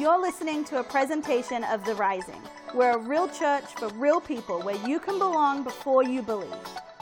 You're 0.00 0.18
listening 0.18 0.64
to 0.64 0.78
a 0.78 0.82
presentation 0.82 1.62
of 1.64 1.84
The 1.84 1.94
Rising. 1.94 2.40
We're 2.72 2.92
a 2.92 2.98
real 2.98 3.28
church 3.28 3.66
for 3.76 3.88
real 3.88 4.18
people 4.18 4.62
where 4.62 4.78
you 4.88 4.98
can 4.98 5.18
belong 5.18 5.62
before 5.62 6.02
you 6.02 6.22
believe. 6.22 6.54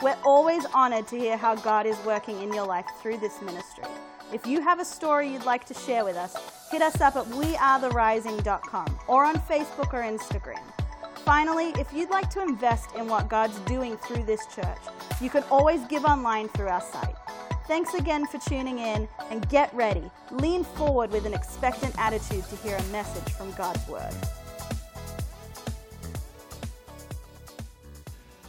We're 0.03 0.17
always 0.25 0.65
honored 0.73 1.07
to 1.07 1.17
hear 1.17 1.37
how 1.37 1.55
God 1.55 1.85
is 1.85 1.97
working 2.05 2.41
in 2.41 2.51
your 2.51 2.67
life 2.67 2.85
through 3.01 3.19
this 3.19 3.41
ministry. 3.41 3.85
If 4.33 4.45
you 4.45 4.59
have 4.59 4.81
a 4.81 4.85
story 4.85 5.31
you'd 5.31 5.45
like 5.45 5.63
to 5.67 5.73
share 5.73 6.03
with 6.03 6.17
us, 6.17 6.35
hit 6.71 6.81
us 6.81 6.99
up 6.99 7.15
at 7.15 7.23
wearetherising.com 7.27 8.99
or 9.07 9.23
on 9.23 9.35
Facebook 9.35 9.93
or 9.93 10.01
Instagram. 10.01 10.61
Finally, 11.23 11.71
if 11.79 11.93
you'd 11.93 12.09
like 12.09 12.29
to 12.31 12.41
invest 12.41 12.93
in 12.97 13.07
what 13.07 13.29
God's 13.29 13.59
doing 13.59 13.95
through 13.95 14.23
this 14.23 14.45
church, 14.47 14.81
you 15.21 15.29
can 15.29 15.43
always 15.43 15.79
give 15.85 16.03
online 16.03 16.49
through 16.49 16.67
our 16.67 16.81
site. 16.81 17.15
Thanks 17.69 17.93
again 17.93 18.25
for 18.25 18.39
tuning 18.39 18.79
in 18.79 19.07
and 19.29 19.47
get 19.47 19.71
ready. 19.75 20.01
Lean 20.31 20.63
forward 20.63 21.11
with 21.11 21.27
an 21.27 21.35
expectant 21.35 21.93
attitude 21.99 22.43
to 22.45 22.55
hear 22.55 22.75
a 22.75 22.83
message 22.85 23.31
from 23.33 23.51
God's 23.51 23.87
Word. 23.87 24.11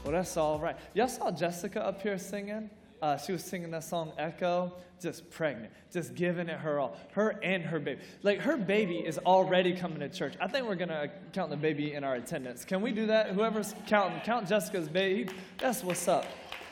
Well, 0.03 0.13
that's 0.15 0.39
all 0.39 0.59
right. 0.59 0.75
Y'all 0.95 1.07
saw 1.07 1.31
Jessica 1.31 1.85
up 1.85 2.01
here 2.01 2.17
singing? 2.17 2.71
Uh, 3.03 3.19
she 3.19 3.33
was 3.33 3.45
singing 3.45 3.71
that 3.73 3.85
song 3.85 4.15
Echo, 4.17 4.73
just 5.03 5.29
pregnant, 5.29 5.71
just 5.93 6.15
giving 6.15 6.49
it 6.49 6.59
her 6.59 6.81
all. 6.81 6.97
Her 7.13 7.39
and 7.43 7.63
her 7.63 7.79
baby. 7.79 8.01
Like, 8.23 8.39
her 8.39 8.57
baby 8.57 9.01
is 9.01 9.19
already 9.19 9.75
coming 9.75 10.01
to 10.01 10.09
church. 10.09 10.33
I 10.41 10.49
think 10.49 10.67
we're 10.67 10.77
going 10.77 10.89
to 10.89 11.11
count 11.35 11.51
the 11.51 11.59
baby 11.59 11.93
in 11.93 12.05
our 12.05 12.15
attendance. 12.15 12.65
Can 12.65 12.81
we 12.81 12.91
do 12.91 13.05
that? 13.09 13.33
Whoever's 13.33 13.75
counting, 13.87 14.19
count 14.23 14.49
Jessica's 14.49 14.89
baby. 14.89 15.31
That's 15.59 15.85
what's 15.85 16.09
up. 16.09 16.25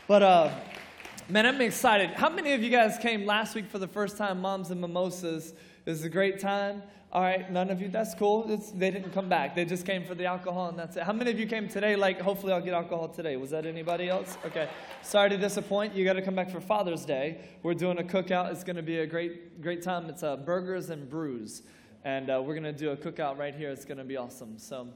But, 0.07 0.23
uh, 0.23 0.51
man, 1.31 1.45
I'm 1.45 1.61
excited. 1.61 2.11
How 2.11 2.31
many 2.31 2.53
of 2.55 2.63
you 2.63 2.71
guys 2.71 2.97
came 2.97 3.27
last 3.27 3.55
week 3.55 3.69
for 3.69 3.79
the 3.79 3.87
first 3.87 4.17
time, 4.17 4.41
Moms 4.41 4.71
and 4.71 4.81
Mimosas? 4.81 5.53
It 5.85 5.91
was 5.91 6.03
a 6.05 6.09
great 6.09 6.39
time. 6.41 6.83
All 7.13 7.23
right, 7.23 7.51
none 7.51 7.71
of 7.71 7.81
you, 7.81 7.89
that's 7.89 8.15
cool. 8.15 8.51
It's, 8.51 8.71
they 8.71 8.91
didn't 8.91 9.13
come 9.13 9.29
back. 9.29 9.55
They 9.55 9.65
just 9.65 9.85
came 9.85 10.05
for 10.05 10.15
the 10.15 10.27
alcohol 10.27 10.69
and 10.69 10.79
that's 10.79 10.97
it. 10.97 11.03
How 11.03 11.13
many 11.13 11.31
of 11.31 11.39
you 11.39 11.47
came 11.47 11.69
today? 11.69 11.97
Like, 11.97 12.21
hopefully 12.21 12.53
I'll 12.53 12.61
get 12.61 12.75
alcohol 12.75 13.09
today. 13.09 13.37
Was 13.37 13.51
that 13.51 13.67
anybody 13.67 14.09
else? 14.09 14.37
Okay. 14.45 14.69
Sorry 15.03 15.31
to 15.31 15.39
disappoint. 15.39 15.95
You 15.95 16.05
got 16.05 16.15
to 16.15 16.23
come 16.23 16.35
back 16.35 16.51
for 16.51 16.61
Father's 16.61 17.05
Day. 17.05 17.41
We're 17.63 17.75
doing 17.75 17.99
a 17.99 18.03
cookout. 18.03 18.51
It's 18.53 18.65
going 18.65 18.77
to 18.77 18.83
be 18.83 18.99
a 18.99 19.07
great, 19.07 19.63
great 19.63 19.83
time. 19.83 20.09
It's 20.11 20.23
uh, 20.23 20.37
burgers 20.37 20.91
and 20.91 21.09
brews. 21.09 21.63
And 22.05 22.31
uh, 22.31 22.43
we're 22.45 22.55
going 22.55 22.65
to 22.65 22.73
do 22.73 22.91
a 22.91 22.97
cookout 22.97 23.39
right 23.39 23.55
here. 23.55 23.71
It's 23.71 23.85
going 23.87 23.99
to 23.99 24.05
be 24.05 24.17
awesome. 24.17 24.59
So, 24.59 24.89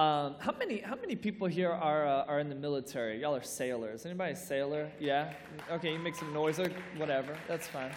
um, 0.00 0.36
how 0.38 0.54
many 0.58 0.80
how 0.80 0.96
many 0.96 1.14
people 1.14 1.46
here 1.46 1.70
are 1.70 2.06
uh, 2.06 2.24
are 2.30 2.40
in 2.40 2.48
the 2.48 2.54
military? 2.54 3.20
Y'all 3.20 3.36
are 3.36 3.42
sailors. 3.42 4.06
Anybody 4.06 4.32
a 4.32 4.36
sailor? 4.36 4.90
Yeah. 4.98 5.34
Okay, 5.70 5.92
you 5.92 5.98
make 5.98 6.14
some 6.14 6.32
noise 6.32 6.58
or 6.58 6.70
whatever. 6.96 7.36
That's 7.46 7.66
fine. 7.66 7.92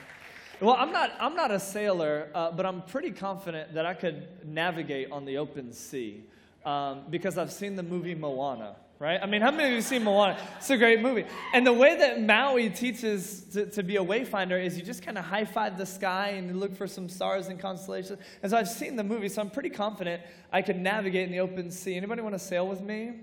Well, 0.59 0.75
I'm 0.77 0.91
not, 0.91 1.11
I'm 1.19 1.35
not 1.35 1.51
a 1.51 1.59
sailor, 1.59 2.29
uh, 2.35 2.51
but 2.51 2.65
I'm 2.65 2.81
pretty 2.83 3.11
confident 3.11 3.73
that 3.73 3.85
I 3.85 3.93
could 3.93 4.27
navigate 4.45 5.11
on 5.11 5.25
the 5.25 5.37
open 5.37 5.73
sea 5.73 6.23
um, 6.65 7.03
because 7.09 7.37
I've 7.37 7.51
seen 7.51 7.75
the 7.75 7.83
movie 7.83 8.15
Moana, 8.15 8.75
right? 8.99 9.19
I 9.21 9.25
mean, 9.25 9.41
how 9.41 9.51
many 9.51 9.63
of 9.65 9.69
you 9.69 9.75
have 9.75 9.85
seen 9.85 10.03
Moana? 10.03 10.37
It's 10.57 10.69
a 10.69 10.77
great 10.77 11.01
movie. 11.01 11.25
And 11.53 11.65
the 11.65 11.73
way 11.73 11.97
that 11.97 12.21
Maui 12.21 12.69
teaches 12.69 13.41
to, 13.53 13.65
to 13.67 13.83
be 13.83 13.97
a 13.97 14.03
wayfinder 14.03 14.63
is 14.63 14.77
you 14.77 14.83
just 14.83 15.03
kind 15.03 15.17
of 15.17 15.25
high 15.25 15.45
five 15.45 15.77
the 15.77 15.85
sky 15.85 16.29
and 16.29 16.59
look 16.59 16.75
for 16.75 16.87
some 16.87 17.09
stars 17.09 17.47
and 17.47 17.59
constellations. 17.59 18.19
And 18.41 18.51
so 18.51 18.57
I've 18.57 18.69
seen 18.69 18.95
the 18.95 19.03
movie, 19.03 19.29
so 19.29 19.41
I'm 19.41 19.49
pretty 19.49 19.69
confident 19.69 20.21
I 20.51 20.61
could 20.61 20.77
navigate 20.77 21.25
in 21.25 21.31
the 21.31 21.39
open 21.39 21.71
sea. 21.71 21.95
Anybody 21.95 22.21
want 22.21 22.35
to 22.35 22.39
sail 22.39 22.67
with 22.67 22.81
me? 22.81 23.13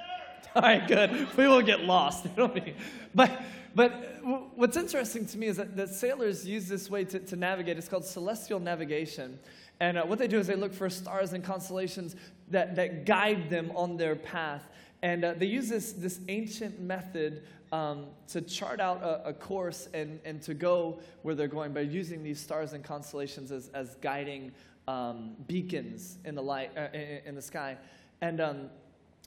All 0.54 0.62
right, 0.62 0.86
good. 0.86 1.28
We 1.36 1.46
will 1.46 1.62
get 1.62 1.80
lost. 1.80 2.26
but 3.14 3.42
but 3.74 4.20
what's 4.56 4.76
interesting 4.76 5.26
to 5.26 5.38
me 5.38 5.46
is 5.46 5.56
that, 5.56 5.76
that 5.76 5.90
sailors 5.90 6.46
use 6.46 6.66
this 6.66 6.90
way 6.90 7.04
to, 7.04 7.20
to, 7.20 7.36
navigate. 7.36 7.78
It's 7.78 7.88
called 7.88 8.04
celestial 8.04 8.58
navigation. 8.58 9.38
And 9.78 9.96
uh, 9.96 10.04
what 10.04 10.18
they 10.18 10.26
do 10.26 10.38
is 10.38 10.46
they 10.46 10.56
look 10.56 10.74
for 10.74 10.90
stars 10.90 11.32
and 11.32 11.44
constellations 11.44 12.16
that, 12.48 12.74
that 12.76 13.06
guide 13.06 13.48
them 13.48 13.70
on 13.76 13.96
their 13.96 14.16
path. 14.16 14.68
And 15.02 15.24
uh, 15.24 15.34
they 15.34 15.46
use 15.46 15.68
this, 15.68 15.92
this 15.92 16.20
ancient 16.28 16.80
method 16.80 17.42
um, 17.72 18.06
to 18.28 18.40
chart 18.40 18.80
out 18.80 19.02
a, 19.02 19.28
a, 19.28 19.32
course 19.32 19.88
and, 19.94 20.18
and 20.24 20.42
to 20.42 20.54
go 20.54 20.98
where 21.22 21.34
they're 21.34 21.48
going 21.48 21.72
by 21.72 21.80
using 21.80 22.22
these 22.22 22.40
stars 22.40 22.72
and 22.72 22.82
constellations 22.82 23.52
as, 23.52 23.68
as 23.74 23.94
guiding 24.02 24.52
um, 24.88 25.36
beacons 25.46 26.18
in 26.24 26.34
the, 26.34 26.42
light, 26.42 26.72
uh, 26.76 26.88
in, 26.92 27.20
in, 27.26 27.34
the 27.34 27.42
sky. 27.42 27.76
And 28.20 28.40
um, 28.40 28.70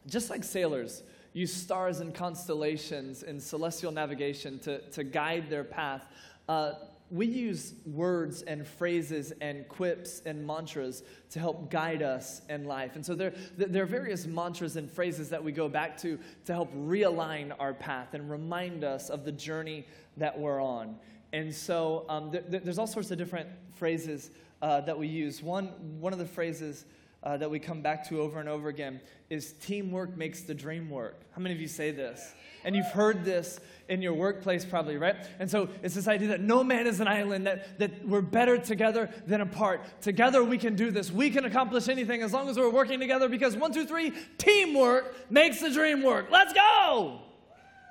just 0.08 0.30
like 0.30 0.44
sailors, 0.44 1.04
use 1.32 1.54
stars 1.54 2.02
and 2.02 2.14
constellations 2.14 3.24
in 3.24 3.40
celestial 3.40 3.92
navigation 3.92 4.60
to, 4.60 4.80
to 4.92 5.04
guide 5.04 5.50
their 5.50 5.64
path. 5.64 6.06
Uh, 6.50 6.74
we 7.14 7.28
use 7.28 7.76
words 7.86 8.42
and 8.42 8.66
phrases 8.66 9.34
and 9.40 9.68
quips 9.68 10.24
and 10.26 10.46
mantras 10.46 11.04
to 11.30 11.40
help 11.40 11.70
guide 11.70 12.02
us 12.02 12.42
in 12.50 12.66
life. 12.66 12.96
And 12.96 13.06
so 13.06 13.14
there, 13.14 13.34
there 13.56 13.84
are 13.84 13.86
various 13.86 14.26
mantras 14.26 14.78
and 14.78 14.90
phrases 14.90 15.30
that 15.30 15.44
we 15.44 15.52
go 15.52 15.70
back 15.70 15.96
to 16.00 16.18
to 16.46 16.54
help 16.54 16.74
realign 16.74 17.54
our 17.60 17.74
path 17.76 18.16
and 18.16 18.32
remind 18.32 18.84
us 18.84 19.10
of 19.10 19.26
the 19.26 19.32
journey 19.32 19.86
that 20.18 20.38
we're 20.38 20.60
on. 20.60 20.96
And 21.34 21.54
so 21.54 22.06
um, 22.10 22.32
there's 22.50 22.80
all 22.80 22.88
sorts 22.88 23.12
of 23.12 23.20
different 23.20 23.50
phrases 23.76 24.32
uh, 24.64 24.82
that 24.82 24.98
we 24.98 25.08
use. 25.08 25.44
One, 25.44 25.68
one 26.00 26.14
of 26.14 26.20
the 26.20 26.26
phrases 26.26 26.86
uh, 27.24 27.38
that 27.38 27.50
we 27.50 27.58
come 27.58 27.82
back 27.82 28.08
to 28.10 28.22
over 28.22 28.40
and 28.40 28.50
over 28.50 28.68
again 28.68 29.00
is 29.30 29.54
teamwork 29.54 30.16
makes 30.18 30.42
the 30.42 30.54
dream 30.54 30.90
work. 30.90 31.20
How 31.32 31.42
many 31.42 31.56
of 31.56 31.62
you 31.62 31.68
say 31.68 31.92
this? 31.92 32.34
And 32.66 32.76
you've 32.76 32.92
heard 32.92 33.26
this 33.26 33.60
in 33.90 34.02
your 34.02 34.14
workplace 34.14 34.66
probably, 34.66 34.98
right? 34.98 35.16
And 35.40 35.50
so 35.50 35.70
it's 35.82 35.96
this 35.96 36.08
idea 36.08 36.30
that 36.30 36.42
no 36.42 36.64
man 36.64 36.86
is 36.86 37.00
an 37.00 37.08
island, 37.08 37.48
that, 37.48 37.80
that 37.80 38.08
we're 38.08 38.22
better 38.22 38.58
together 38.58 39.10
than 39.26 39.42
apart. 39.42 39.82
Together 40.02 40.44
we 40.44 40.58
can 40.58 40.76
do 40.76 40.92
this. 40.92 41.12
We 41.12 41.30
can 41.30 41.46
accomplish 41.46 41.88
anything 41.88 42.22
as 42.22 42.34
long 42.34 42.50
as 42.50 42.58
we're 42.58 42.70
working 42.70 43.00
together 43.00 43.30
because 43.30 43.56
one, 43.56 43.74
two, 43.74 43.86
three, 43.86 44.14
teamwork 44.38 45.32
makes 45.32 45.62
the 45.62 45.70
dream 45.70 46.04
work. 46.04 46.28
Let's 46.30 46.54
go! 46.54 47.20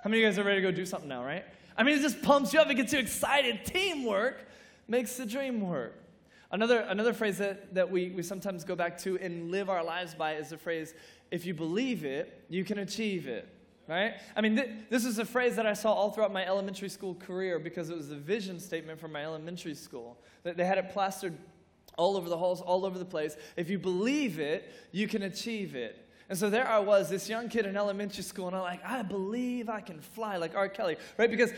How 0.02 0.10
many 0.10 0.18
of 0.18 0.22
you 0.22 0.28
guys 0.28 0.38
are 0.38 0.44
ready 0.44 0.60
to 0.60 0.70
go 0.70 0.72
do 0.74 0.84
something 0.84 1.08
now, 1.08 1.24
right? 1.24 1.44
I 1.76 1.84
mean, 1.84 1.96
it 1.96 2.02
just 2.02 2.22
pumps 2.22 2.52
you 2.52 2.60
up, 2.60 2.68
it 2.70 2.74
gets 2.74 2.92
you 2.92 2.98
excited. 2.98 3.64
Teamwork 3.64 4.46
makes 4.88 5.16
the 5.16 5.24
dream 5.24 5.60
work. 5.60 6.01
Another, 6.52 6.80
another 6.80 7.14
phrase 7.14 7.38
that, 7.38 7.74
that 7.74 7.90
we, 7.90 8.10
we 8.10 8.22
sometimes 8.22 8.62
go 8.62 8.76
back 8.76 8.98
to 8.98 9.18
and 9.18 9.50
live 9.50 9.70
our 9.70 9.82
lives 9.82 10.14
by 10.14 10.34
is 10.34 10.50
the 10.50 10.58
phrase, 10.58 10.94
if 11.30 11.46
you 11.46 11.54
believe 11.54 12.04
it, 12.04 12.44
you 12.50 12.62
can 12.62 12.78
achieve 12.78 13.26
it. 13.26 13.48
Right? 13.88 14.14
I 14.36 14.42
mean, 14.42 14.56
th- 14.56 14.70
this 14.90 15.04
is 15.04 15.18
a 15.18 15.24
phrase 15.24 15.56
that 15.56 15.66
I 15.66 15.72
saw 15.72 15.92
all 15.92 16.10
throughout 16.10 16.32
my 16.32 16.46
elementary 16.46 16.88
school 16.88 17.14
career 17.14 17.58
because 17.58 17.90
it 17.90 17.96
was 17.96 18.10
a 18.10 18.16
vision 18.16 18.60
statement 18.60 19.00
from 19.00 19.12
my 19.12 19.24
elementary 19.24 19.74
school. 19.74 20.18
They 20.44 20.64
had 20.64 20.78
it 20.78 20.90
plastered 20.90 21.36
all 21.96 22.16
over 22.16 22.28
the 22.28 22.36
halls, 22.36 22.60
all 22.60 22.84
over 22.84 22.98
the 22.98 23.04
place. 23.04 23.36
If 23.56 23.70
you 23.70 23.78
believe 23.78 24.38
it, 24.38 24.72
you 24.92 25.08
can 25.08 25.22
achieve 25.22 25.74
it. 25.74 26.01
And 26.32 26.38
so 26.38 26.48
there 26.48 26.66
I 26.66 26.78
was, 26.78 27.10
this 27.10 27.28
young 27.28 27.50
kid 27.50 27.66
in 27.66 27.76
elementary 27.76 28.22
school, 28.22 28.46
and 28.46 28.56
I'm 28.56 28.62
like, 28.62 28.82
I 28.86 29.02
believe 29.02 29.68
I 29.68 29.82
can 29.82 30.00
fly, 30.00 30.38
like 30.38 30.54
R. 30.54 30.66
Kelly, 30.66 30.96
right? 31.18 31.30
Because 31.30 31.52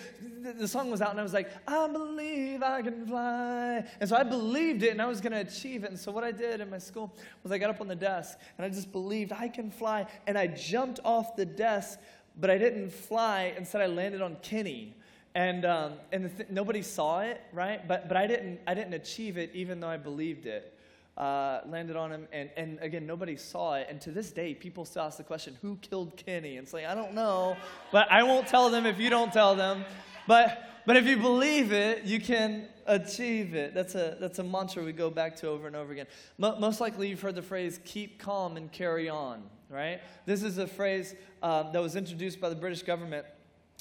the 0.59 0.67
song 0.67 0.91
was 0.91 1.01
out, 1.01 1.12
and 1.12 1.21
I 1.21 1.23
was 1.23 1.33
like, 1.33 1.49
I 1.69 1.87
believe 1.87 2.61
I 2.61 2.83
can 2.83 3.07
fly. 3.07 3.85
And 4.01 4.09
so 4.09 4.17
I 4.17 4.25
believed 4.25 4.83
it, 4.83 4.89
and 4.89 5.01
I 5.01 5.07
was 5.07 5.21
going 5.21 5.31
to 5.31 5.39
achieve 5.39 5.85
it. 5.85 5.91
And 5.91 5.97
so 6.01 6.11
what 6.11 6.25
I 6.25 6.33
did 6.33 6.61
in 6.61 6.71
my 6.71 6.79
school 6.79 7.15
was 7.45 7.53
I 7.53 7.59
got 7.59 7.71
up 7.71 7.81
on 7.81 7.87
the 7.87 7.95
desk, 7.95 8.37
and 8.59 8.67
I 8.67 8.69
just 8.69 8.91
believed 8.91 9.31
I 9.31 9.47
can 9.47 9.71
fly, 9.71 10.09
and 10.27 10.37
I 10.37 10.49
jumped 10.49 10.99
off 11.05 11.37
the 11.37 11.47
desk, 11.47 12.01
but 12.41 12.51
I 12.51 12.59
didn't 12.59 12.91
fly. 12.91 13.55
Instead, 13.56 13.81
I 13.81 13.87
landed 13.87 14.23
on 14.23 14.35
Kenny. 14.43 14.97
And, 15.37 15.65
um, 15.65 15.93
and 16.11 16.37
th- 16.37 16.51
nobody 16.51 16.83
saw 16.83 17.21
it, 17.21 17.41
right? 17.53 17.87
But, 17.87 18.09
but 18.09 18.17
I, 18.17 18.27
didn't, 18.27 18.59
I 18.67 18.75
didn't 18.75 18.95
achieve 18.95 19.37
it 19.37 19.53
even 19.55 19.79
though 19.79 19.89
I 19.89 19.99
believed 19.99 20.47
it 20.47 20.74
uh, 21.17 21.61
landed 21.67 21.97
on 21.97 22.11
him, 22.11 22.29
and, 22.33 22.51
and 22.57 22.79
again, 22.81 23.07
nobody 23.07 23.37
saw 23.37 23.75
it. 23.75 23.87
And 23.89 24.01
to 24.03 24.11
this 24.11 24.31
day, 24.31 24.55
people 24.55 24.85
still 24.85 25.03
ask 25.03 25.17
the 25.17 25.25
question, 25.25 25.57
who 25.63 25.77
killed 25.77 26.17
Kenny? 26.17 26.57
And 26.57 26.65
it's 26.65 26.73
like, 26.73 26.87
I 26.87 26.95
don't 26.95 27.15
know, 27.15 27.57
but 27.93 28.11
I 28.11 28.23
won't 28.23 28.49
tell 28.49 28.69
them 28.71 28.85
if 28.87 28.99
you 28.99 29.11
don't 29.11 29.33
tell 29.33 29.55
them. 29.55 29.85
But, 30.27 30.71
but 30.87 30.97
if 30.97 31.07
you 31.07 31.17
believe 31.17 31.73
it, 31.73 32.05
you 32.05 32.21
can 32.21 32.67
achieve 32.87 33.55
it. 33.55 33.75
That's 33.75 33.95
a, 33.95 34.17
that's 34.19 34.39
a 34.39 34.43
mantra 34.43 34.83
we 34.83 34.93
go 34.93 35.11
back 35.11 35.37
to 35.37 35.49
over 35.49 35.67
and 35.67 35.77
over 35.77 35.93
again. 35.93 36.06
Mo- 36.38 36.59
most 36.59 36.81
likely, 36.81 37.09
you've 37.09 37.21
heard 37.21 37.37
the 37.37 37.43
phrase, 37.43 37.79
keep 37.85 38.19
calm 38.19 38.56
and 38.56 38.73
carry 38.73 39.09
on, 39.09 39.43
right? 39.69 40.00
This 40.27 40.43
is 40.43 40.59
a 40.59 40.67
phrase 40.67 41.15
uh, 41.43 41.71
that 41.71 41.81
was 41.81 41.94
introduced 41.94 42.41
by 42.41 42.49
the 42.49 42.56
British 42.56 42.83
government 42.83 43.27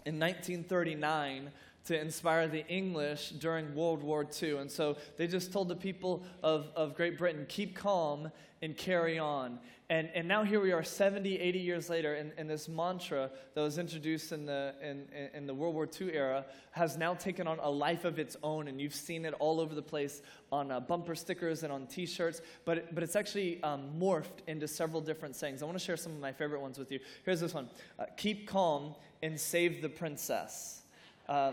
in 0.06 0.20
1939 0.20 1.50
to 1.86 2.00
inspire 2.00 2.48
the 2.48 2.66
English 2.68 3.32
during 3.32 3.76
World 3.76 4.04
War 4.04 4.26
II. 4.42 4.58
And 4.58 4.72
so 4.72 4.98
they 5.18 5.28
just 5.28 5.52
told 5.52 5.68
the 5.68 5.76
people 5.76 6.24
of, 6.42 6.68
of 6.76 6.96
Great 6.96 7.18
Britain, 7.18 7.46
keep 7.50 7.76
calm 7.76 8.32
and 8.62 8.78
carry 8.78 9.20
on. 9.20 9.60
And, 9.90 10.10
and 10.16 10.26
now 10.26 10.44
here 10.44 10.62
we 10.62 10.72
are 10.72 10.82
70, 10.82 11.38
80 11.38 11.60
years 11.60 11.90
later, 11.90 12.16
and, 12.16 12.32
and 12.38 12.50
this 12.50 12.70
mantra 12.70 13.30
that 13.54 13.62
was 13.62 13.78
introduced 13.78 14.32
in 14.32 14.46
the, 14.46 14.74
in, 14.82 15.06
in 15.34 15.46
the 15.46 15.54
World 15.54 15.76
War 15.76 15.88
II 16.00 16.14
era 16.14 16.46
has 16.72 16.96
now 16.96 17.14
taken 17.14 17.46
on 17.46 17.60
a 17.60 17.70
life 17.70 18.06
of 18.06 18.18
its 18.18 18.38
own. 18.42 18.70
And 18.70 18.80
you've 18.80 18.96
seen 18.96 19.26
it 19.26 19.34
all 19.40 19.60
over 19.60 19.76
the 19.76 19.82
place 19.82 20.22
on 20.52 20.72
uh, 20.72 20.80
bumper 20.80 21.14
stickers 21.14 21.64
and 21.64 21.74
on 21.74 21.86
t 21.88 22.06
shirts, 22.06 22.42
but, 22.64 22.96
but 22.96 23.04
it's 23.04 23.18
actually 23.18 23.62
um, 23.64 23.90
morphed 24.00 24.40
into 24.48 24.68
several 24.68 25.02
different 25.02 25.36
sayings. 25.36 25.62
I 25.62 25.66
want 25.66 25.78
to 25.78 25.84
share 25.84 25.98
some 25.98 26.14
of 26.14 26.20
my 26.20 26.32
favorite 26.32 26.62
ones 26.62 26.80
with 26.80 26.90
you. 26.90 27.00
Here's 27.26 27.42
this 27.42 27.54
one 27.54 27.70
uh, 28.00 28.06
Keep 28.16 28.48
calm 28.48 28.96
and 29.22 29.38
save 29.38 29.82
the 29.82 29.90
princess. 29.90 30.84
Uh, 31.28 31.52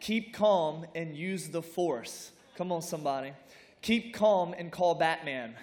Keep 0.00 0.34
calm 0.34 0.86
and 0.94 1.16
use 1.16 1.48
the 1.48 1.62
force. 1.62 2.30
Come 2.56 2.72
on, 2.72 2.82
somebody. 2.82 3.32
Keep 3.82 4.14
calm 4.14 4.54
and 4.56 4.70
call 4.70 4.94
Batman. 4.94 5.54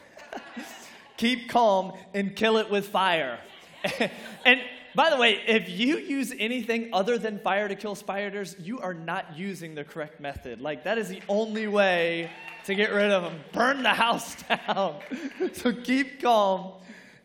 Keep 1.17 1.49
calm 1.49 1.93
and 2.13 2.35
kill 2.35 2.57
it 2.57 2.69
with 2.69 2.87
fire. 2.87 3.39
and 4.45 4.61
by 4.95 5.09
the 5.09 5.17
way, 5.17 5.39
if 5.47 5.69
you 5.69 5.97
use 5.97 6.33
anything 6.37 6.89
other 6.93 7.17
than 7.17 7.39
fire 7.39 7.67
to 7.67 7.75
kill 7.75 7.95
spiders, 7.95 8.55
you 8.59 8.79
are 8.79 8.93
not 8.93 9.37
using 9.37 9.75
the 9.75 9.83
correct 9.83 10.19
method. 10.19 10.61
Like, 10.61 10.83
that 10.83 10.97
is 10.97 11.09
the 11.09 11.21
only 11.27 11.67
way 11.67 12.29
to 12.65 12.75
get 12.75 12.91
rid 12.91 13.11
of 13.11 13.23
them. 13.23 13.39
Burn 13.51 13.83
the 13.83 13.89
house 13.89 14.35
down. 14.67 14.99
so 15.53 15.73
keep 15.73 16.21
calm 16.21 16.73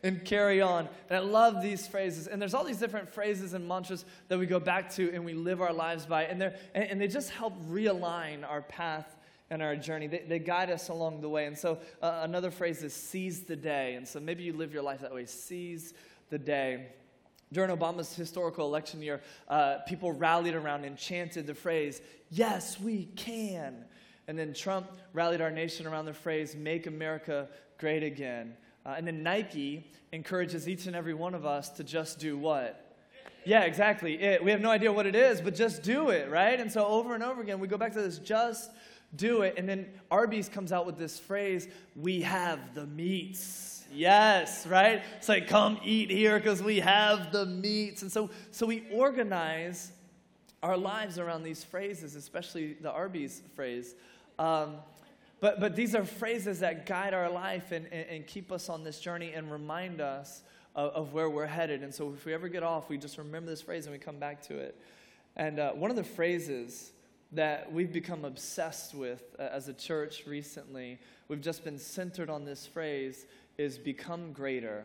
and 0.02 0.24
carry 0.24 0.60
on. 0.60 0.88
And 1.08 1.16
I 1.16 1.20
love 1.20 1.62
these 1.62 1.86
phrases. 1.86 2.26
And 2.26 2.40
there's 2.40 2.54
all 2.54 2.64
these 2.64 2.78
different 2.78 3.08
phrases 3.08 3.54
and 3.54 3.66
mantras 3.66 4.04
that 4.28 4.38
we 4.38 4.46
go 4.46 4.60
back 4.60 4.92
to 4.94 5.12
and 5.12 5.24
we 5.24 5.34
live 5.34 5.60
our 5.60 5.72
lives 5.72 6.06
by. 6.06 6.24
And, 6.24 6.42
and, 6.42 6.54
and 6.74 7.00
they 7.00 7.08
just 7.08 7.30
help 7.30 7.54
realign 7.68 8.48
our 8.48 8.62
path 8.62 9.16
and 9.50 9.62
our 9.62 9.76
journey. 9.76 10.06
They, 10.06 10.24
they 10.28 10.38
guide 10.38 10.70
us 10.70 10.88
along 10.88 11.20
the 11.20 11.28
way. 11.28 11.46
And 11.46 11.56
so 11.56 11.78
uh, 12.02 12.20
another 12.22 12.50
phrase 12.50 12.82
is 12.82 12.92
seize 12.92 13.42
the 13.42 13.56
day. 13.56 13.94
And 13.94 14.06
so 14.06 14.20
maybe 14.20 14.42
you 14.42 14.52
live 14.52 14.72
your 14.72 14.82
life 14.82 15.00
that 15.00 15.14
way 15.14 15.26
seize 15.26 15.94
the 16.30 16.38
day. 16.38 16.88
During 17.52 17.74
Obama's 17.74 18.14
historical 18.14 18.66
election 18.66 19.00
year, 19.00 19.22
uh, 19.48 19.78
people 19.86 20.12
rallied 20.12 20.54
around 20.54 20.84
and 20.84 20.98
chanted 20.98 21.46
the 21.46 21.54
phrase, 21.54 22.02
Yes, 22.30 22.78
we 22.78 23.06
can. 23.16 23.84
And 24.26 24.38
then 24.38 24.52
Trump 24.52 24.90
rallied 25.14 25.40
our 25.40 25.50
nation 25.50 25.86
around 25.86 26.04
the 26.04 26.12
phrase, 26.12 26.54
Make 26.54 26.86
America 26.86 27.48
Great 27.78 28.02
Again. 28.02 28.54
Uh, 28.88 28.94
and 28.96 29.06
then 29.06 29.22
Nike 29.22 29.84
encourages 30.12 30.66
each 30.66 30.86
and 30.86 30.96
every 30.96 31.12
one 31.12 31.34
of 31.34 31.44
us 31.44 31.68
to 31.70 31.84
just 31.84 32.18
do 32.18 32.38
what? 32.38 32.96
Yeah, 33.44 33.64
exactly. 33.64 34.18
It, 34.18 34.42
we 34.42 34.50
have 34.50 34.62
no 34.62 34.70
idea 34.70 34.90
what 34.90 35.04
it 35.04 35.14
is, 35.14 35.42
but 35.42 35.54
just 35.54 35.82
do 35.82 36.08
it, 36.08 36.30
right? 36.30 36.58
And 36.58 36.72
so 36.72 36.86
over 36.86 37.14
and 37.14 37.22
over 37.22 37.42
again, 37.42 37.60
we 37.60 37.68
go 37.68 37.76
back 37.76 37.92
to 37.92 38.00
this 38.00 38.18
just 38.18 38.70
do 39.14 39.42
it. 39.42 39.54
And 39.58 39.68
then 39.68 39.88
Arby's 40.10 40.48
comes 40.48 40.72
out 40.72 40.86
with 40.86 40.96
this 40.96 41.18
phrase, 41.18 41.68
we 41.96 42.22
have 42.22 42.74
the 42.74 42.86
meats. 42.86 43.84
Yes, 43.92 44.66
right? 44.66 45.02
It's 45.18 45.28
like, 45.28 45.48
come 45.48 45.78
eat 45.84 46.10
here 46.10 46.38
because 46.38 46.62
we 46.62 46.80
have 46.80 47.30
the 47.30 47.44
meats. 47.44 48.00
And 48.00 48.10
so, 48.10 48.30
so 48.52 48.64
we 48.64 48.84
organize 48.90 49.92
our 50.62 50.78
lives 50.78 51.18
around 51.18 51.42
these 51.42 51.62
phrases, 51.62 52.16
especially 52.16 52.72
the 52.80 52.90
Arby's 52.90 53.42
phrase. 53.54 53.94
Um, 54.38 54.76
but, 55.40 55.60
but 55.60 55.76
these 55.76 55.94
are 55.94 56.04
phrases 56.04 56.60
that 56.60 56.86
guide 56.86 57.14
our 57.14 57.30
life 57.30 57.72
and, 57.72 57.86
and, 57.92 58.08
and 58.08 58.26
keep 58.26 58.50
us 58.50 58.68
on 58.68 58.82
this 58.82 58.98
journey 58.98 59.32
and 59.32 59.50
remind 59.50 60.00
us 60.00 60.42
of, 60.74 60.92
of, 60.92 61.12
where 61.12 61.30
we're 61.30 61.46
headed. 61.46 61.82
And 61.82 61.94
so 61.94 62.12
if 62.12 62.24
we 62.24 62.34
ever 62.34 62.48
get 62.48 62.62
off, 62.62 62.88
we 62.88 62.98
just 62.98 63.18
remember 63.18 63.50
this 63.50 63.62
phrase 63.62 63.86
and 63.86 63.92
we 63.92 63.98
come 63.98 64.18
back 64.18 64.42
to 64.48 64.58
it. 64.58 64.76
And 65.36 65.60
uh, 65.60 65.72
one 65.72 65.90
of 65.90 65.96
the 65.96 66.04
phrases 66.04 66.92
that 67.32 67.70
we've 67.72 67.92
become 67.92 68.24
obsessed 68.24 68.94
with 68.94 69.22
uh, 69.38 69.42
as 69.42 69.68
a 69.68 69.72
church 69.72 70.24
recently, 70.26 70.98
we've 71.28 71.40
just 71.40 71.62
been 71.62 71.78
centered 71.78 72.30
on 72.30 72.44
this 72.44 72.66
phrase, 72.66 73.26
is 73.58 73.78
become 73.78 74.32
greater. 74.32 74.84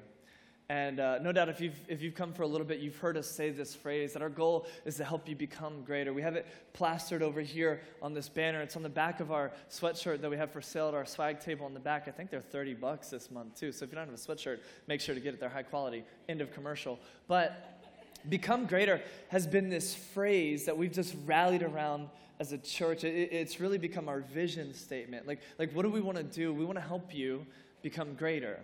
And 0.69 0.99
uh, 0.99 1.19
no 1.19 1.31
doubt, 1.33 1.49
if 1.49 1.59
you've, 1.59 1.79
if 1.89 2.01
you've 2.01 2.15
come 2.15 2.31
for 2.31 2.43
a 2.43 2.47
little 2.47 2.65
bit, 2.65 2.79
you've 2.79 2.97
heard 2.97 3.17
us 3.17 3.29
say 3.29 3.49
this 3.49 3.75
phrase 3.75 4.13
that 4.13 4.21
our 4.21 4.29
goal 4.29 4.65
is 4.85 4.95
to 4.95 5.03
help 5.03 5.27
you 5.27 5.35
become 5.35 5.83
greater. 5.83 6.13
We 6.13 6.21
have 6.21 6.35
it 6.35 6.47
plastered 6.71 7.21
over 7.21 7.41
here 7.41 7.81
on 8.01 8.13
this 8.13 8.29
banner. 8.29 8.61
It's 8.61 8.77
on 8.77 8.83
the 8.83 8.89
back 8.89 9.19
of 9.19 9.31
our 9.31 9.51
sweatshirt 9.69 10.21
that 10.21 10.31
we 10.31 10.37
have 10.37 10.51
for 10.51 10.61
sale 10.61 10.87
at 10.87 10.93
our 10.93 11.05
swag 11.05 11.41
table 11.41 11.65
on 11.65 11.73
the 11.73 11.81
back. 11.81 12.07
I 12.07 12.11
think 12.11 12.29
they're 12.29 12.39
30 12.39 12.75
bucks 12.75 13.09
this 13.09 13.29
month, 13.29 13.59
too. 13.59 13.73
So 13.73 13.83
if 13.83 13.91
you 13.91 13.95
don't 13.97 14.07
have 14.07 14.15
a 14.15 14.17
sweatshirt, 14.17 14.59
make 14.87 15.01
sure 15.01 15.13
to 15.13 15.21
get 15.21 15.33
it. 15.33 15.39
They're 15.39 15.49
high 15.49 15.63
quality. 15.63 16.05
End 16.29 16.39
of 16.39 16.53
commercial. 16.53 16.97
But 17.27 17.81
become 18.29 18.65
greater 18.65 19.01
has 19.27 19.45
been 19.45 19.69
this 19.69 19.93
phrase 19.93 20.65
that 20.65 20.77
we've 20.77 20.93
just 20.93 21.13
rallied 21.25 21.61
around 21.61 22.07
as 22.39 22.53
a 22.53 22.57
church. 22.57 23.03
It, 23.03 23.33
it's 23.33 23.59
really 23.59 23.77
become 23.77 24.07
our 24.07 24.21
vision 24.21 24.73
statement. 24.73 25.27
Like, 25.27 25.41
like 25.59 25.73
what 25.73 25.83
do 25.83 25.89
we 25.89 25.99
want 25.99 26.17
to 26.17 26.23
do? 26.23 26.53
We 26.53 26.63
want 26.63 26.77
to 26.77 26.85
help 26.85 27.13
you 27.13 27.45
become 27.81 28.13
greater. 28.13 28.59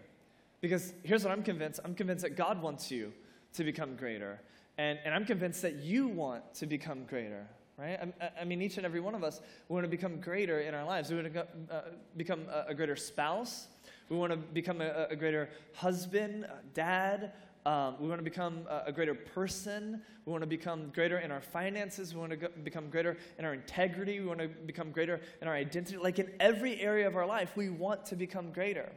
Because 0.62 0.94
here's 1.04 1.24
what 1.24 1.32
I'm 1.32 1.44
convinced 1.44 1.80
I'm 1.84 1.96
convinced 1.96 2.24
that 2.24 2.36
God 2.36 2.62
wants 2.62 2.92
you 2.92 3.14
to 3.54 3.64
become 3.64 3.96
greater. 3.96 4.42
And, 4.78 4.98
and 5.04 5.14
I'm 5.14 5.26
convinced 5.26 5.62
that 5.64 5.76
you 5.76 6.08
want 6.08 6.54
to 6.56 6.66
become 6.66 7.04
greater, 7.04 7.46
right? 7.78 8.00
I, 8.22 8.42
I 8.42 8.46
mean, 8.46 8.62
each 8.62 8.78
and 8.78 8.86
every 8.86 9.02
one 9.02 9.14
of 9.14 9.26
us, 9.26 9.42
we 9.68 9.74
want 9.74 9.84
to 9.84 9.90
become 9.90 10.22
greater 10.22 10.62
in 10.62 10.74
our 10.74 10.86
lives. 10.86 11.10
We 11.10 11.18
want 11.18 11.34
to 11.34 11.48
uh, 11.70 11.82
become 12.16 12.46
a, 12.50 12.70
a, 12.70 12.74
greater 12.74 12.96
spouse. 12.96 13.68
We 14.08 14.16
want 14.16 14.32
to 14.32 14.38
become 14.38 14.80
a, 14.80 15.08
a 15.10 15.18
greater 15.18 15.50
husband, 15.74 16.46
dad. 16.74 17.34
Um, 17.66 17.96
we 18.00 18.08
want 18.08 18.20
to 18.20 18.24
become 18.24 18.62
a, 18.70 18.84
a, 18.88 18.92
greater 18.94 19.14
person. 19.14 20.02
We 20.26 20.32
want 20.32 20.44
to 20.44 20.48
become 20.48 20.92
greater 20.96 21.20
in 21.20 21.30
our 21.30 21.42
finances. 21.42 22.14
We 22.14 22.22
want 22.22 22.32
to 22.32 22.38
go, 22.38 22.48
become 22.64 22.90
greater 22.90 23.18
in 23.38 23.44
our 23.44 23.54
integrity. 23.54 24.22
We 24.22 24.28
want 24.28 24.40
to 24.40 24.48
become 24.48 24.92
greater 24.92 25.20
in 25.42 25.50
our 25.50 25.56
identity. 25.56 25.98
Like 25.98 26.20
in 26.20 26.32
every 26.40 26.80
area 26.80 27.06
of 27.06 27.18
our 27.18 27.26
life, 27.26 27.52
we 27.58 27.70
want 27.70 28.06
to 28.06 28.16
become 28.16 28.54
greater. 28.54 28.90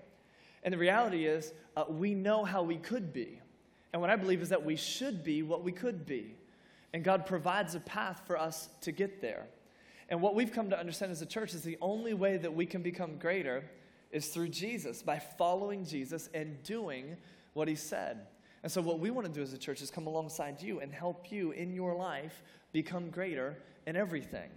And 0.63 0.73
the 0.73 0.79
reality 0.79 1.27
is, 1.27 1.53
uh, 1.77 1.85
we 1.89 2.15
know 2.15 2.45
how 2.45 2.63
we 2.63 2.77
could 2.77 3.13
be. 3.13 3.41
And 3.93 4.01
what 4.01 4.11
I 4.11 4.17
believe 4.17 4.43
is 4.43 4.49
that 4.51 4.65
we 4.65 4.77
should 4.77 5.25
be 5.25 5.43
what 5.43 5.63
we 5.63 5.73
could 5.73 6.07
be. 6.07 6.37
And 6.93 7.03
God 7.03 7.27
provides 7.27 7.75
a 7.75 7.81
path 7.81 8.23
for 8.27 8.39
us 8.39 8.69
to 8.83 8.93
get 8.93 9.21
there. 9.21 9.47
And 10.09 10.21
what 10.21 10.35
we've 10.35 10.53
come 10.53 10.71
to 10.71 10.79
understand 10.79 11.11
as 11.11 11.23
a 11.23 11.27
church 11.27 11.55
is 11.55 11.63
the 11.63 11.79
only 11.81 12.15
way 12.15 12.37
that 12.37 12.55
we 12.55 12.67
can 12.67 12.83
become 12.83 13.17
greater 13.17 13.65
is 14.11 14.29
through 14.29 14.51
Jesus, 14.51 15.03
by 15.03 15.19
following 15.19 15.87
Jesus 15.87 16.29
and 16.35 16.63
doing 16.63 17.17
what 17.55 17.67
he 17.67 17.75
said. 17.75 18.27
And 18.63 18.71
so, 18.71 18.81
what 18.83 19.01
we 19.01 19.11
want 19.11 19.27
to 19.27 19.33
do 19.33 19.41
as 19.41 19.53
a 19.55 19.59
church 19.59 19.81
is 19.81 19.91
come 19.91 20.07
alongside 20.07 20.61
you 20.61 20.81
and 20.81 20.93
help 20.93 21.33
you 21.33 21.53
in 21.53 21.73
your 21.73 21.95
life 21.95 22.43
become 22.73 23.11
greater 23.11 23.57
in 23.87 23.97
everything. 23.97 24.51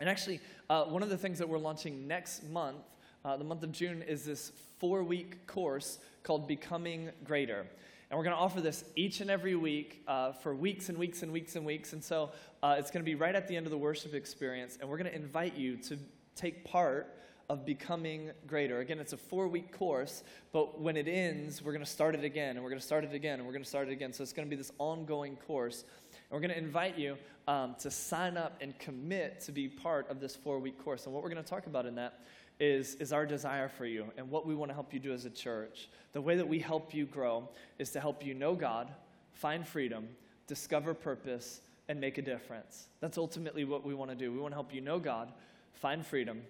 And 0.00 0.08
actually, 0.08 0.40
uh, 0.68 0.84
one 0.84 1.02
of 1.02 1.08
the 1.08 1.16
things 1.16 1.38
that 1.38 1.48
we're 1.48 1.58
launching 1.58 2.08
next 2.08 2.42
month 2.50 2.82
uh, 3.24 3.36
the 3.36 3.44
month 3.44 3.62
of 3.62 3.72
June 3.72 4.02
is 4.02 4.24
this 4.24 4.52
four 4.78 5.02
week 5.02 5.46
course 5.46 5.98
called 6.22 6.48
Becoming 6.48 7.10
Greater. 7.24 7.66
And 8.10 8.18
we're 8.18 8.24
going 8.24 8.34
to 8.34 8.42
offer 8.42 8.60
this 8.60 8.84
each 8.96 9.20
and 9.20 9.30
every 9.30 9.54
week 9.54 10.02
uh, 10.08 10.32
for 10.32 10.54
weeks 10.54 10.88
and 10.88 10.98
weeks 10.98 11.22
and 11.22 11.32
weeks 11.32 11.54
and 11.54 11.64
weeks. 11.64 11.92
And 11.92 12.02
so 12.02 12.30
uh, 12.62 12.76
it's 12.78 12.90
going 12.90 13.04
to 13.04 13.08
be 13.08 13.14
right 13.14 13.34
at 13.34 13.46
the 13.46 13.56
end 13.56 13.66
of 13.66 13.70
the 13.70 13.78
worship 13.78 14.14
experience. 14.14 14.78
And 14.80 14.88
we're 14.88 14.96
going 14.96 15.10
to 15.10 15.14
invite 15.14 15.54
you 15.54 15.76
to 15.76 15.98
take 16.34 16.64
part 16.64 17.14
of 17.50 17.66
becoming 17.66 18.30
greater. 18.46 18.78
Again, 18.78 19.00
it's 19.00 19.12
a 19.12 19.16
four 19.16 19.48
week 19.48 19.76
course, 19.76 20.22
but 20.52 20.80
when 20.80 20.96
it 20.96 21.08
ends, 21.08 21.60
we're 21.62 21.72
going 21.72 21.84
to 21.84 21.90
start 21.90 22.14
it 22.14 22.22
again, 22.22 22.50
and 22.50 22.62
we're 22.62 22.70
going 22.70 22.80
to 22.80 22.86
start 22.86 23.02
it 23.02 23.12
again, 23.12 23.38
and 23.38 23.46
we're 23.46 23.52
going 23.52 23.64
to 23.64 23.68
start 23.68 23.88
it 23.88 23.92
again. 23.92 24.12
So 24.12 24.22
it's 24.22 24.32
going 24.32 24.46
to 24.46 24.50
be 24.50 24.56
this 24.56 24.70
ongoing 24.78 25.36
course. 25.36 25.82
And 25.82 26.30
we're 26.30 26.46
going 26.46 26.52
to 26.52 26.58
invite 26.58 26.96
you 26.96 27.16
um, 27.48 27.74
to 27.80 27.90
sign 27.90 28.36
up 28.36 28.56
and 28.60 28.78
commit 28.78 29.40
to 29.42 29.52
be 29.52 29.68
part 29.68 30.08
of 30.08 30.20
this 30.20 30.36
four 30.36 30.60
week 30.60 30.82
course. 30.82 31.06
And 31.06 31.14
what 31.14 31.24
we're 31.24 31.30
going 31.30 31.42
to 31.42 31.50
talk 31.50 31.66
about 31.66 31.86
in 31.86 31.96
that 31.96 32.20
is, 32.60 32.94
is 32.96 33.12
our 33.12 33.26
desire 33.26 33.68
for 33.68 33.86
you 33.86 34.04
and 34.16 34.30
what 34.30 34.46
we 34.46 34.54
want 34.54 34.70
to 34.70 34.74
help 34.74 34.92
you 34.92 35.00
do 35.00 35.12
as 35.12 35.24
a 35.24 35.30
church. 35.30 35.88
The 36.12 36.20
way 36.20 36.36
that 36.36 36.46
we 36.46 36.58
help 36.58 36.94
you 36.94 37.06
grow 37.06 37.48
is 37.78 37.90
to 37.92 38.00
help 38.00 38.24
you 38.24 38.34
know 38.34 38.54
God, 38.54 38.92
find 39.32 39.66
freedom, 39.66 40.08
discover 40.46 40.92
purpose, 40.92 41.62
and 41.88 42.00
make 42.00 42.18
a 42.18 42.22
difference. 42.22 42.86
That's 43.00 43.18
ultimately 43.18 43.64
what 43.64 43.84
we 43.84 43.94
want 43.94 44.10
to 44.10 44.16
do. 44.16 44.30
We 44.30 44.38
want 44.38 44.52
to 44.52 44.56
help 44.56 44.74
you 44.74 44.82
know 44.82 44.98
God, 44.98 45.32
find 45.72 46.06
freedom, 46.06 46.42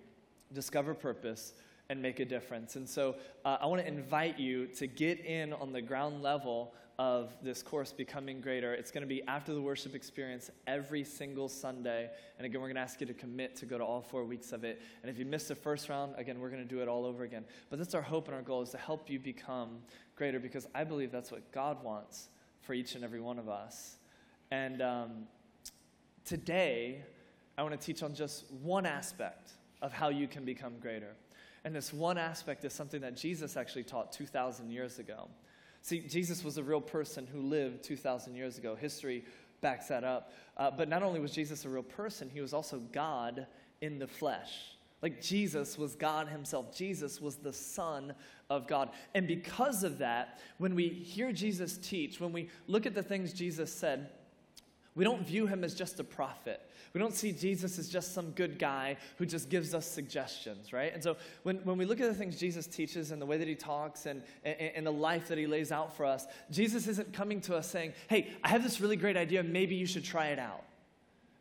discover 0.52 0.92
purpose, 0.92 1.54
and 1.88 2.02
make 2.02 2.20
a 2.20 2.24
difference. 2.24 2.76
And 2.76 2.88
so 2.88 3.16
uh, 3.44 3.58
I 3.60 3.66
want 3.66 3.80
to 3.82 3.88
invite 3.88 4.38
you 4.38 4.66
to 4.66 4.86
get 4.86 5.24
in 5.24 5.52
on 5.52 5.72
the 5.72 5.80
ground 5.80 6.22
level 6.22 6.74
of 7.00 7.34
this 7.42 7.62
course, 7.62 7.94
Becoming 7.94 8.42
Greater. 8.42 8.74
It's 8.74 8.90
going 8.90 9.00
to 9.00 9.08
be 9.08 9.22
after 9.26 9.54
the 9.54 9.62
worship 9.62 9.94
experience 9.94 10.50
every 10.66 11.02
single 11.02 11.48
Sunday. 11.48 12.10
And 12.36 12.44
again, 12.44 12.60
we're 12.60 12.66
going 12.66 12.74
to 12.74 12.82
ask 12.82 13.00
you 13.00 13.06
to 13.06 13.14
commit 13.14 13.56
to 13.56 13.64
go 13.64 13.78
to 13.78 13.84
all 13.84 14.02
four 14.02 14.22
weeks 14.22 14.52
of 14.52 14.64
it. 14.64 14.82
And 15.00 15.10
if 15.10 15.18
you 15.18 15.24
missed 15.24 15.48
the 15.48 15.54
first 15.54 15.88
round, 15.88 16.12
again, 16.18 16.38
we're 16.40 16.50
going 16.50 16.62
to 16.62 16.68
do 16.68 16.82
it 16.82 16.88
all 16.88 17.06
over 17.06 17.24
again. 17.24 17.46
But 17.70 17.78
that's 17.78 17.94
our 17.94 18.02
hope 18.02 18.26
and 18.26 18.34
our 18.34 18.42
goal 18.42 18.60
is 18.60 18.68
to 18.72 18.76
help 18.76 19.08
you 19.08 19.18
become 19.18 19.78
greater 20.14 20.38
because 20.38 20.66
I 20.74 20.84
believe 20.84 21.10
that's 21.10 21.32
what 21.32 21.50
God 21.52 21.82
wants 21.82 22.28
for 22.60 22.74
each 22.74 22.94
and 22.96 23.02
every 23.02 23.22
one 23.22 23.38
of 23.38 23.48
us. 23.48 23.96
And 24.50 24.82
um, 24.82 25.10
today, 26.26 27.00
I 27.56 27.62
want 27.62 27.80
to 27.80 27.86
teach 27.86 28.02
on 28.02 28.14
just 28.14 28.44
one 28.62 28.84
aspect 28.84 29.52
of 29.80 29.90
how 29.90 30.10
you 30.10 30.28
can 30.28 30.44
become 30.44 30.74
greater. 30.78 31.14
And 31.64 31.74
this 31.74 31.94
one 31.94 32.18
aspect 32.18 32.62
is 32.66 32.74
something 32.74 33.00
that 33.00 33.16
Jesus 33.16 33.56
actually 33.56 33.84
taught 33.84 34.12
2,000 34.12 34.70
years 34.70 34.98
ago. 34.98 35.28
See, 35.82 36.00
Jesus 36.00 36.44
was 36.44 36.58
a 36.58 36.62
real 36.62 36.80
person 36.80 37.26
who 37.26 37.40
lived 37.40 37.82
2,000 37.82 38.34
years 38.34 38.58
ago. 38.58 38.74
History 38.74 39.24
backs 39.60 39.88
that 39.88 40.04
up. 40.04 40.32
Uh, 40.56 40.70
but 40.70 40.88
not 40.88 41.02
only 41.02 41.20
was 41.20 41.32
Jesus 41.32 41.64
a 41.64 41.68
real 41.68 41.82
person, 41.82 42.30
he 42.32 42.40
was 42.40 42.52
also 42.52 42.78
God 42.92 43.46
in 43.80 43.98
the 43.98 44.06
flesh. 44.06 44.76
Like 45.02 45.22
Jesus 45.22 45.78
was 45.78 45.94
God 45.94 46.28
himself. 46.28 46.76
Jesus 46.76 47.20
was 47.20 47.36
the 47.36 47.52
Son 47.52 48.12
of 48.50 48.66
God. 48.66 48.90
And 49.14 49.26
because 49.26 49.82
of 49.82 49.98
that, 49.98 50.40
when 50.58 50.74
we 50.74 50.88
hear 50.88 51.32
Jesus 51.32 51.78
teach, 51.78 52.20
when 52.20 52.32
we 52.32 52.50
look 52.66 52.84
at 52.84 52.94
the 52.94 53.02
things 53.02 53.32
Jesus 53.32 53.72
said, 53.72 54.10
we 54.94 55.04
don't 55.04 55.26
view 55.26 55.46
him 55.46 55.62
as 55.62 55.74
just 55.74 56.00
a 56.00 56.04
prophet. 56.04 56.60
We 56.92 56.98
don't 56.98 57.14
see 57.14 57.30
Jesus 57.30 57.78
as 57.78 57.88
just 57.88 58.12
some 58.12 58.32
good 58.32 58.58
guy 58.58 58.96
who 59.16 59.26
just 59.26 59.48
gives 59.48 59.74
us 59.74 59.86
suggestions, 59.86 60.72
right? 60.72 60.92
And 60.92 61.02
so 61.02 61.16
when, 61.44 61.58
when 61.58 61.78
we 61.78 61.84
look 61.84 62.00
at 62.00 62.08
the 62.08 62.14
things 62.14 62.36
Jesus 62.36 62.66
teaches 62.66 63.12
and 63.12 63.22
the 63.22 63.26
way 63.26 63.36
that 63.38 63.46
he 63.46 63.54
talks 63.54 64.06
and, 64.06 64.22
and, 64.44 64.56
and 64.74 64.86
the 64.86 64.92
life 64.92 65.28
that 65.28 65.38
he 65.38 65.46
lays 65.46 65.70
out 65.70 65.96
for 65.96 66.04
us, 66.04 66.26
Jesus 66.50 66.88
isn't 66.88 67.12
coming 67.12 67.40
to 67.42 67.56
us 67.56 67.70
saying, 67.70 67.92
hey, 68.08 68.30
I 68.42 68.48
have 68.48 68.64
this 68.64 68.80
really 68.80 68.96
great 68.96 69.16
idea, 69.16 69.42
maybe 69.44 69.76
you 69.76 69.86
should 69.86 70.04
try 70.04 70.28
it 70.28 70.40
out. 70.40 70.64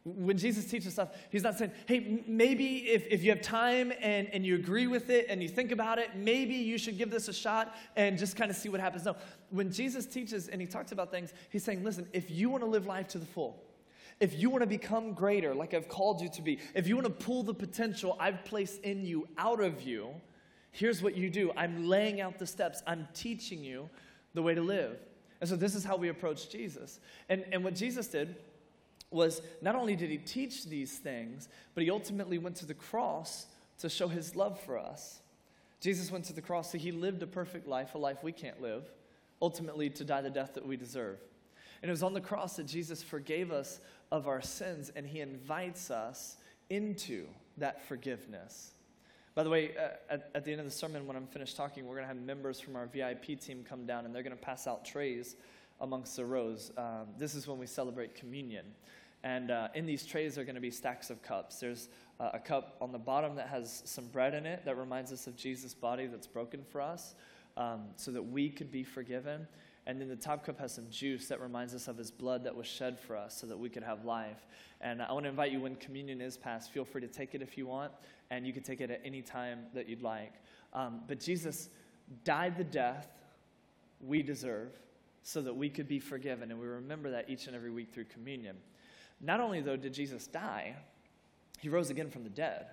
When 0.04 0.38
Jesus 0.38 0.66
teaches 0.66 0.94
stuff, 0.94 1.10
he's 1.30 1.44
not 1.44 1.58
saying, 1.58 1.72
hey, 1.86 2.24
maybe 2.26 2.78
if, 2.90 3.06
if 3.10 3.24
you 3.24 3.32
have 3.32 3.42
time 3.42 3.92
and, 4.02 4.30
and 4.32 4.46
you 4.46 4.56
agree 4.56 4.88
with 4.88 5.10
it 5.10 5.28
and 5.30 5.44
you 5.44 5.50
think 5.50 5.72
about 5.72 6.00
it, 6.00 6.16
maybe 6.16 6.56
you 6.56 6.78
should 6.78 6.98
give 6.98 7.12
this 7.12 7.28
a 7.28 7.34
shot 7.34 7.76
and 7.96 8.18
just 8.18 8.36
kind 8.36 8.50
of 8.50 8.56
see 8.56 8.70
what 8.70 8.80
happens. 8.80 9.06
No, 9.06 9.16
when 9.50 9.72
Jesus 9.72 10.06
teaches 10.06 10.48
and 10.48 10.62
he 10.62 10.68
talks 10.68 10.92
about 10.92 11.12
things, 11.12 11.34
he's 11.50 11.64
saying, 11.64 11.84
listen, 11.84 12.08
if 12.14 12.32
you 12.32 12.50
want 12.50 12.64
to 12.64 12.70
live 12.70 12.86
life 12.86 13.08
to 13.10 13.18
the 13.18 13.26
full, 13.26 13.62
if 14.20 14.40
you 14.40 14.50
want 14.50 14.62
to 14.62 14.68
become 14.68 15.14
greater, 15.14 15.54
like 15.54 15.74
I've 15.74 15.88
called 15.90 16.22
you 16.22 16.30
to 16.30 16.42
be, 16.42 16.60
if 16.74 16.88
you 16.88 16.96
want 16.96 17.08
to 17.08 17.26
pull 17.26 17.44
the 17.44 17.54
potential 17.54 18.18
I've 18.20 18.44
placed 18.46 18.82
in 18.84 19.06
you 19.06 19.28
out 19.38 19.62
of 19.62 19.82
you, 19.82 20.10
here's 20.72 21.02
what 21.02 21.16
you 21.16 21.30
do 21.30 21.52
I'm 21.56 21.88
laying 21.88 22.22
out 22.22 22.40
the 22.40 22.48
steps, 22.48 22.82
I'm 22.88 23.08
teaching 23.14 23.64
you 23.64 23.90
the 24.34 24.42
way 24.42 24.56
to 24.56 24.62
live. 24.62 24.98
And 25.42 25.50
so 25.50 25.56
this 25.56 25.74
is 25.74 25.86
how 25.86 25.96
we 25.96 26.10
approach 26.10 26.50
Jesus. 26.50 27.00
And, 27.30 27.46
and 27.52 27.64
what 27.64 27.76
Jesus 27.76 28.08
did 28.08 28.36
was 29.12 29.42
not 29.62 29.76
only 29.76 29.96
did 29.96 30.10
he 30.10 30.18
teach 30.18 30.66
these 30.66 30.98
things, 30.98 31.50
but 31.74 31.84
he 31.84 31.90
ultimately 31.90 32.38
went 32.38 32.56
to 32.58 32.66
the 32.66 32.74
cross 32.74 33.48
to 33.80 33.90
show 33.90 34.08
his 34.08 34.36
love 34.36 34.60
for 34.62 34.78
us. 34.78 35.22
Jesus 35.82 36.12
went 36.12 36.26
to 36.26 36.34
the 36.34 36.42
cross, 36.42 36.72
so 36.72 36.78
he 36.78 36.92
lived 36.92 37.24
a 37.24 37.28
perfect 37.28 37.68
life, 37.68 37.96
a 37.96 37.98
life 37.98 38.24
we 38.24 38.32
can't 38.32 38.62
live, 38.62 38.84
ultimately 39.42 39.90
to 39.90 40.04
die 40.04 40.22
the 40.22 40.30
death 40.30 40.54
that 40.56 40.66
we 40.66 40.76
deserve. 40.76 41.18
And 41.82 41.90
it 41.90 41.92
was 41.92 42.04
on 42.04 42.14
the 42.14 42.22
cross 42.22 42.58
that 42.58 42.66
Jesus 42.66 43.02
forgave 43.02 43.52
us 43.52 43.80
of 44.12 44.28
our 44.28 44.42
sins, 44.42 44.92
and 44.96 45.06
He 45.06 45.22
invites 45.22 45.92
us 45.92 46.38
into 46.70 47.28
that 47.58 47.88
forgiveness. 47.88 48.72
By 49.36 49.44
the 49.44 49.50
way, 49.50 49.72
uh, 49.78 50.14
at, 50.14 50.30
at, 50.36 50.44
the 50.44 50.52
end 50.52 50.60
of 50.60 50.66
the 50.66 50.72
sermon, 50.72 51.08
when 51.08 51.16
I'm 51.16 51.28
finished 51.28 51.56
talking, 51.56 51.86
we're 51.86 51.96
going 51.96 52.04
to 52.04 52.14
have 52.14 52.18
members 52.18 52.60
from 52.60 52.76
our 52.76 52.88
VIP 52.88 53.40
team 53.40 53.64
come 53.68 53.86
down, 53.86 54.06
and 54.06 54.14
they're 54.14 54.24
going 54.24 54.36
to 54.36 54.44
pass 54.44 54.68
out 54.68 54.84
trays 54.84 55.36
amongst 55.80 56.18
the 56.18 56.26
rows. 56.26 56.72
Um, 56.78 57.08
this 57.18 57.36
is 57.36 57.48
when 57.48 57.58
we 57.58 57.66
celebrate 57.66 58.16
communion. 58.16 58.66
And 59.24 59.52
uh, 59.52 59.68
in 59.76 59.86
these 59.86 60.06
trays 60.06 60.38
are 60.38 60.44
going 60.44 60.56
to 60.56 60.62
be 60.62 60.72
stacks 60.72 61.10
of 61.10 61.22
cups. 61.22 61.60
There's 61.60 61.90
uh, 62.20 62.32
a 62.34 62.40
cup 62.40 62.78
on 62.82 62.92
the 62.92 63.00
bottom 63.00 63.36
that 63.36 63.48
has 63.50 63.82
some 63.86 64.08
bread 64.08 64.34
in 64.34 64.46
it 64.46 64.64
that 64.66 64.78
reminds 64.78 65.12
us 65.12 65.28
of 65.28 65.36
Jesus' 65.36 65.74
body 65.74 66.08
that's 66.08 66.28
broken 66.28 66.64
for 66.64 66.82
us 66.82 67.16
um, 67.58 67.82
so 67.96 68.12
that 68.12 68.24
we 68.24 68.50
could 68.50 68.72
be 68.72 68.84
forgiven. 68.84 69.48
And 69.86 70.00
then 70.00 70.08
the 70.08 70.16
top 70.16 70.46
cup 70.46 70.60
has 70.60 70.74
some 70.74 70.86
juice 70.90 71.28
that 71.28 71.42
reminds 71.42 71.74
us 71.74 71.88
of 71.88 71.98
his 71.98 72.12
blood 72.12 72.44
that 72.44 72.56
was 72.56 72.68
shed 72.68 73.00
for 73.00 73.18
us 73.18 73.36
so 73.36 73.48
that 73.48 73.58
we 73.58 73.70
could 73.70 73.84
have 73.84 74.06
life. 74.06 74.46
And 74.82 75.02
I 75.02 75.12
want 75.12 75.26
to 75.26 75.30
invite 75.30 75.52
you 75.52 75.62
when 75.62 75.76
communion 75.76 76.22
is 76.22 76.38
passed, 76.38 76.72
feel 76.72 76.86
free 76.86 77.02
to 77.02 77.08
take 77.08 77.34
it 77.34 77.42
if 77.42 77.58
you 77.58 77.66
want, 77.66 77.92
and 78.30 78.46
you 78.46 78.54
can 78.54 78.64
take 78.64 78.82
it 78.82 78.92
at 78.92 79.02
any 79.04 79.22
time 79.22 79.62
that 79.74 79.90
you'd 79.90 80.04
like. 80.04 80.34
Um, 80.74 81.02
but 81.08 81.20
Jesus 81.20 81.70
died 82.24 82.58
the 82.58 82.64
death 82.64 83.08
we 84.00 84.22
deserve 84.22 84.70
so 85.24 85.42
that 85.42 85.56
we 85.56 85.70
could 85.70 85.88
be 85.88 86.00
forgiven. 86.00 86.52
And 86.52 86.60
we 86.60 86.68
remember 86.68 87.12
that 87.12 87.30
each 87.30 87.48
and 87.48 87.56
every 87.56 87.72
week 87.72 87.92
through 87.92 88.06
communion. 88.06 88.56
Not 89.22 89.40
only, 89.40 89.62
though, 89.62 89.76
did 89.76 89.94
Jesus 89.94 90.28
die, 90.28 90.76
he 91.60 91.70
rose 91.70 91.90
again 91.90 92.10
from 92.10 92.24
the 92.24 92.30
dead. 92.30 92.68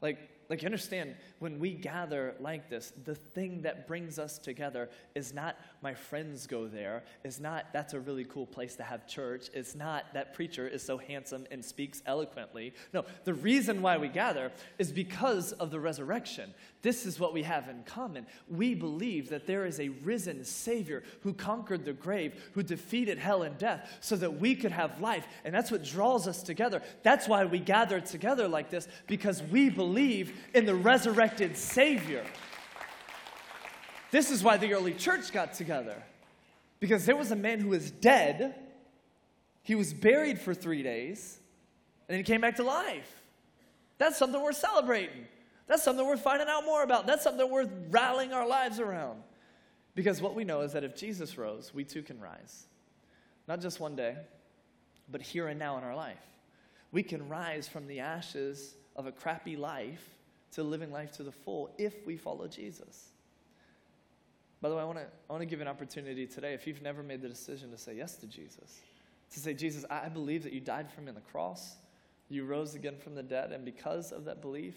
Like, 0.00 0.18
like, 0.52 0.60
you 0.60 0.66
understand, 0.66 1.14
when 1.38 1.58
we 1.58 1.72
gather 1.72 2.34
like 2.38 2.68
this, 2.68 2.92
the 3.06 3.14
thing 3.14 3.62
that 3.62 3.88
brings 3.88 4.18
us 4.18 4.36
together 4.36 4.90
is 5.14 5.32
not 5.32 5.56
my 5.80 5.94
friends 5.94 6.46
go 6.46 6.66
there, 6.66 7.04
is 7.24 7.40
not 7.40 7.72
that's 7.72 7.94
a 7.94 8.00
really 8.00 8.26
cool 8.26 8.44
place 8.44 8.76
to 8.76 8.82
have 8.82 9.06
church, 9.06 9.48
it's 9.54 9.74
not 9.74 10.12
that 10.12 10.34
preacher 10.34 10.68
is 10.68 10.82
so 10.82 10.98
handsome 10.98 11.46
and 11.50 11.64
speaks 11.64 12.02
eloquently. 12.04 12.74
No, 12.92 13.06
the 13.24 13.32
reason 13.32 13.80
why 13.80 13.96
we 13.96 14.08
gather 14.08 14.52
is 14.78 14.92
because 14.92 15.52
of 15.52 15.70
the 15.70 15.80
resurrection. 15.80 16.52
This 16.82 17.06
is 17.06 17.18
what 17.18 17.32
we 17.32 17.44
have 17.44 17.70
in 17.70 17.82
common. 17.84 18.26
We 18.46 18.74
believe 18.74 19.30
that 19.30 19.46
there 19.46 19.64
is 19.64 19.80
a 19.80 19.88
risen 19.88 20.44
Savior 20.44 21.02
who 21.22 21.32
conquered 21.32 21.86
the 21.86 21.94
grave, 21.94 22.50
who 22.52 22.62
defeated 22.62 23.18
hell 23.18 23.42
and 23.42 23.56
death, 23.56 23.88
so 24.02 24.16
that 24.16 24.38
we 24.38 24.54
could 24.54 24.72
have 24.72 25.00
life. 25.00 25.26
And 25.46 25.54
that's 25.54 25.70
what 25.70 25.82
draws 25.82 26.28
us 26.28 26.42
together. 26.42 26.82
That's 27.02 27.26
why 27.26 27.46
we 27.46 27.58
gather 27.58 28.00
together 28.00 28.48
like 28.48 28.68
this, 28.68 28.86
because 29.06 29.42
we 29.44 29.70
believe 29.70 30.41
in 30.54 30.66
the 30.66 30.74
resurrected 30.74 31.56
Savior. 31.56 32.24
This 34.10 34.30
is 34.30 34.42
why 34.42 34.56
the 34.58 34.74
early 34.74 34.94
church 34.94 35.32
got 35.32 35.54
together. 35.54 36.02
Because 36.80 37.06
there 37.06 37.16
was 37.16 37.30
a 37.30 37.36
man 37.36 37.60
who 37.60 37.68
was 37.68 37.90
dead, 37.90 38.54
he 39.62 39.74
was 39.74 39.94
buried 39.94 40.38
for 40.38 40.52
three 40.52 40.82
days, 40.82 41.38
and 42.08 42.14
then 42.14 42.18
he 42.18 42.24
came 42.24 42.40
back 42.40 42.56
to 42.56 42.64
life. 42.64 43.22
That's 43.98 44.18
something 44.18 44.42
worth 44.42 44.56
celebrating. 44.56 45.26
That's 45.66 45.82
something 45.82 46.04
worth 46.06 46.20
finding 46.20 46.48
out 46.48 46.64
more 46.64 46.82
about. 46.82 47.06
That's 47.06 47.22
something 47.22 47.48
worth 47.48 47.70
rallying 47.90 48.32
our 48.32 48.46
lives 48.46 48.80
around. 48.80 49.22
Because 49.94 50.20
what 50.20 50.34
we 50.34 50.44
know 50.44 50.62
is 50.62 50.72
that 50.72 50.84
if 50.84 50.96
Jesus 50.96 51.38
rose, 51.38 51.72
we 51.72 51.84
too 51.84 52.02
can 52.02 52.20
rise. 52.20 52.66
Not 53.46 53.60
just 53.60 53.80
one 53.80 53.94
day, 53.94 54.16
but 55.10 55.22
here 55.22 55.48
and 55.48 55.58
now 55.58 55.78
in 55.78 55.84
our 55.84 55.94
life. 55.94 56.18
We 56.90 57.02
can 57.02 57.28
rise 57.28 57.68
from 57.68 57.86
the 57.86 58.00
ashes 58.00 58.74
of 58.96 59.06
a 59.06 59.12
crappy 59.12 59.56
life 59.56 60.06
to 60.52 60.62
living 60.62 60.90
life 60.90 61.12
to 61.12 61.22
the 61.22 61.32
full 61.32 61.70
if 61.78 62.06
we 62.06 62.16
follow 62.16 62.46
Jesus. 62.46 63.08
By 64.60 64.68
the 64.68 64.76
way, 64.76 64.82
I 64.82 64.84
want 64.84 64.98
to 64.98 65.34
I 65.34 65.44
give 65.44 65.60
an 65.60 65.68
opportunity 65.68 66.26
today. 66.26 66.54
If 66.54 66.66
you've 66.66 66.82
never 66.82 67.02
made 67.02 67.20
the 67.20 67.28
decision 67.28 67.70
to 67.72 67.78
say 67.78 67.96
yes 67.96 68.16
to 68.18 68.26
Jesus, 68.26 68.78
to 69.32 69.40
say, 69.40 69.54
Jesus, 69.54 69.84
I 69.90 70.08
believe 70.08 70.44
that 70.44 70.52
you 70.52 70.60
died 70.60 70.90
for 70.92 71.00
me 71.00 71.08
on 71.08 71.14
the 71.14 71.20
cross, 71.20 71.76
you 72.28 72.44
rose 72.44 72.74
again 72.74 72.96
from 72.96 73.14
the 73.14 73.22
dead, 73.22 73.50
and 73.52 73.64
because 73.64 74.12
of 74.12 74.26
that 74.26 74.40
belief, 74.40 74.74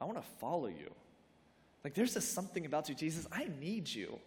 I 0.00 0.04
want 0.04 0.18
to 0.18 0.28
follow 0.38 0.68
you. 0.68 0.92
Like, 1.82 1.94
there's 1.94 2.14
just 2.14 2.32
something 2.32 2.66
about 2.66 2.88
you, 2.88 2.94
Jesus. 2.94 3.26
I 3.32 3.48
need 3.60 3.88
you 3.88 4.18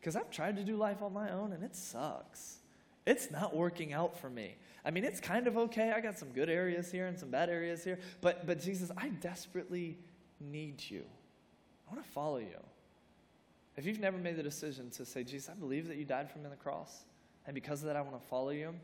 because 0.00 0.16
I've 0.16 0.30
tried 0.30 0.56
to 0.56 0.64
do 0.64 0.76
life 0.76 1.00
on 1.00 1.12
my 1.12 1.30
own 1.30 1.52
and 1.52 1.62
it 1.62 1.74
sucks. 1.74 2.58
It's 3.06 3.30
not 3.30 3.54
working 3.54 3.92
out 3.92 4.18
for 4.18 4.28
me. 4.28 4.56
I 4.84 4.90
mean, 4.90 5.04
it's 5.04 5.20
kind 5.20 5.46
of 5.46 5.56
okay. 5.56 5.92
I 5.92 6.00
got 6.00 6.18
some 6.18 6.30
good 6.30 6.50
areas 6.50 6.90
here 6.90 7.06
and 7.06 7.18
some 7.18 7.30
bad 7.30 7.48
areas 7.48 7.84
here, 7.84 7.98
but 8.20 8.46
but 8.46 8.60
Jesus, 8.60 8.90
I 8.96 9.08
desperately 9.08 9.98
need 10.40 10.82
you. 10.88 11.04
I 11.88 11.94
want 11.94 12.04
to 12.04 12.10
follow 12.10 12.38
you. 12.38 12.60
If 13.76 13.86
you've 13.86 14.00
never 14.00 14.18
made 14.18 14.36
the 14.36 14.42
decision 14.42 14.90
to 14.90 15.04
say, 15.04 15.24
Jesus, 15.24 15.48
I 15.50 15.54
believe 15.54 15.88
that 15.88 15.96
you 15.96 16.04
died 16.04 16.30
for 16.30 16.38
me 16.38 16.44
on 16.44 16.50
the 16.50 16.56
cross, 16.56 17.04
and 17.46 17.54
because 17.54 17.80
of 17.80 17.86
that, 17.86 17.96
I 17.96 18.02
want 18.02 18.20
to 18.20 18.28
follow 18.28 18.50
you, 18.50 18.74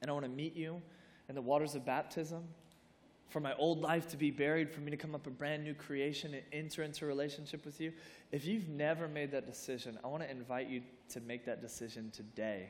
and 0.00 0.10
I 0.10 0.14
want 0.14 0.24
to 0.24 0.30
meet 0.30 0.56
you 0.56 0.80
in 1.28 1.34
the 1.34 1.42
waters 1.42 1.74
of 1.74 1.84
baptism, 1.84 2.44
for 3.28 3.40
my 3.40 3.54
old 3.56 3.80
life 3.80 4.08
to 4.08 4.16
be 4.16 4.30
buried, 4.30 4.70
for 4.70 4.80
me 4.80 4.90
to 4.90 4.96
come 4.96 5.14
up 5.14 5.26
a 5.26 5.30
brand 5.30 5.64
new 5.64 5.74
creation 5.74 6.32
and 6.32 6.42
enter 6.52 6.82
into 6.84 7.04
a 7.04 7.08
relationship 7.08 7.64
with 7.64 7.80
you. 7.80 7.92
If 8.30 8.44
you've 8.46 8.68
never 8.68 9.08
made 9.08 9.32
that 9.32 9.46
decision, 9.46 9.98
I 10.04 10.06
want 10.06 10.22
to 10.22 10.30
invite 10.30 10.68
you 10.68 10.82
to 11.10 11.20
make 11.20 11.44
that 11.46 11.60
decision 11.60 12.10
today. 12.12 12.68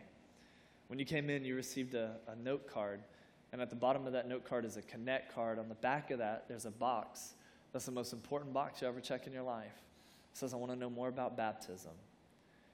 When 0.89 0.99
you 0.99 1.05
came 1.05 1.29
in, 1.29 1.45
you 1.45 1.55
received 1.55 1.95
a, 1.95 2.17
a 2.27 2.35
note 2.37 2.67
card, 2.73 3.01
and 3.53 3.61
at 3.61 3.71
the 3.71 3.77
bottom 3.77 4.07
of 4.07 4.15
that 4.15 4.29
note 4.29 4.45
card 4.45 4.65
is 4.65 4.77
a 4.77 4.83
connect 4.83 5.35
card. 5.35 5.59
On 5.59 5.69
the 5.69 5.75
back 5.77 6.11
of 6.11 6.19
that, 6.19 6.47
there's 6.49 6.65
a 6.65 6.71
box 6.71 7.35
that's 7.77 7.85
the 7.85 7.93
most 7.93 8.15
important 8.15 8.55
box 8.55 8.81
you 8.81 8.89
ever 8.89 9.03
check 9.03 9.27
in 9.27 9.35
your 9.35 9.43
life. 9.43 9.67
It 10.33 10.39
says, 10.39 10.55
I 10.55 10.57
want 10.57 10.73
to 10.73 10.79
know 10.79 10.89
more 10.89 11.09
about 11.09 11.37
baptism. 11.37 11.93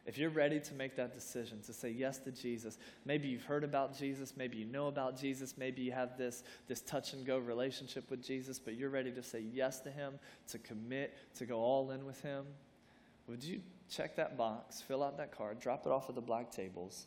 If 0.06 0.16
you're 0.16 0.30
ready 0.30 0.60
to 0.60 0.74
make 0.74 0.94
that 0.94 1.12
decision, 1.12 1.60
to 1.66 1.72
say 1.72 1.90
yes 1.90 2.18
to 2.18 2.30
Jesus, 2.30 2.78
maybe 3.04 3.26
you've 3.26 3.42
heard 3.42 3.64
about 3.64 3.98
Jesus, 3.98 4.34
maybe 4.36 4.58
you 4.58 4.64
know 4.64 4.86
about 4.86 5.18
Jesus, 5.18 5.58
maybe 5.58 5.82
you 5.82 5.90
have 5.90 6.16
this, 6.16 6.44
this 6.68 6.82
touch 6.82 7.14
and 7.14 7.26
go 7.26 7.38
relationship 7.38 8.08
with 8.12 8.22
Jesus, 8.22 8.60
but 8.60 8.74
you're 8.74 8.90
ready 8.90 9.10
to 9.10 9.24
say 9.24 9.42
yes 9.52 9.80
to 9.80 9.90
Him, 9.90 10.20
to 10.46 10.58
commit, 10.58 11.16
to 11.34 11.46
go 11.46 11.58
all 11.58 11.90
in 11.90 12.06
with 12.06 12.20
Him, 12.22 12.44
would 13.26 13.42
you 13.42 13.60
check 13.90 14.14
that 14.14 14.36
box, 14.36 14.80
fill 14.80 15.02
out 15.02 15.16
that 15.16 15.36
card, 15.36 15.58
drop 15.58 15.84
it 15.84 15.90
off 15.90 16.08
at 16.10 16.14
the 16.14 16.20
black 16.20 16.52
tables? 16.52 17.06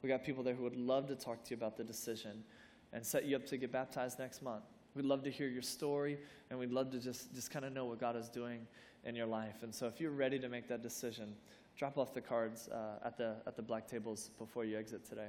We 0.00 0.08
got 0.08 0.22
people 0.22 0.44
there 0.44 0.54
who 0.54 0.62
would 0.62 0.76
love 0.76 1.08
to 1.08 1.16
talk 1.16 1.42
to 1.42 1.50
you 1.50 1.56
about 1.56 1.76
the 1.76 1.82
decision 1.82 2.44
and 2.92 3.04
set 3.04 3.24
you 3.24 3.34
up 3.34 3.46
to 3.46 3.56
get 3.56 3.72
baptized 3.72 4.20
next 4.20 4.42
month. 4.42 4.62
We'd 4.94 5.06
love 5.06 5.22
to 5.24 5.30
hear 5.30 5.48
your 5.48 5.62
story, 5.62 6.18
and 6.50 6.58
we'd 6.58 6.70
love 6.70 6.90
to 6.90 6.98
just, 6.98 7.34
just 7.34 7.50
kind 7.50 7.64
of 7.64 7.72
know 7.72 7.86
what 7.86 7.98
God 7.98 8.16
is 8.16 8.28
doing 8.28 8.66
in 9.04 9.14
your 9.14 9.26
life. 9.26 9.62
And 9.62 9.74
so, 9.74 9.86
if 9.86 10.00
you're 10.00 10.10
ready 10.10 10.38
to 10.38 10.48
make 10.48 10.68
that 10.68 10.82
decision, 10.82 11.34
drop 11.76 11.96
off 11.96 12.12
the 12.12 12.20
cards 12.20 12.68
uh, 12.68 13.06
at, 13.06 13.16
the, 13.16 13.36
at 13.46 13.56
the 13.56 13.62
black 13.62 13.86
tables 13.88 14.30
before 14.38 14.64
you 14.64 14.78
exit 14.78 15.08
today. 15.08 15.28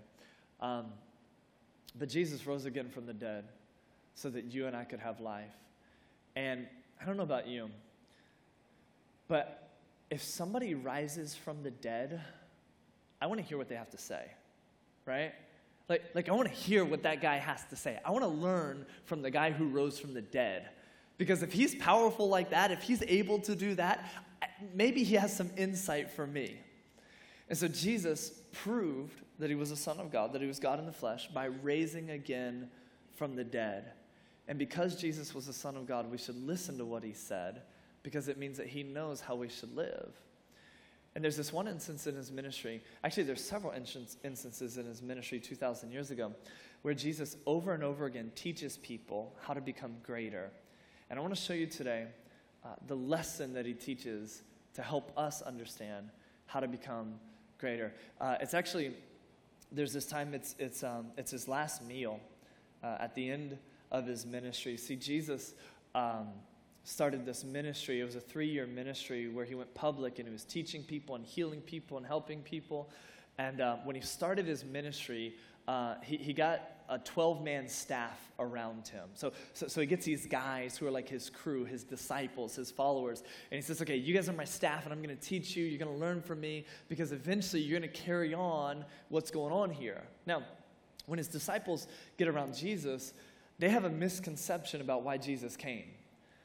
Um, 0.59 0.87
but 1.97 2.09
Jesus 2.09 2.45
rose 2.45 2.65
again 2.65 2.89
from 2.89 3.05
the 3.05 3.13
dead 3.13 3.45
so 4.15 4.29
that 4.29 4.45
you 4.45 4.67
and 4.67 4.75
I 4.75 4.83
could 4.83 4.99
have 4.99 5.19
life. 5.19 5.53
And 6.35 6.67
I 7.01 7.05
don't 7.05 7.17
know 7.17 7.23
about 7.23 7.47
you, 7.47 7.69
but 9.27 9.69
if 10.09 10.21
somebody 10.21 10.75
rises 10.75 11.35
from 11.35 11.63
the 11.63 11.71
dead, 11.71 12.21
I 13.21 13.27
want 13.27 13.39
to 13.39 13.45
hear 13.45 13.57
what 13.57 13.69
they 13.69 13.75
have 13.75 13.89
to 13.91 13.97
say, 13.97 14.25
right? 15.05 15.33
Like, 15.89 16.03
like 16.13 16.29
I 16.29 16.33
want 16.33 16.47
to 16.47 16.53
hear 16.53 16.85
what 16.85 17.03
that 17.03 17.21
guy 17.21 17.37
has 17.37 17.63
to 17.65 17.75
say. 17.75 17.99
I 18.05 18.11
want 18.11 18.23
to 18.23 18.29
learn 18.29 18.85
from 19.05 19.21
the 19.21 19.31
guy 19.31 19.51
who 19.51 19.67
rose 19.67 19.99
from 19.99 20.13
the 20.13 20.21
dead. 20.21 20.69
Because 21.17 21.43
if 21.43 21.53
he's 21.53 21.75
powerful 21.75 22.27
like 22.27 22.49
that, 22.51 22.71
if 22.71 22.81
he's 22.81 23.03
able 23.03 23.39
to 23.39 23.55
do 23.55 23.75
that, 23.75 24.09
maybe 24.73 25.03
he 25.03 25.15
has 25.15 25.35
some 25.35 25.51
insight 25.57 26.09
for 26.09 26.25
me. 26.25 26.59
And 27.49 27.57
so 27.57 27.67
Jesus 27.67 28.31
proved 28.51 29.21
that 29.39 29.49
he 29.49 29.55
was 29.55 29.71
a 29.71 29.75
son 29.75 29.99
of 29.99 30.11
God, 30.11 30.33
that 30.33 30.41
he 30.41 30.47
was 30.47 30.59
God 30.59 30.79
in 30.79 30.85
the 30.85 30.93
flesh, 30.93 31.27
by 31.27 31.45
raising 31.45 32.11
again 32.11 32.69
from 33.15 33.35
the 33.35 33.43
dead. 33.43 33.91
And 34.47 34.57
because 34.57 34.95
Jesus 34.95 35.35
was 35.35 35.47
the 35.47 35.53
son 35.53 35.75
of 35.75 35.85
God, 35.85 36.09
we 36.09 36.17
should 36.17 36.35
listen 36.47 36.77
to 36.77 36.85
what 36.85 37.03
he 37.03 37.13
said 37.13 37.61
because 38.01 38.27
it 38.27 38.37
means 38.37 38.57
that 38.57 38.67
he 38.67 38.83
knows 38.83 39.21
how 39.21 39.35
we 39.35 39.47
should 39.47 39.75
live. 39.75 40.13
And 41.15 41.23
there's 41.23 41.37
this 41.37 41.53
one 41.53 41.67
instance 41.67 42.07
in 42.07 42.15
his 42.15 42.31
ministry, 42.31 42.81
actually, 43.03 43.23
there's 43.23 43.43
several 43.43 43.71
instances 43.73 44.77
in 44.77 44.85
his 44.85 45.01
ministry 45.01 45.39
2,000 45.39 45.91
years 45.91 46.09
ago, 46.09 46.33
where 46.81 46.95
Jesus 46.95 47.37
over 47.45 47.73
and 47.73 47.83
over 47.83 48.05
again 48.05 48.31
teaches 48.35 48.77
people 48.77 49.35
how 49.41 49.53
to 49.53 49.61
become 49.61 49.95
greater. 50.01 50.49
And 51.09 51.19
I 51.19 51.21
want 51.21 51.35
to 51.35 51.39
show 51.39 51.53
you 51.53 51.67
today 51.67 52.07
uh, 52.65 52.69
the 52.87 52.95
lesson 52.95 53.53
that 53.53 53.65
he 53.65 53.73
teaches 53.73 54.41
to 54.73 54.81
help 54.81 55.11
us 55.15 55.43
understand 55.43 56.09
how 56.47 56.59
to 56.59 56.67
become 56.67 57.13
greater. 57.59 57.93
Uh, 58.19 58.37
it's 58.41 58.55
actually, 58.55 58.93
there's 59.71 59.93
this 59.93 60.07
time, 60.07 60.33
it's, 60.33 60.55
it's, 60.57 60.83
um, 60.83 61.07
it's 61.15 61.29
his 61.29 61.47
last 61.47 61.85
meal 61.85 62.19
uh, 62.83 62.97
at 62.99 63.13
the 63.13 63.29
end 63.29 63.57
of 63.91 64.07
his 64.07 64.25
ministry. 64.25 64.77
See, 64.77 64.95
Jesus. 64.95 65.53
Um, 65.93 66.29
started 66.83 67.25
this 67.25 67.43
ministry. 67.43 68.01
It 68.01 68.03
was 68.03 68.15
a 68.15 68.21
three 68.21 68.47
year 68.47 68.67
ministry 68.67 69.27
where 69.27 69.45
he 69.45 69.55
went 69.55 69.73
public 69.73 70.19
and 70.19 70.27
he 70.27 70.31
was 70.31 70.43
teaching 70.43 70.83
people 70.83 71.15
and 71.15 71.25
healing 71.25 71.61
people 71.61 71.97
and 71.97 72.05
helping 72.05 72.41
people. 72.41 72.89
And 73.37 73.61
uh, 73.61 73.77
when 73.83 73.95
he 73.95 74.01
started 74.01 74.45
his 74.45 74.63
ministry, 74.63 75.35
uh, 75.67 75.95
he, 76.03 76.17
he 76.17 76.33
got 76.33 76.69
a 76.89 76.99
12 76.99 77.41
man 77.41 77.67
staff 77.69 78.19
around 78.37 78.87
him. 78.89 79.07
So, 79.13 79.31
so, 79.53 79.67
so 79.67 79.79
he 79.79 79.87
gets 79.87 80.05
these 80.05 80.27
guys 80.27 80.77
who 80.77 80.85
are 80.85 80.91
like 80.91 81.07
his 81.07 81.29
crew, 81.29 81.63
his 81.63 81.83
disciples, 81.83 82.55
his 82.55 82.69
followers. 82.69 83.21
And 83.49 83.55
he 83.55 83.61
says, 83.61 83.81
Okay, 83.81 83.95
you 83.95 84.13
guys 84.13 84.27
are 84.27 84.33
my 84.33 84.43
staff, 84.43 84.83
and 84.83 84.93
I'm 84.93 85.01
going 85.01 85.15
to 85.15 85.21
teach 85.21 85.55
you. 85.55 85.65
You're 85.65 85.79
going 85.79 85.93
to 85.93 85.99
learn 85.99 86.21
from 86.21 86.41
me 86.41 86.65
because 86.89 87.11
eventually 87.11 87.61
you're 87.61 87.79
going 87.79 87.89
to 87.89 87.97
carry 87.97 88.33
on 88.33 88.83
what's 89.09 89.31
going 89.31 89.53
on 89.53 89.69
here. 89.69 90.03
Now, 90.25 90.43
when 91.05 91.17
his 91.17 91.27
disciples 91.27 91.87
get 92.17 92.27
around 92.27 92.55
Jesus, 92.55 93.13
they 93.59 93.69
have 93.69 93.85
a 93.85 93.89
misconception 93.89 94.81
about 94.81 95.03
why 95.03 95.17
Jesus 95.17 95.55
came. 95.55 95.85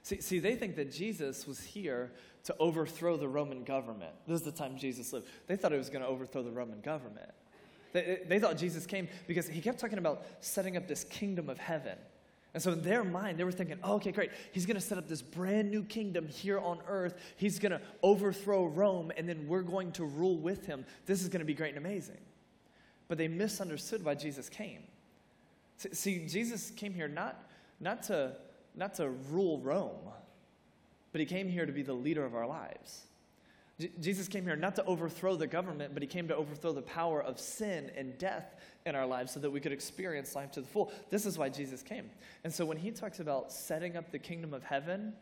See, 0.08 0.22
see, 0.22 0.38
they 0.38 0.54
think 0.54 0.74
that 0.76 0.90
Jesus 0.90 1.46
was 1.46 1.60
here 1.60 2.10
to 2.44 2.56
overthrow 2.58 3.18
the 3.18 3.28
Roman 3.28 3.62
government. 3.62 4.14
This 4.26 4.40
is 4.40 4.46
the 4.46 4.50
time 4.50 4.78
Jesus 4.78 5.12
lived. 5.12 5.26
They 5.46 5.54
thought 5.54 5.70
he 5.70 5.76
was 5.76 5.90
going 5.90 6.00
to 6.00 6.08
overthrow 6.08 6.42
the 6.42 6.50
Roman 6.50 6.80
government. 6.80 7.30
They, 7.92 8.20
they 8.26 8.38
thought 8.38 8.56
Jesus 8.56 8.86
came 8.86 9.06
because 9.26 9.46
he 9.46 9.60
kept 9.60 9.78
talking 9.78 9.98
about 9.98 10.24
setting 10.40 10.78
up 10.78 10.88
this 10.88 11.04
kingdom 11.04 11.50
of 11.50 11.58
heaven. 11.58 11.98
And 12.54 12.62
so 12.62 12.72
in 12.72 12.80
their 12.80 13.04
mind, 13.04 13.38
they 13.38 13.44
were 13.44 13.52
thinking, 13.52 13.76
oh, 13.84 13.96
okay, 13.96 14.10
great. 14.10 14.30
He's 14.52 14.64
going 14.64 14.76
to 14.76 14.80
set 14.80 14.96
up 14.96 15.08
this 15.08 15.20
brand 15.20 15.70
new 15.70 15.82
kingdom 15.82 16.26
here 16.26 16.58
on 16.58 16.78
earth. 16.88 17.12
He's 17.36 17.58
going 17.58 17.72
to 17.72 17.80
overthrow 18.02 18.64
Rome, 18.64 19.12
and 19.14 19.28
then 19.28 19.46
we're 19.46 19.60
going 19.60 19.92
to 19.92 20.06
rule 20.06 20.38
with 20.38 20.64
him. 20.64 20.86
This 21.04 21.20
is 21.20 21.28
going 21.28 21.40
to 21.40 21.44
be 21.44 21.52
great 21.52 21.76
and 21.76 21.84
amazing. 21.84 22.20
But 23.08 23.18
they 23.18 23.28
misunderstood 23.28 24.02
why 24.02 24.14
Jesus 24.14 24.48
came. 24.48 24.84
See, 25.76 26.26
Jesus 26.26 26.70
came 26.70 26.94
here 26.94 27.08
not, 27.08 27.44
not 27.78 28.04
to 28.04 28.36
not 28.78 28.94
to 28.94 29.10
rule 29.10 29.58
Rome, 29.60 30.10
but 31.12 31.20
he 31.20 31.26
came 31.26 31.48
here 31.48 31.66
to 31.66 31.72
be 31.72 31.82
the 31.82 31.92
leader 31.92 32.24
of 32.24 32.34
our 32.34 32.46
lives. 32.46 33.06
J- 33.78 33.90
Jesus 34.00 34.28
came 34.28 34.44
here 34.44 34.56
not 34.56 34.76
to 34.76 34.84
overthrow 34.84 35.36
the 35.36 35.46
government, 35.46 35.94
but 35.94 36.02
he 36.02 36.06
came 36.06 36.28
to 36.28 36.36
overthrow 36.36 36.72
the 36.72 36.82
power 36.82 37.22
of 37.22 37.38
sin 37.38 37.90
and 37.96 38.16
death 38.18 38.54
in 38.86 38.94
our 38.94 39.06
lives 39.06 39.32
so 39.32 39.40
that 39.40 39.50
we 39.50 39.60
could 39.60 39.72
experience 39.72 40.34
life 40.34 40.52
to 40.52 40.60
the 40.60 40.66
full. 40.66 40.92
This 41.10 41.26
is 41.26 41.36
why 41.36 41.48
Jesus 41.48 41.82
came. 41.82 42.10
And 42.44 42.52
so 42.52 42.64
when 42.64 42.76
he 42.76 42.90
talks 42.90 43.20
about 43.20 43.52
setting 43.52 43.96
up 43.96 44.10
the 44.10 44.18
kingdom 44.18 44.54
of 44.54 44.64
heaven, 44.64 45.12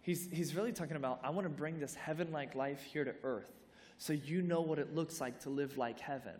he's, 0.00 0.28
he's 0.32 0.54
really 0.54 0.72
talking 0.72 0.96
about, 0.96 1.20
I 1.22 1.30
want 1.30 1.44
to 1.44 1.50
bring 1.50 1.78
this 1.78 1.94
heaven 1.94 2.32
like 2.32 2.54
life 2.54 2.82
here 2.82 3.04
to 3.04 3.14
earth 3.22 3.52
so 3.98 4.12
you 4.12 4.42
know 4.42 4.60
what 4.60 4.78
it 4.78 4.94
looks 4.94 5.20
like 5.20 5.40
to 5.40 5.50
live 5.50 5.76
like 5.76 6.00
heaven. 6.00 6.34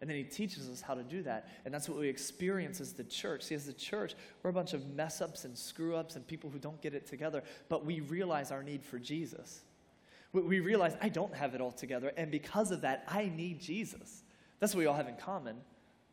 And 0.00 0.08
then 0.08 0.16
he 0.16 0.24
teaches 0.24 0.68
us 0.68 0.80
how 0.80 0.94
to 0.94 1.02
do 1.02 1.22
that. 1.24 1.48
And 1.64 1.74
that's 1.74 1.88
what 1.88 1.98
we 1.98 2.08
experience 2.08 2.80
as 2.80 2.94
the 2.94 3.04
church. 3.04 3.42
See, 3.42 3.54
as 3.54 3.66
the 3.66 3.72
church, 3.72 4.14
we're 4.42 4.50
a 4.50 4.52
bunch 4.52 4.72
of 4.72 4.88
mess 4.94 5.20
ups 5.20 5.44
and 5.44 5.56
screw 5.56 5.94
ups 5.94 6.16
and 6.16 6.26
people 6.26 6.48
who 6.48 6.58
don't 6.58 6.80
get 6.80 6.94
it 6.94 7.06
together, 7.06 7.42
but 7.68 7.84
we 7.84 8.00
realize 8.00 8.50
our 8.50 8.62
need 8.62 8.82
for 8.82 8.98
Jesus. 8.98 9.60
We 10.32 10.60
realize 10.60 10.96
I 11.02 11.08
don't 11.08 11.34
have 11.34 11.54
it 11.56 11.60
all 11.60 11.72
together, 11.72 12.12
and 12.16 12.30
because 12.30 12.70
of 12.70 12.82
that, 12.82 13.02
I 13.08 13.32
need 13.34 13.60
Jesus. 13.60 14.22
That's 14.60 14.72
what 14.72 14.78
we 14.78 14.86
all 14.86 14.94
have 14.94 15.08
in 15.08 15.16
common. 15.16 15.56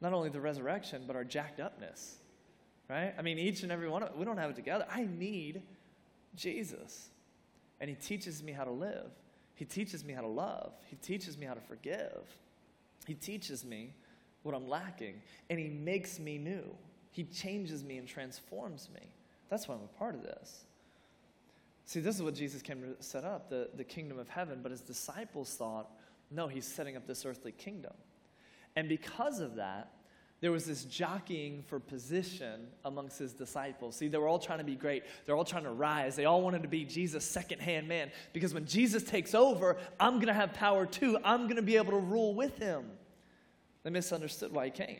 Not 0.01 0.11
only 0.13 0.29
the 0.29 0.41
resurrection, 0.41 1.03
but 1.05 1.15
our 1.15 1.23
jacked 1.23 1.59
upness. 1.59 2.15
Right? 2.89 3.13
I 3.17 3.21
mean, 3.21 3.37
each 3.37 3.63
and 3.63 3.71
every 3.71 3.87
one 3.87 4.01
of 4.01 4.09
us, 4.09 4.15
we 4.17 4.25
don't 4.25 4.37
have 4.37 4.49
it 4.49 4.55
together. 4.55 4.87
I 4.89 5.05
need 5.05 5.61
Jesus. 6.35 7.09
And 7.79 7.89
he 7.89 7.95
teaches 7.95 8.41
me 8.41 8.53
how 8.53 8.63
to 8.63 8.71
live. 8.71 9.11
He 9.53 9.65
teaches 9.65 10.03
me 10.03 10.13
how 10.13 10.21
to 10.21 10.27
love. 10.27 10.73
He 10.85 10.95
teaches 10.95 11.37
me 11.37 11.45
how 11.45 11.53
to 11.53 11.61
forgive. 11.61 12.23
He 13.07 13.13
teaches 13.13 13.63
me 13.63 13.93
what 14.43 14.53
I'm 14.53 14.67
lacking, 14.67 15.21
and 15.49 15.57
He 15.57 15.69
makes 15.69 16.19
me 16.19 16.37
new. 16.37 16.75
He 17.11 17.23
changes 17.23 17.83
me 17.83 17.97
and 17.97 18.07
transforms 18.07 18.89
me. 18.93 19.01
That's 19.49 19.67
why 19.67 19.75
I'm 19.75 19.81
a 19.81 19.97
part 19.97 20.13
of 20.13 20.23
this. 20.23 20.65
See, 21.85 22.01
this 22.01 22.15
is 22.15 22.21
what 22.21 22.35
Jesus 22.35 22.61
came 22.61 22.81
to 22.81 23.01
set 23.01 23.23
up 23.23 23.49
the, 23.49 23.69
the 23.75 23.83
kingdom 23.83 24.19
of 24.19 24.27
heaven, 24.27 24.59
but 24.61 24.71
his 24.71 24.81
disciples 24.81 25.55
thought, 25.55 25.89
no, 26.29 26.47
he's 26.49 26.65
setting 26.65 26.97
up 26.97 27.07
this 27.07 27.25
earthly 27.25 27.53
kingdom. 27.53 27.93
And 28.75 28.89
because 28.89 29.39
of 29.39 29.55
that, 29.55 29.93
there 30.39 30.51
was 30.51 30.65
this 30.65 30.83
jockeying 30.83 31.63
for 31.65 31.79
position 31.79 32.67
amongst 32.85 33.17
his 33.17 33.33
disciples. 33.33 33.95
See, 33.95 34.07
they 34.07 34.17
were 34.17 34.27
all 34.27 34.37
trying 34.37 34.59
to 34.59 34.63
be 34.63 34.75
great. 34.75 35.03
They're 35.25 35.35
all 35.35 35.45
trying 35.45 35.63
to 35.63 35.71
rise. 35.71 36.15
They 36.15 36.25
all 36.25 36.41
wanted 36.41 36.61
to 36.61 36.67
be 36.67 36.83
Jesus' 36.83 37.25
second 37.25 37.59
hand 37.59 37.87
man 37.87 38.11
because 38.33 38.53
when 38.53 38.65
Jesus 38.65 39.03
takes 39.03 39.33
over, 39.33 39.77
I'm 39.99 40.15
going 40.15 40.27
to 40.27 40.33
have 40.33 40.53
power 40.53 40.85
too. 40.85 41.17
I'm 41.23 41.43
going 41.43 41.55
to 41.55 41.63
be 41.63 41.77
able 41.77 41.93
to 41.93 41.99
rule 41.99 42.35
with 42.35 42.59
him. 42.59 42.85
They 43.87 43.91
misunderstood 43.91 44.51
why 44.51 44.65
he 44.65 44.71
came. 44.71 44.99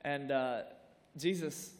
And 0.00 0.32
uh, 0.32 0.62
Jesus 1.16 1.70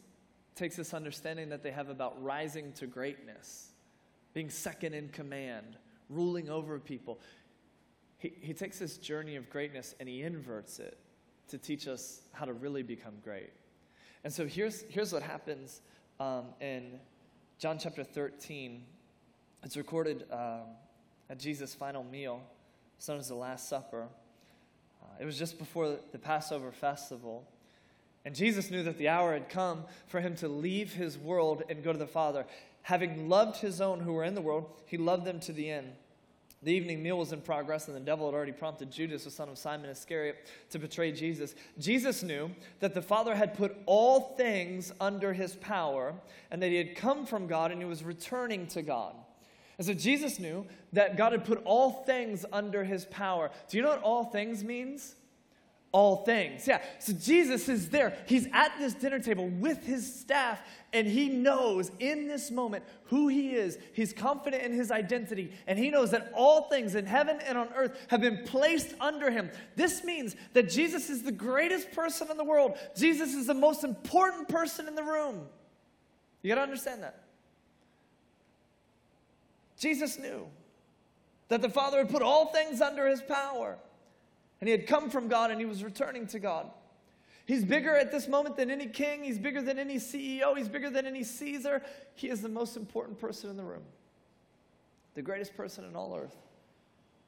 takes 0.55 0.77
this 0.77 0.93
understanding 0.93 1.49
that 1.49 1.61
they 1.61 1.71
have 1.71 1.89
about 1.89 2.23
rising 2.23 2.71
to 2.75 2.87
greatness, 2.87 3.71
being 4.33 4.49
second 4.49 4.93
in 4.93 5.09
command, 5.09 5.75
ruling 6.07 6.49
over 6.49 6.79
people. 6.79 7.19
He, 8.17 8.31
he 8.39 8.53
takes 8.53 8.79
this 8.79 8.95
journey 8.95 9.35
of 9.35 9.49
greatness 9.49 9.93
and 9.99 10.07
he 10.07 10.21
inverts 10.21 10.79
it 10.79 10.97
to 11.49 11.57
teach 11.57 11.85
us 11.85 12.21
how 12.31 12.45
to 12.45 12.53
really 12.53 12.81
become 12.81 13.15
great. 13.21 13.51
And 14.23 14.31
so 14.31 14.47
here's, 14.47 14.83
here's 14.83 15.11
what 15.11 15.21
happens 15.21 15.81
um, 16.21 16.45
in 16.61 16.97
John 17.59 17.77
chapter 17.77 18.05
13. 18.05 18.85
It's 19.63 19.75
recorded 19.75 20.23
um, 20.31 20.61
at 21.29 21.39
Jesus' 21.39 21.75
final 21.75 22.05
meal, 22.05 22.41
known 23.05 23.19
as 23.19 23.27
the 23.27 23.35
Last 23.35 23.67
Supper. 23.67 24.07
It 25.21 25.25
was 25.25 25.37
just 25.37 25.59
before 25.59 25.99
the 26.11 26.17
Passover 26.17 26.71
festival. 26.71 27.47
And 28.25 28.33
Jesus 28.33 28.71
knew 28.71 28.81
that 28.81 28.97
the 28.97 29.09
hour 29.09 29.33
had 29.33 29.49
come 29.49 29.83
for 30.07 30.19
him 30.19 30.35
to 30.37 30.47
leave 30.47 30.93
his 30.93 31.15
world 31.15 31.61
and 31.69 31.83
go 31.83 31.91
to 31.91 31.99
the 31.99 32.07
Father. 32.07 32.47
Having 32.81 33.29
loved 33.29 33.57
his 33.57 33.81
own 33.81 33.99
who 33.99 34.13
were 34.13 34.23
in 34.23 34.33
the 34.33 34.41
world, 34.41 34.71
he 34.87 34.97
loved 34.97 35.25
them 35.25 35.39
to 35.41 35.53
the 35.53 35.69
end. 35.69 35.91
The 36.63 36.73
evening 36.73 37.03
meal 37.03 37.19
was 37.19 37.33
in 37.33 37.41
progress, 37.41 37.87
and 37.87 37.95
the 37.95 38.01
devil 38.01 38.25
had 38.25 38.35
already 38.35 38.51
prompted 38.51 38.91
Judas, 38.91 39.25
the 39.25 39.31
son 39.31 39.47
of 39.47 39.59
Simon 39.59 39.91
Iscariot, 39.91 40.47
to 40.71 40.79
betray 40.79 41.11
Jesus. 41.11 41.53
Jesus 41.77 42.23
knew 42.23 42.49
that 42.79 42.95
the 42.95 43.01
Father 43.01 43.35
had 43.35 43.53
put 43.53 43.77
all 43.85 44.35
things 44.37 44.91
under 44.99 45.33
his 45.33 45.55
power, 45.57 46.15
and 46.49 46.63
that 46.63 46.69
he 46.69 46.77
had 46.77 46.95
come 46.95 47.27
from 47.27 47.45
God 47.45 47.71
and 47.71 47.79
he 47.79 47.87
was 47.87 48.03
returning 48.03 48.65
to 48.67 48.81
God. 48.81 49.13
And 49.81 49.87
so 49.87 49.95
Jesus 49.95 50.37
knew 50.37 50.67
that 50.93 51.17
God 51.17 51.31
had 51.31 51.43
put 51.43 51.59
all 51.65 52.03
things 52.03 52.45
under 52.53 52.83
his 52.83 53.05
power. 53.05 53.49
Do 53.67 53.77
you 53.77 53.81
know 53.81 53.89
what 53.89 54.03
all 54.03 54.25
things 54.25 54.63
means? 54.63 55.15
All 55.91 56.17
things. 56.17 56.67
Yeah. 56.67 56.83
So 56.99 57.13
Jesus 57.13 57.67
is 57.67 57.89
there. 57.89 58.15
He's 58.27 58.47
at 58.53 58.77
this 58.77 58.93
dinner 58.93 59.17
table 59.17 59.47
with 59.47 59.83
his 59.83 60.19
staff, 60.21 60.61
and 60.93 61.07
he 61.07 61.29
knows 61.29 61.89
in 61.97 62.27
this 62.27 62.51
moment 62.51 62.83
who 63.05 63.27
he 63.27 63.55
is. 63.55 63.79
He's 63.93 64.13
confident 64.13 64.61
in 64.61 64.71
his 64.71 64.91
identity, 64.91 65.51
and 65.65 65.79
he 65.79 65.89
knows 65.89 66.11
that 66.11 66.31
all 66.35 66.69
things 66.69 66.93
in 66.93 67.07
heaven 67.07 67.39
and 67.43 67.57
on 67.57 67.69
earth 67.75 67.97
have 68.09 68.21
been 68.21 68.43
placed 68.45 68.93
under 68.99 69.31
him. 69.31 69.49
This 69.75 70.03
means 70.03 70.35
that 70.53 70.69
Jesus 70.69 71.09
is 71.09 71.23
the 71.23 71.31
greatest 71.31 71.91
person 71.91 72.29
in 72.29 72.37
the 72.37 72.43
world, 72.43 72.77
Jesus 72.95 73.33
is 73.33 73.47
the 73.47 73.55
most 73.55 73.83
important 73.83 74.47
person 74.47 74.87
in 74.87 74.93
the 74.93 75.01
room. 75.01 75.47
You 76.43 76.49
got 76.49 76.55
to 76.57 76.61
understand 76.61 77.01
that. 77.01 77.20
Jesus 79.81 80.19
knew 80.19 80.47
that 81.49 81.63
the 81.63 81.69
Father 81.69 81.97
had 81.97 82.09
put 82.09 82.21
all 82.21 82.45
things 82.45 82.81
under 82.81 83.07
his 83.07 83.21
power. 83.21 83.77
And 84.59 84.67
he 84.67 84.71
had 84.71 84.85
come 84.85 85.09
from 85.09 85.27
God 85.27 85.49
and 85.49 85.59
he 85.59 85.65
was 85.65 85.83
returning 85.83 86.27
to 86.27 86.39
God. 86.39 86.69
He's 87.47 87.65
bigger 87.65 87.97
at 87.97 88.11
this 88.11 88.27
moment 88.27 88.55
than 88.55 88.69
any 88.69 88.85
king. 88.85 89.23
He's 89.23 89.39
bigger 89.39 89.61
than 89.61 89.79
any 89.79 89.95
CEO. 89.95 90.55
He's 90.55 90.69
bigger 90.69 90.91
than 90.91 91.07
any 91.07 91.23
Caesar. 91.23 91.81
He 92.13 92.29
is 92.29 92.43
the 92.43 92.47
most 92.47 92.77
important 92.77 93.19
person 93.19 93.49
in 93.49 93.57
the 93.57 93.63
room, 93.63 93.81
the 95.15 95.23
greatest 95.23 95.57
person 95.57 95.83
in 95.83 95.95
all 95.95 96.15
earth. 96.15 96.37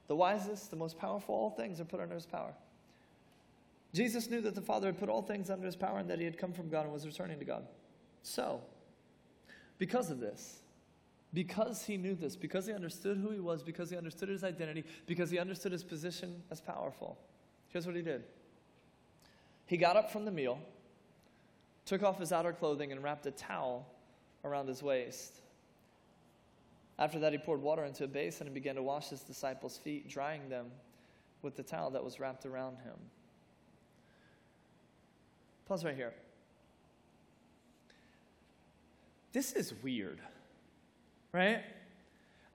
The 0.07 0.15
wisest, 0.15 0.69
the 0.69 0.77
most 0.77 0.99
powerful, 0.99 1.33
all 1.33 1.49
things 1.49 1.81
are 1.81 1.85
put 1.85 1.99
under 1.99 2.13
his 2.13 2.27
power. 2.27 2.53
Jesus 3.93 4.29
knew 4.29 4.41
that 4.41 4.53
the 4.53 4.61
Father 4.61 4.87
had 4.87 4.99
put 4.99 5.09
all 5.09 5.23
things 5.23 5.49
under 5.49 5.65
his 5.65 5.75
power 5.75 5.97
and 5.97 6.09
that 6.09 6.19
he 6.19 6.25
had 6.25 6.37
come 6.37 6.53
from 6.53 6.69
God 6.69 6.83
and 6.83 6.93
was 6.93 7.07
returning 7.07 7.39
to 7.39 7.45
God. 7.45 7.65
So, 8.21 8.61
because 9.79 10.11
of 10.11 10.19
this, 10.19 10.62
because 11.33 11.83
he 11.83 11.97
knew 11.97 12.15
this, 12.15 12.35
because 12.35 12.65
he 12.65 12.73
understood 12.73 13.17
who 13.17 13.31
he 13.31 13.39
was, 13.39 13.63
because 13.63 13.89
he 13.89 13.97
understood 13.97 14.29
his 14.29 14.43
identity, 14.43 14.83
because 15.07 15.31
he 15.31 15.39
understood 15.39 15.71
his 15.71 15.83
position 15.83 16.43
as 16.51 16.61
powerful, 16.61 17.17
here's 17.69 17.87
what 17.87 17.95
he 17.95 18.01
did. 18.01 18.23
He 19.65 19.77
got 19.77 19.95
up 19.95 20.11
from 20.11 20.25
the 20.25 20.31
meal, 20.31 20.59
took 21.85 22.03
off 22.03 22.19
his 22.19 22.31
outer 22.31 22.53
clothing, 22.53 22.91
and 22.91 23.01
wrapped 23.01 23.25
a 23.25 23.31
towel 23.31 23.87
around 24.45 24.67
his 24.67 24.83
waist. 24.83 25.33
After 26.99 27.19
that, 27.19 27.31
he 27.31 27.39
poured 27.39 27.61
water 27.61 27.83
into 27.83 28.03
a 28.03 28.07
basin 28.07 28.45
and 28.45 28.53
began 28.53 28.75
to 28.75 28.83
wash 28.83 29.09
his 29.09 29.21
disciples' 29.21 29.77
feet, 29.77 30.07
drying 30.07 30.47
them 30.49 30.67
with 31.41 31.55
the 31.55 31.63
towel 31.63 31.89
that 31.91 32.03
was 32.03 32.19
wrapped 32.19 32.45
around 32.45 32.77
him. 32.77 32.95
Pause 35.65 35.85
right 35.85 35.95
here. 35.95 36.13
This 39.31 39.53
is 39.53 39.73
weird, 39.81 40.19
right? 41.33 41.63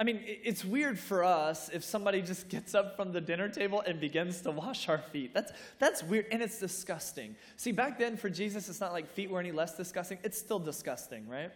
I 0.01 0.05
mean, 0.05 0.21
it's 0.25 0.65
weird 0.65 0.97
for 0.99 1.25
us 1.25 1.69
if 1.73 1.83
somebody 1.83 2.23
just 2.23 2.49
gets 2.51 2.75
up 2.75 2.97
from 2.97 3.13
the 3.13 3.21
dinner 3.21 3.49
table 3.49 3.83
and 3.85 4.01
begins 4.01 4.41
to 4.43 4.53
wash 4.53 4.89
our 4.89 4.99
feet. 4.99 5.35
That's, 5.35 5.53
that's 5.79 6.03
weird, 6.03 6.27
and 6.31 6.41
it's 6.41 6.59
disgusting. 6.59 7.35
See, 7.57 7.73
back 7.73 7.99
then 7.99 8.17
for 8.17 8.31
Jesus, 8.31 8.69
it's 8.69 8.81
not 8.81 8.93
like 8.93 9.09
feet 9.09 9.31
were 9.31 9.41
any 9.41 9.53
less 9.53 9.77
disgusting. 9.77 10.19
It's 10.23 10.39
still 10.39 10.61
disgusting, 10.61 11.29
right? 11.29 11.51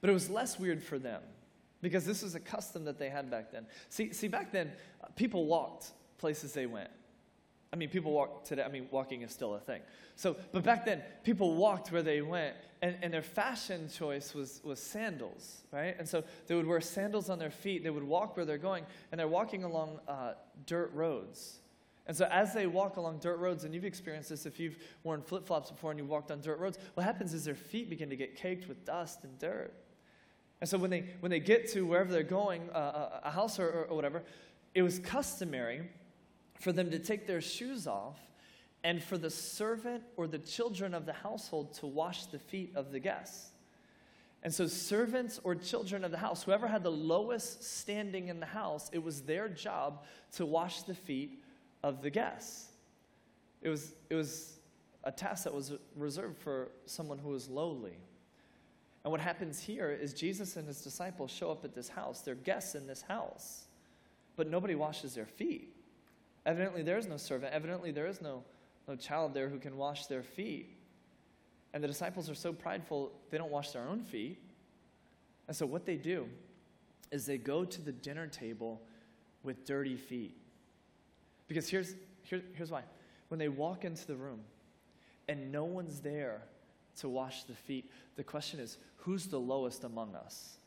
But 0.00 0.10
it 0.10 0.14
was 0.14 0.30
less 0.30 0.58
weird 0.58 0.82
for 0.82 0.98
them 0.98 1.22
because 1.82 2.06
this 2.06 2.22
was 2.22 2.34
a 2.34 2.40
custom 2.40 2.84
that 2.86 2.98
they 2.98 3.10
had 3.10 3.30
back 3.30 3.52
then. 3.52 3.66
See, 3.90 4.12
see 4.12 4.28
back 4.28 4.52
then, 4.52 4.72
uh, 5.02 5.08
people 5.14 5.46
walked 5.46 5.92
places 6.18 6.52
they 6.52 6.66
went. 6.66 6.90
I 7.72 7.76
mean, 7.76 7.88
people 7.88 8.12
walk 8.12 8.44
today. 8.44 8.62
I 8.62 8.68
mean, 8.68 8.86
walking 8.90 9.22
is 9.22 9.32
still 9.32 9.54
a 9.54 9.60
thing. 9.60 9.80
So, 10.14 10.36
but 10.52 10.62
back 10.62 10.84
then, 10.84 11.02
people 11.24 11.54
walked 11.56 11.90
where 11.90 12.02
they 12.02 12.22
went, 12.22 12.54
and, 12.80 12.96
and 13.02 13.12
their 13.12 13.22
fashion 13.22 13.88
choice 13.88 14.34
was, 14.34 14.60
was 14.64 14.80
sandals, 14.80 15.64
right? 15.72 15.96
And 15.98 16.08
so 16.08 16.22
they 16.46 16.54
would 16.54 16.66
wear 16.66 16.80
sandals 16.80 17.28
on 17.28 17.38
their 17.38 17.50
feet. 17.50 17.82
They 17.82 17.90
would 17.90 18.04
walk 18.04 18.36
where 18.36 18.46
they're 18.46 18.56
going, 18.56 18.84
and 19.10 19.18
they're 19.18 19.28
walking 19.28 19.64
along 19.64 19.98
uh, 20.06 20.34
dirt 20.64 20.92
roads. 20.94 21.58
And 22.06 22.16
so, 22.16 22.26
as 22.26 22.54
they 22.54 22.68
walk 22.68 22.98
along 22.98 23.18
dirt 23.18 23.38
roads, 23.38 23.64
and 23.64 23.74
you've 23.74 23.84
experienced 23.84 24.28
this 24.28 24.46
if 24.46 24.60
you've 24.60 24.78
worn 25.02 25.22
flip 25.22 25.44
flops 25.44 25.70
before 25.70 25.90
and 25.90 25.98
you've 25.98 26.08
walked 26.08 26.30
on 26.30 26.40
dirt 26.40 26.60
roads, 26.60 26.78
what 26.94 27.04
happens 27.04 27.34
is 27.34 27.44
their 27.44 27.56
feet 27.56 27.90
begin 27.90 28.10
to 28.10 28.16
get 28.16 28.36
caked 28.36 28.68
with 28.68 28.84
dust 28.84 29.24
and 29.24 29.36
dirt. 29.40 29.74
And 30.60 30.70
so, 30.70 30.78
when 30.78 30.90
they, 30.90 31.06
when 31.18 31.30
they 31.30 31.40
get 31.40 31.68
to 31.72 31.84
wherever 31.84 32.12
they're 32.12 32.22
going, 32.22 32.70
uh, 32.70 33.20
a 33.24 33.30
house 33.32 33.58
or, 33.58 33.86
or 33.90 33.96
whatever, 33.96 34.22
it 34.72 34.82
was 34.82 35.00
customary 35.00 35.82
for 36.60 36.72
them 36.72 36.90
to 36.90 36.98
take 36.98 37.26
their 37.26 37.40
shoes 37.40 37.86
off 37.86 38.18
and 38.84 39.02
for 39.02 39.18
the 39.18 39.30
servant 39.30 40.04
or 40.16 40.26
the 40.26 40.38
children 40.38 40.94
of 40.94 41.06
the 41.06 41.12
household 41.12 41.74
to 41.74 41.86
wash 41.86 42.26
the 42.26 42.38
feet 42.38 42.72
of 42.74 42.92
the 42.92 43.00
guests. 43.00 43.50
And 44.42 44.54
so, 44.54 44.66
servants 44.66 45.40
or 45.42 45.56
children 45.56 46.04
of 46.04 46.12
the 46.12 46.18
house, 46.18 46.44
whoever 46.44 46.68
had 46.68 46.84
the 46.84 46.92
lowest 46.92 47.64
standing 47.64 48.28
in 48.28 48.38
the 48.38 48.46
house, 48.46 48.88
it 48.92 49.02
was 49.02 49.22
their 49.22 49.48
job 49.48 50.04
to 50.36 50.46
wash 50.46 50.82
the 50.82 50.94
feet 50.94 51.42
of 51.82 52.00
the 52.00 52.10
guests. 52.10 52.68
It 53.62 53.68
was, 53.68 53.92
it 54.08 54.14
was 54.14 54.58
a 55.02 55.10
task 55.10 55.44
that 55.44 55.54
was 55.54 55.72
reserved 55.96 56.38
for 56.38 56.68
someone 56.84 57.18
who 57.18 57.30
was 57.30 57.48
lowly. 57.48 57.96
And 59.02 59.10
what 59.10 59.20
happens 59.20 59.60
here 59.60 59.90
is 59.90 60.12
Jesus 60.12 60.56
and 60.56 60.66
his 60.66 60.82
disciples 60.82 61.30
show 61.30 61.50
up 61.50 61.64
at 61.64 61.74
this 61.74 61.88
house. 61.88 62.20
They're 62.20 62.34
guests 62.34 62.74
in 62.74 62.86
this 62.86 63.02
house, 63.02 63.66
but 64.36 64.50
nobody 64.50 64.74
washes 64.74 65.14
their 65.14 65.26
feet. 65.26 65.75
Evidently, 66.46 66.82
there 66.82 66.96
is 66.96 67.08
no 67.08 67.16
servant. 67.16 67.52
Evidently, 67.52 67.90
there 67.90 68.06
is 68.06 68.22
no, 68.22 68.44
no 68.86 68.94
child 68.94 69.34
there 69.34 69.48
who 69.48 69.58
can 69.58 69.76
wash 69.76 70.06
their 70.06 70.22
feet. 70.22 70.70
And 71.74 71.82
the 71.82 71.88
disciples 71.88 72.30
are 72.30 72.34
so 72.34 72.52
prideful, 72.52 73.12
they 73.30 73.36
don't 73.36 73.50
wash 73.50 73.72
their 73.72 73.86
own 73.86 74.00
feet. 74.04 74.40
And 75.48 75.56
so, 75.56 75.66
what 75.66 75.84
they 75.84 75.96
do 75.96 76.28
is 77.10 77.26
they 77.26 77.36
go 77.36 77.64
to 77.64 77.82
the 77.82 77.92
dinner 77.92 78.28
table 78.28 78.80
with 79.42 79.66
dirty 79.66 79.96
feet. 79.96 80.36
Because 81.48 81.68
here's, 81.68 81.94
here, 82.22 82.42
here's 82.54 82.70
why. 82.70 82.82
When 83.28 83.38
they 83.38 83.48
walk 83.48 83.84
into 83.84 84.06
the 84.06 84.16
room 84.16 84.40
and 85.28 85.50
no 85.50 85.64
one's 85.64 86.00
there 86.00 86.42
to 87.00 87.08
wash 87.08 87.44
the 87.44 87.54
feet, 87.54 87.90
the 88.14 88.24
question 88.24 88.60
is 88.60 88.78
who's 88.98 89.26
the 89.26 89.38
lowest 89.38 89.84
among 89.84 90.14
us? 90.14 90.58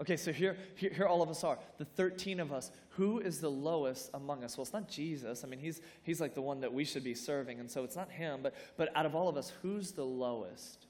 Okay, 0.00 0.16
so 0.16 0.32
here, 0.32 0.56
here, 0.74 0.90
here 0.90 1.06
all 1.06 1.22
of 1.22 1.30
us 1.30 1.44
are, 1.44 1.58
the 1.78 1.84
13 1.84 2.40
of 2.40 2.52
us. 2.52 2.70
Who 2.90 3.20
is 3.20 3.40
the 3.40 3.50
lowest 3.50 4.10
among 4.14 4.42
us? 4.42 4.56
Well, 4.56 4.62
it's 4.62 4.72
not 4.72 4.88
Jesus. 4.88 5.44
I 5.44 5.46
mean, 5.46 5.60
he's, 5.60 5.80
he's 6.02 6.20
like 6.20 6.34
the 6.34 6.42
one 6.42 6.60
that 6.60 6.72
we 6.72 6.84
should 6.84 7.04
be 7.04 7.14
serving, 7.14 7.60
and 7.60 7.70
so 7.70 7.84
it's 7.84 7.96
not 7.96 8.10
him. 8.10 8.40
But, 8.42 8.54
but 8.76 8.90
out 8.96 9.06
of 9.06 9.14
all 9.14 9.28
of 9.28 9.36
us, 9.36 9.52
who's 9.62 9.92
the 9.92 10.04
lowest? 10.04 10.86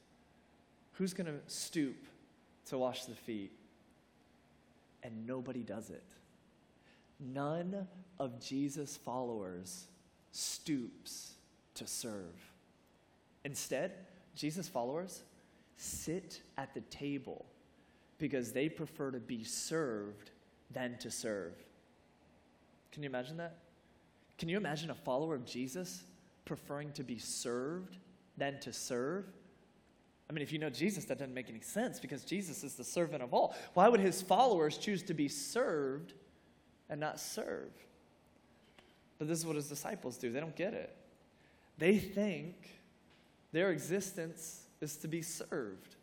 Who's 0.92 1.12
going 1.12 1.26
to 1.26 1.38
stoop 1.46 1.96
to 2.66 2.78
wash 2.78 3.04
the 3.04 3.14
feet? 3.14 3.52
And 5.02 5.26
nobody 5.26 5.62
does 5.62 5.90
it. 5.90 6.04
None 7.20 7.86
of 8.18 8.40
Jesus' 8.40 8.96
followers 8.96 9.86
stoops 10.30 11.32
to 11.74 11.86
serve. 11.86 12.34
Instead, 13.44 13.92
Jesus' 14.34 14.68
followers 14.68 15.22
sit 15.76 16.40
at 16.56 16.72
the 16.74 16.80
table 16.82 17.46
because 18.22 18.52
they 18.52 18.68
prefer 18.68 19.10
to 19.10 19.18
be 19.18 19.42
served 19.42 20.30
than 20.70 20.96
to 20.98 21.10
serve. 21.10 21.54
Can 22.92 23.02
you 23.02 23.08
imagine 23.08 23.36
that? 23.38 23.56
Can 24.38 24.48
you 24.48 24.56
imagine 24.56 24.90
a 24.90 24.94
follower 24.94 25.34
of 25.34 25.44
Jesus 25.44 26.04
preferring 26.44 26.92
to 26.92 27.02
be 27.02 27.18
served 27.18 27.96
than 28.38 28.60
to 28.60 28.72
serve? 28.72 29.24
I 30.30 30.32
mean, 30.32 30.40
if 30.40 30.52
you 30.52 30.60
know 30.60 30.70
Jesus, 30.70 31.04
that 31.06 31.18
doesn't 31.18 31.34
make 31.34 31.50
any 31.50 31.62
sense 31.62 31.98
because 31.98 32.22
Jesus 32.24 32.62
is 32.62 32.76
the 32.76 32.84
servant 32.84 33.24
of 33.24 33.34
all. 33.34 33.56
Why 33.74 33.88
would 33.88 33.98
his 33.98 34.22
followers 34.22 34.78
choose 34.78 35.02
to 35.02 35.14
be 35.14 35.26
served 35.26 36.12
and 36.88 37.00
not 37.00 37.18
serve? 37.18 37.72
But 39.18 39.26
this 39.26 39.40
is 39.40 39.44
what 39.44 39.56
his 39.56 39.68
disciples 39.68 40.16
do. 40.16 40.30
They 40.30 40.38
don't 40.38 40.54
get 40.54 40.74
it. 40.74 40.96
They 41.76 41.98
think 41.98 42.54
their 43.50 43.72
existence 43.72 44.68
is 44.80 44.96
to 44.98 45.08
be 45.08 45.22
served. 45.22 45.96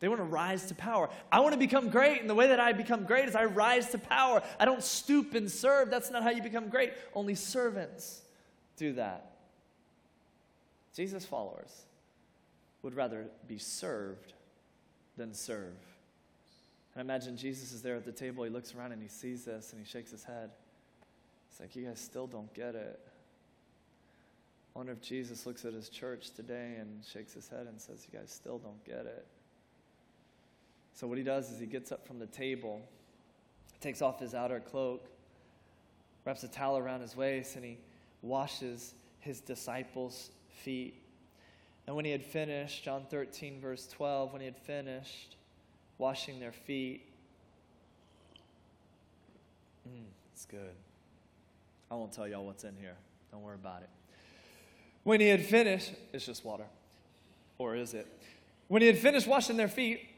They 0.00 0.08
want 0.08 0.20
to 0.20 0.24
rise 0.24 0.66
to 0.66 0.74
power. 0.74 1.10
I 1.30 1.40
want 1.40 1.52
to 1.52 1.58
become 1.58 1.90
great, 1.90 2.20
and 2.22 2.28
the 2.28 2.34
way 2.34 2.48
that 2.48 2.58
I 2.58 2.72
become 2.72 3.04
great 3.04 3.28
is 3.28 3.36
I 3.36 3.44
rise 3.44 3.90
to 3.90 3.98
power. 3.98 4.42
I 4.58 4.64
don't 4.64 4.82
stoop 4.82 5.34
and 5.34 5.50
serve. 5.50 5.90
That's 5.90 6.10
not 6.10 6.22
how 6.22 6.30
you 6.30 6.42
become 6.42 6.70
great. 6.70 6.94
Only 7.14 7.34
servants 7.34 8.22
do 8.76 8.94
that. 8.94 9.36
Jesus' 10.94 11.26
followers 11.26 11.82
would 12.82 12.94
rather 12.94 13.26
be 13.46 13.58
served 13.58 14.32
than 15.18 15.34
serve. 15.34 15.76
And 16.94 17.02
imagine 17.02 17.36
Jesus 17.36 17.72
is 17.72 17.82
there 17.82 17.96
at 17.96 18.04
the 18.04 18.12
table. 18.12 18.42
He 18.44 18.50
looks 18.50 18.74
around 18.74 18.92
and 18.92 19.02
he 19.02 19.08
sees 19.08 19.44
this 19.44 19.72
and 19.72 19.84
he 19.84 19.88
shakes 19.88 20.10
his 20.10 20.24
head. 20.24 20.50
It's 21.50 21.60
like, 21.60 21.76
you 21.76 21.84
guys 21.84 22.00
still 22.00 22.26
don't 22.26 22.52
get 22.54 22.74
it. 22.74 22.98
I 24.74 24.78
wonder 24.78 24.92
if 24.92 25.02
Jesus 25.02 25.46
looks 25.46 25.64
at 25.64 25.74
his 25.74 25.88
church 25.88 26.30
today 26.30 26.76
and 26.78 27.04
shakes 27.04 27.34
his 27.34 27.48
head 27.48 27.66
and 27.66 27.80
says, 27.80 28.06
You 28.10 28.18
guys 28.18 28.30
still 28.30 28.58
don't 28.58 28.82
get 28.84 29.04
it. 29.04 29.26
So, 31.00 31.06
what 31.06 31.16
he 31.16 31.24
does 31.24 31.50
is 31.50 31.58
he 31.58 31.64
gets 31.64 31.92
up 31.92 32.06
from 32.06 32.18
the 32.18 32.26
table, 32.26 32.82
takes 33.80 34.02
off 34.02 34.20
his 34.20 34.34
outer 34.34 34.60
cloak, 34.60 35.08
wraps 36.26 36.42
a 36.42 36.48
towel 36.48 36.76
around 36.76 37.00
his 37.00 37.16
waist, 37.16 37.56
and 37.56 37.64
he 37.64 37.78
washes 38.20 38.92
his 39.18 39.40
disciples' 39.40 40.30
feet. 40.50 41.02
And 41.86 41.96
when 41.96 42.04
he 42.04 42.10
had 42.10 42.22
finished, 42.22 42.84
John 42.84 43.06
13, 43.08 43.62
verse 43.62 43.88
12, 43.88 44.34
when 44.34 44.42
he 44.42 44.44
had 44.44 44.58
finished 44.58 45.36
washing 45.96 46.38
their 46.38 46.52
feet, 46.52 47.10
mm, 49.88 50.04
it's 50.34 50.44
good. 50.44 50.74
I 51.90 51.94
won't 51.94 52.12
tell 52.12 52.28
y'all 52.28 52.44
what's 52.44 52.64
in 52.64 52.76
here. 52.78 52.96
Don't 53.32 53.40
worry 53.40 53.54
about 53.54 53.80
it. 53.80 53.88
When 55.04 55.18
he 55.18 55.28
had 55.28 55.46
finished, 55.46 55.92
it's 56.12 56.26
just 56.26 56.44
water. 56.44 56.66
Or 57.56 57.74
is 57.74 57.94
it? 57.94 58.06
When 58.68 58.82
he 58.82 58.86
had 58.86 58.98
finished 58.98 59.26
washing 59.26 59.56
their 59.56 59.66
feet, 59.66 60.09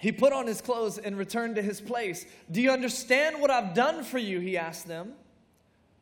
he 0.00 0.12
put 0.12 0.32
on 0.32 0.46
his 0.46 0.62
clothes 0.62 0.96
and 0.96 1.16
returned 1.16 1.56
to 1.56 1.62
his 1.62 1.80
place. 1.80 2.24
Do 2.50 2.62
you 2.62 2.70
understand 2.70 3.40
what 3.40 3.50
I've 3.50 3.74
done 3.74 4.02
for 4.02 4.18
you? 4.18 4.40
He 4.40 4.56
asked 4.56 4.88
them. 4.88 5.12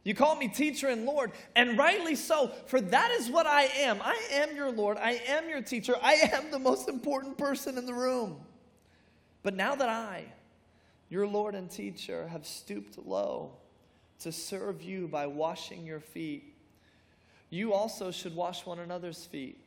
You 0.05 0.15
call 0.15 0.37
me 0.37 0.47
teacher 0.47 0.89
and 0.89 1.05
Lord, 1.05 1.33
and 1.57 1.77
rightly 1.77 2.15
so, 2.15 2.53
for 2.67 2.81
that 2.81 3.11
is 3.11 3.29
what 3.29 3.47
I 3.47 3.65
am. 3.65 4.01
I 4.01 4.17
am 4.33 4.55
your 4.55 4.71
Lord. 4.71 4.97
I 4.99 5.21
am 5.27 5.49
your 5.49 5.61
teacher. 5.61 5.97
I 6.01 6.15
am 6.33 6.53
the 6.53 6.61
most 6.61 6.89
important 6.89 7.37
person 7.37 7.77
in 7.77 7.85
the 7.85 7.93
room. 7.93 8.39
But 9.43 9.55
now 9.55 9.75
that 9.75 9.89
I, 9.89 10.25
your 11.09 11.27
Lord 11.27 11.57
and 11.57 11.69
teacher, 11.69 12.29
have 12.29 12.47
stooped 12.47 12.99
low 13.05 13.51
to 14.21 14.31
serve 14.31 14.81
you 14.81 15.09
by 15.09 15.27
washing 15.27 15.85
your 15.85 16.01
feet, 16.01 16.55
you 17.51 17.73
also 17.73 18.11
should 18.13 18.37
wash 18.37 18.65
one 18.65 18.79
another's 18.79 19.25
feet. 19.27 19.61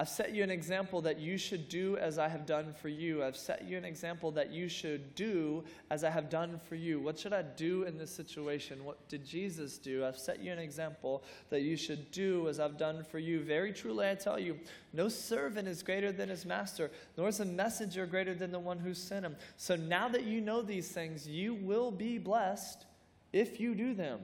I've 0.00 0.08
set 0.08 0.34
you 0.34 0.42
an 0.42 0.50
example 0.50 1.02
that 1.02 1.20
you 1.20 1.36
should 1.36 1.68
do 1.68 1.98
as 1.98 2.18
I 2.18 2.26
have 2.26 2.46
done 2.46 2.72
for 2.72 2.88
you. 2.88 3.22
I've 3.22 3.36
set 3.36 3.68
you 3.68 3.76
an 3.76 3.84
example 3.84 4.30
that 4.30 4.50
you 4.50 4.66
should 4.66 5.14
do 5.14 5.62
as 5.90 6.04
I 6.04 6.08
have 6.08 6.30
done 6.30 6.58
for 6.70 6.74
you. 6.74 6.98
What 6.98 7.18
should 7.18 7.34
I 7.34 7.42
do 7.42 7.82
in 7.82 7.98
this 7.98 8.10
situation? 8.10 8.82
What 8.82 9.06
did 9.10 9.26
Jesus 9.26 9.76
do? 9.76 10.06
I've 10.06 10.16
set 10.16 10.42
you 10.42 10.52
an 10.52 10.58
example 10.58 11.22
that 11.50 11.60
you 11.60 11.76
should 11.76 12.10
do 12.12 12.48
as 12.48 12.58
I've 12.58 12.78
done 12.78 13.04
for 13.04 13.18
you. 13.18 13.42
Very 13.42 13.74
truly, 13.74 14.08
I 14.08 14.14
tell 14.14 14.38
you, 14.38 14.58
no 14.94 15.10
servant 15.10 15.68
is 15.68 15.82
greater 15.82 16.12
than 16.12 16.30
his 16.30 16.46
master, 16.46 16.90
nor 17.18 17.28
is 17.28 17.40
a 17.40 17.44
messenger 17.44 18.06
greater 18.06 18.32
than 18.32 18.52
the 18.52 18.58
one 18.58 18.78
who 18.78 18.94
sent 18.94 19.26
him. 19.26 19.36
So 19.58 19.76
now 19.76 20.08
that 20.08 20.24
you 20.24 20.40
know 20.40 20.62
these 20.62 20.88
things, 20.88 21.28
you 21.28 21.52
will 21.52 21.90
be 21.90 22.16
blessed 22.16 22.86
if 23.34 23.60
you 23.60 23.74
do 23.74 23.92
them. 23.92 24.20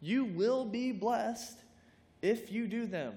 You 0.00 0.24
will 0.24 0.64
be 0.64 0.90
blessed 0.90 1.58
if 2.22 2.50
you 2.50 2.66
do 2.66 2.86
them. 2.86 3.14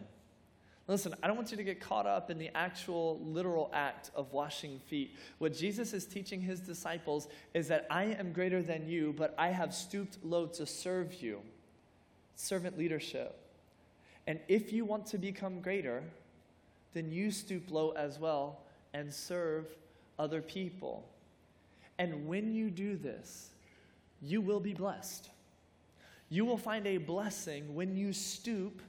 Listen, 0.88 1.16
I 1.24 1.28
don't 1.28 1.38
want 1.38 1.50
you 1.52 1.58
to 1.58 1.64
get 1.64 1.80
caught 1.80 2.06
up 2.06 2.30
in 2.30 2.38
the 2.38 2.50
actual 2.56 3.20
literal 3.24 3.72
act 3.74 4.12
of 4.16 4.34
washing 4.34 4.80
feet. 4.80 5.16
What 5.38 5.54
Jesus 5.54 5.94
is 5.94 6.06
teaching 6.06 6.42
his 6.42 6.60
disciples 6.60 7.30
is 7.54 7.70
that 7.70 7.88
I 7.90 8.06
am 8.06 8.34
greater 8.34 8.62
than 8.62 8.88
you, 8.90 9.14
but 9.18 9.34
I 9.38 9.48
have 9.48 9.74
stooped 9.74 10.18
low 10.24 10.46
to 10.48 10.66
serve 10.66 11.22
you. 11.22 11.40
Servant 12.36 12.78
leadership. 12.78 13.40
And 14.28 14.40
if 14.50 14.74
you 14.74 14.84
want 14.84 15.06
to 15.08 15.18
become 15.18 15.62
greater, 15.62 16.04
then 16.94 17.12
you 17.12 17.32
stoop 17.32 17.72
low 17.72 17.92
as 17.92 18.20
well 18.20 18.62
and 18.94 19.14
serve 19.14 19.68
other 20.20 20.42
people. 20.42 21.08
And 21.98 22.28
when 22.28 22.54
you 22.54 22.70
do 22.70 22.98
this, 22.98 23.52
you 24.22 24.42
will 24.42 24.60
be 24.60 24.74
blessed. 24.74 25.30
You 26.30 26.44
will 26.44 26.58
find 26.58 26.88
a 26.88 26.98
blessing 26.98 27.74
when 27.74 27.96
you 27.96 28.12
stoop 28.12 28.82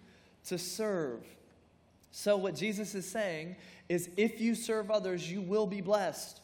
to 0.47 0.59
serve. 0.59 1.25
So, 2.17 2.37
what 2.37 2.55
Jesus 2.55 2.95
is 2.95 3.11
saying 3.11 3.57
is 3.89 4.09
if 4.17 4.41
you 4.41 4.55
serve 4.55 4.89
others, 4.89 5.29
you 5.29 5.41
will 5.41 5.67
be 5.67 5.81
blessed. 5.81 6.41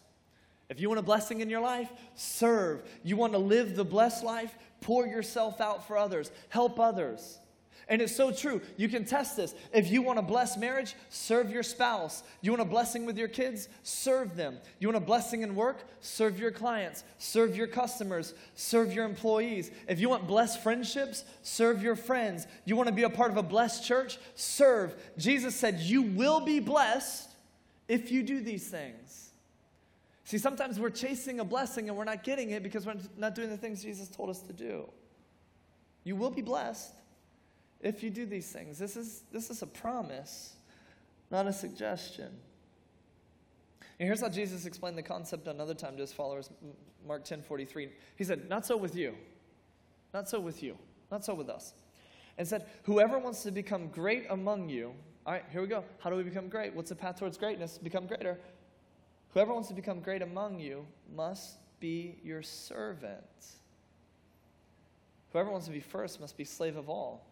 If 0.69 0.81
you 0.81 0.89
want 0.89 0.99
a 0.99 1.03
blessing 1.03 1.43
in 1.43 1.49
your 1.49 1.61
life, 1.61 1.89
serve. 2.17 2.83
You 3.05 3.15
want 3.15 3.35
to 3.35 3.39
live 3.39 3.77
the 3.77 3.85
blessed 3.85 4.25
life, 4.25 4.53
pour 4.81 5.07
yourself 5.07 5.61
out 5.61 5.87
for 5.87 5.97
others, 5.97 6.33
help 6.49 6.81
others. 6.81 7.39
And 7.91 8.01
it's 8.01 8.15
so 8.15 8.31
true. 8.31 8.63
You 8.77 8.89
can 8.89 9.05
test 9.05 9.37
this. 9.37 9.53
If 9.75 9.91
you 9.91 10.01
want 10.01 10.21
a 10.21 10.23
blessed 10.23 10.61
marriage, 10.61 10.95
serve 11.09 11.51
your 11.51 11.65
spouse. 11.65 12.23
You 12.41 12.53
want 12.53 12.63
a 12.63 12.65
blessing 12.65 13.05
with 13.05 13.19
your 13.19 13.27
kids, 13.27 13.69
serve 13.83 14.37
them. 14.37 14.59
You 14.79 14.87
want 14.87 14.97
a 14.97 15.05
blessing 15.05 15.43
in 15.43 15.57
work, 15.57 15.83
serve 16.01 16.39
your 16.39 16.53
clients, 16.53 17.03
serve 17.19 17.57
your 17.57 17.67
customers, 17.67 18.33
serve 18.55 18.93
your 18.93 19.05
employees. 19.05 19.73
If 19.89 19.99
you 19.99 20.09
want 20.09 20.29
blessed 20.29 20.63
friendships, 20.63 21.25
serve 21.43 21.83
your 21.83 21.97
friends. 21.97 22.47
You 22.65 22.77
want 22.77 22.89
to 22.89 22.95
be 22.95 23.03
a 23.03 23.11
part 23.11 23.33
of 23.33 23.37
a 23.37 23.43
blessed 23.43 23.85
church, 23.85 24.19
serve. 24.37 24.95
Jesus 25.19 25.57
said, 25.57 25.81
You 25.81 26.03
will 26.03 26.41
be 26.41 26.61
blessed 26.61 27.29
if 27.89 28.13
you 28.13 28.23
do 28.23 28.41
these 28.41 28.69
things. 28.69 29.31
See, 30.23 30.39
sometimes 30.39 30.79
we're 30.79 30.91
chasing 30.91 31.41
a 31.41 31.45
blessing 31.45 31.89
and 31.89 31.99
we're 31.99 32.05
not 32.05 32.23
getting 32.23 32.51
it 32.51 32.63
because 32.63 32.87
we're 32.87 32.95
not 33.17 33.35
doing 33.35 33.51
the 33.51 33.57
things 33.57 33.83
Jesus 33.83 34.09
told 34.09 34.31
us 34.31 34.43
to 34.43 34.53
do. 34.53 34.89
You 36.05 36.15
will 36.15 36.31
be 36.31 36.41
blessed 36.41 36.95
if 37.81 38.03
you 38.03 38.11
do 38.11 38.27
these 38.27 38.51
things. 38.51 38.79
This 38.79 38.97
is, 38.97 39.23
this 39.33 39.51
is 39.51 39.63
a 39.63 39.67
promise, 39.67 40.57
not 41.31 41.47
a 41.47 41.53
suggestion. 41.53 42.31
And 43.99 44.07
here's 44.07 44.21
how 44.21 44.29
Jesus 44.29 44.67
explained 44.67 44.97
the 44.97 45.03
concept 45.03 45.47
another 45.47 45.75
time 45.75 45.95
to 45.97 46.01
his 46.01 46.13
followers, 46.13 46.51
Mark 47.07 47.25
10 47.25 47.43
43. 47.43 47.91
He 48.17 48.25
said, 48.25 48.49
Not 48.49 48.67
so 48.67 48.77
with 48.77 48.95
you. 48.95 49.15
Not 50.13 50.29
so 50.29 50.41
with 50.41 50.63
you. 50.63 50.77
Not 51.11 51.25
so 51.25 51.35
with 51.35 51.49
us. 51.49 51.75
And 52.39 52.47
said, 52.47 52.67
Whoever 52.85 53.19
wants 53.19 53.43
to 53.43 53.51
become 53.51 53.89
great 53.89 54.27
among 54.31 54.69
you, 54.69 54.95
all 55.27 55.35
right, 55.35 55.45
here 55.51 55.61
we 55.61 55.69
go. 55.69 55.85
How 55.99 56.11
do 56.11 56.17
we 56.17 56.23
become 56.23 56.49
great? 56.49 56.75
What's 56.75 56.89
the 56.89 56.97
path 56.97 57.19
towards 57.19 57.37
greatness? 57.37 57.79
Become 57.79 58.07
greater. 58.07 58.39
Whoever 59.35 59.53
wants 59.53 59.69
to 59.69 59.75
become 59.75 60.01
great 60.01 60.23
among 60.23 60.59
you 60.59 60.87
must 61.15 61.59
be 61.79 62.17
your 62.25 62.43
servant. 62.43 63.21
Whoever 65.33 65.51
wants 65.51 65.67
to 65.67 65.73
be 65.73 65.81
first 65.81 66.21
must 66.21 66.37
be 66.37 66.45
slave 66.45 66.77
of 66.77 66.89
all. 66.89 67.30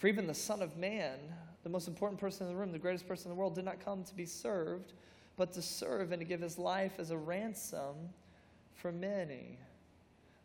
For 0.00 0.06
even 0.06 0.26
the 0.26 0.32
Son 0.32 0.62
of 0.62 0.78
Man, 0.78 1.18
the 1.62 1.68
most 1.68 1.86
important 1.86 2.18
person 2.18 2.46
in 2.46 2.54
the 2.54 2.58
room, 2.58 2.72
the 2.72 2.78
greatest 2.78 3.06
person 3.06 3.30
in 3.30 3.36
the 3.36 3.38
world, 3.38 3.54
did 3.54 3.66
not 3.66 3.84
come 3.84 4.02
to 4.04 4.14
be 4.14 4.24
served, 4.24 4.94
but 5.36 5.52
to 5.52 5.60
serve 5.60 6.10
and 6.10 6.20
to 6.22 6.24
give 6.24 6.40
his 6.40 6.56
life 6.56 6.94
as 6.98 7.10
a 7.10 7.18
ransom 7.18 8.08
for 8.72 8.92
many. 8.92 9.58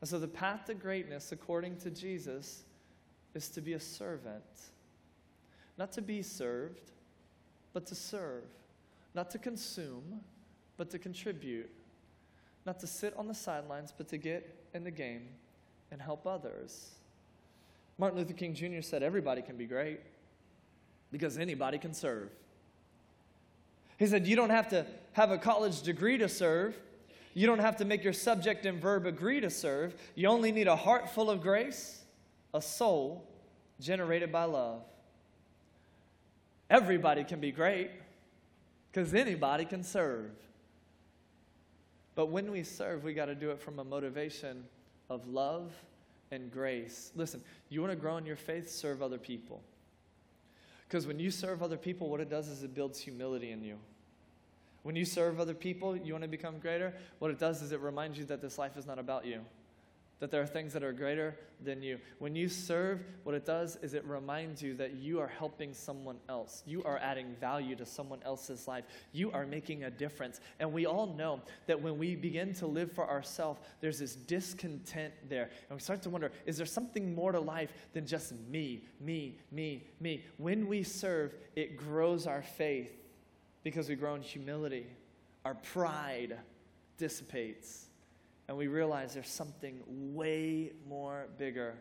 And 0.02 0.10
so 0.10 0.20
the 0.20 0.28
path 0.28 0.66
to 0.66 0.74
greatness, 0.74 1.32
according 1.32 1.78
to 1.78 1.90
Jesus, 1.90 2.64
is 3.34 3.48
to 3.52 3.62
be 3.62 3.72
a 3.74 3.80
servant. 3.80 4.44
Not 5.78 5.94
to 5.94 6.02
be 6.02 6.22
served, 6.22 6.92
but 7.72 7.86
to 7.86 7.96
serve. 7.96 8.44
Not 9.14 9.32
to 9.32 9.38
consume, 9.38 10.20
but 10.76 10.90
to 10.90 11.00
contribute. 11.00 11.72
Not 12.66 12.78
to 12.82 12.88
sit 12.88 13.14
on 13.16 13.30
the 13.30 13.34
sidelines, 13.34 13.94
but 13.98 14.10
to 14.10 14.18
get 14.18 14.68
in 14.74 14.84
the 14.84 14.92
game 14.92 15.30
and 15.92 16.02
help 16.02 16.28
others. 16.28 16.95
Martin 17.98 18.20
Luther 18.20 18.34
King 18.34 18.54
Jr. 18.54 18.82
said 18.82 19.04
everybody 19.04 19.42
can 19.42 19.56
be 19.56 19.66
great 19.66 20.00
because 21.12 21.38
anybody 21.38 21.78
can 21.78 21.94
serve. 21.94 22.30
He 23.98 24.06
said 24.08 24.28
you 24.28 24.36
don't 24.36 24.50
have 24.50 24.70
to 24.70 24.86
have 25.14 25.32
a 25.32 25.38
college 25.38 25.82
degree 25.82 26.18
to 26.18 26.28
serve. 26.28 26.78
You 27.34 27.48
don't 27.48 27.60
have 27.60 27.78
to 27.78 27.86
make 27.86 28.04
your 28.04 28.14
subject 28.14 28.66
and 28.66 28.82
verb 28.82 29.06
agree 29.06 29.40
to 29.40 29.50
serve. 29.50 29.96
You 30.16 30.28
only 30.28 30.52
need 30.52 30.68
a 30.68 30.76
heart 30.76 31.10
full 31.10 31.30
of 31.30 31.42
grace, 31.42 32.02
a 32.54 32.62
soul 32.62 33.26
generated 33.80 34.32
by 34.32 34.44
love. 34.44 34.82
Everybody 36.70 37.24
can 37.24 37.40
be 37.40 37.52
great 37.52 37.92
because 38.92 39.14
anybody 39.14 39.66
can 39.66 39.84
serve. 39.84 40.32
But 42.16 42.28
when 42.28 42.52
we 42.52 42.64
serve, 42.64 43.04
we 43.04 43.14
got 43.14 43.26
to 43.26 43.36
do 43.36 43.52
it 43.52 43.62
from 43.62 43.80
a 43.80 43.84
motivation 43.84 44.64
of 45.10 45.28
love 45.28 45.72
and 46.36 46.52
grace. 46.52 47.12
Listen, 47.16 47.42
you 47.70 47.82
want 47.82 47.92
to 47.92 47.98
grow 47.98 48.18
in 48.18 48.26
your 48.26 48.36
faith, 48.36 48.70
serve 48.70 49.02
other 49.02 49.18
people. 49.18 49.64
Because 50.88 51.08
when 51.08 51.20
you 51.20 51.32
serve 51.32 51.64
other 51.64 51.78
people, 51.78 52.10
what 52.10 52.22
it 52.22 52.30
does 52.30 52.48
is 52.48 52.62
it 52.62 52.76
builds 52.76 53.00
humility 53.00 53.52
in 53.52 53.64
you. 53.64 53.78
When 54.84 54.96
you 54.96 55.06
serve 55.06 55.40
other 55.40 55.56
people, 55.56 55.98
you 55.98 56.14
want 56.14 56.24
to 56.24 56.28
become 56.28 56.60
greater, 56.60 56.94
what 57.18 57.32
it 57.32 57.40
does 57.40 57.64
is 57.64 57.72
it 57.72 57.80
reminds 57.80 58.20
you 58.20 58.26
that 58.26 58.42
this 58.42 58.60
life 58.60 58.78
is 58.78 58.86
not 58.86 59.00
about 59.00 59.26
you 59.26 59.42
that 60.20 60.32
there 60.32 60.42
are 60.42 60.48
things 60.48 60.72
that 60.74 60.84
are 60.84 60.94
greater 60.94 61.36
than 61.64 61.82
you. 61.82 62.00
When 62.20 62.36
you 62.36 62.48
serve, 62.48 63.04
what 63.24 63.36
it 63.36 63.46
does 63.46 63.78
is 63.82 63.94
it 63.94 64.06
reminds 64.06 64.62
you 64.62 64.74
that 64.76 64.94
you 64.94 65.20
are 65.20 65.28
helping 65.28 65.74
someone 65.74 66.18
else. 66.30 66.64
You 66.66 66.84
are 66.84 66.98
adding 67.00 67.36
value 67.40 67.76
to 67.76 67.86
someone 67.86 68.20
else's 68.24 68.68
life. 68.68 68.86
You 69.12 69.32
are 69.32 69.46
making 69.46 69.84
a 69.84 69.92
difference. 69.92 70.40
And 70.60 70.72
we 70.72 70.86
all 70.86 71.08
know 71.08 71.42
that 71.68 71.82
when 71.82 71.98
we 71.98 72.16
begin 72.16 72.54
to 72.56 72.68
live 72.68 72.94
for 72.94 73.10
ourselves, 73.10 73.60
there's 73.82 74.00
this 74.00 74.16
discontent 74.16 75.14
there. 75.28 75.50
And 75.70 75.78
we 75.78 75.82
start 75.82 76.02
to 76.04 76.10
wonder 76.10 76.32
is 76.46 76.58
there 76.58 76.66
something 76.66 77.14
more 77.14 77.34
to 77.34 77.40
life 77.40 77.74
than 77.94 78.08
just 78.08 78.34
me, 78.50 78.86
me, 79.02 79.38
me, 79.52 79.84
me? 80.00 80.24
When 80.38 80.68
we 80.68 80.84
serve, 80.84 81.36
it 81.56 81.76
grows 81.76 82.26
our 82.26 82.42
faith 82.42 82.92
because 83.64 83.90
we 83.90 83.96
grow 83.96 84.16
in 84.16 84.22
humility. 84.22 84.88
Our 85.44 85.56
pride 85.56 86.38
dissipates 86.98 87.90
and 88.48 88.58
we 88.58 88.68
realize 88.68 89.14
there's 89.14 89.30
something 89.30 89.82
way 89.88 90.72
more 90.88 91.28
bigger 91.38 91.76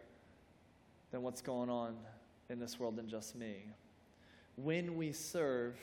than 1.11 1.23
what's 1.23 1.43
going 1.43 1.71
on 1.71 1.97
in 2.49 2.59
this 2.59 2.79
world 2.79 2.97
than 2.97 3.09
just 3.09 3.37
me. 3.37 3.65
When 4.57 4.97
we 4.97 5.13
serve, 5.13 5.77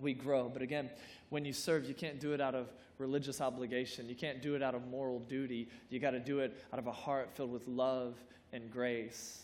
we 0.00 0.12
grow. 0.12 0.48
But 0.48 0.62
again, 0.62 0.90
when 1.30 1.44
you 1.44 1.52
serve, 1.52 1.86
you 1.86 1.94
can't 1.94 2.18
do 2.18 2.32
it 2.32 2.40
out 2.40 2.54
of 2.54 2.68
religious 2.98 3.40
obligation. 3.40 4.08
You 4.08 4.14
can't 4.14 4.42
do 4.42 4.54
it 4.54 4.62
out 4.62 4.74
of 4.74 4.86
moral 4.88 5.20
duty. 5.20 5.68
You 5.90 6.00
got 6.00 6.12
to 6.12 6.20
do 6.20 6.40
it 6.40 6.56
out 6.72 6.78
of 6.78 6.86
a 6.86 6.92
heart 6.92 7.30
filled 7.34 7.52
with 7.52 7.66
love 7.68 8.14
and 8.52 8.70
grace. 8.70 9.42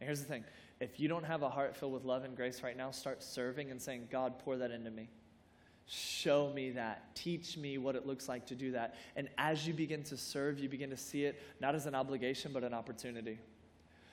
And 0.00 0.06
here's 0.06 0.20
the 0.20 0.26
thing 0.26 0.44
if 0.80 0.98
you 0.98 1.08
don't 1.08 1.24
have 1.24 1.42
a 1.42 1.50
heart 1.50 1.76
filled 1.76 1.92
with 1.92 2.04
love 2.04 2.24
and 2.24 2.34
grace 2.34 2.62
right 2.62 2.76
now, 2.76 2.90
start 2.90 3.22
serving 3.22 3.70
and 3.70 3.80
saying, 3.80 4.08
God, 4.10 4.38
pour 4.38 4.56
that 4.56 4.70
into 4.70 4.90
me. 4.90 5.08
Show 5.86 6.52
me 6.52 6.70
that. 6.72 7.14
Teach 7.16 7.56
me 7.56 7.78
what 7.78 7.96
it 7.96 8.06
looks 8.06 8.28
like 8.28 8.46
to 8.46 8.54
do 8.54 8.72
that. 8.72 8.94
And 9.16 9.28
as 9.38 9.66
you 9.66 9.74
begin 9.74 10.02
to 10.04 10.16
serve, 10.16 10.58
you 10.58 10.68
begin 10.68 10.90
to 10.90 10.96
see 10.96 11.24
it 11.24 11.42
not 11.60 11.74
as 11.74 11.86
an 11.86 11.94
obligation, 11.94 12.52
but 12.52 12.62
an 12.62 12.72
opportunity. 12.74 13.38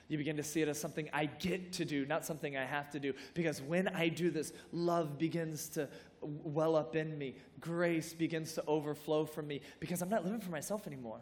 You 0.08 0.16
begin 0.16 0.36
to 0.38 0.42
see 0.42 0.62
it 0.62 0.68
as 0.68 0.80
something 0.80 1.08
I 1.12 1.26
get 1.26 1.72
to 1.74 1.84
do, 1.84 2.06
not 2.06 2.24
something 2.24 2.56
I 2.56 2.64
have 2.64 2.90
to 2.92 2.98
do. 2.98 3.12
Because 3.34 3.60
when 3.60 3.88
I 3.88 4.08
do 4.08 4.30
this, 4.30 4.52
love 4.72 5.18
begins 5.18 5.68
to 5.70 5.88
well 6.20 6.74
up 6.74 6.96
in 6.96 7.16
me, 7.16 7.36
grace 7.60 8.12
begins 8.12 8.54
to 8.54 8.64
overflow 8.66 9.24
from 9.24 9.46
me, 9.46 9.60
because 9.78 10.02
I'm 10.02 10.08
not 10.08 10.24
living 10.24 10.40
for 10.40 10.50
myself 10.50 10.86
anymore. 10.86 11.20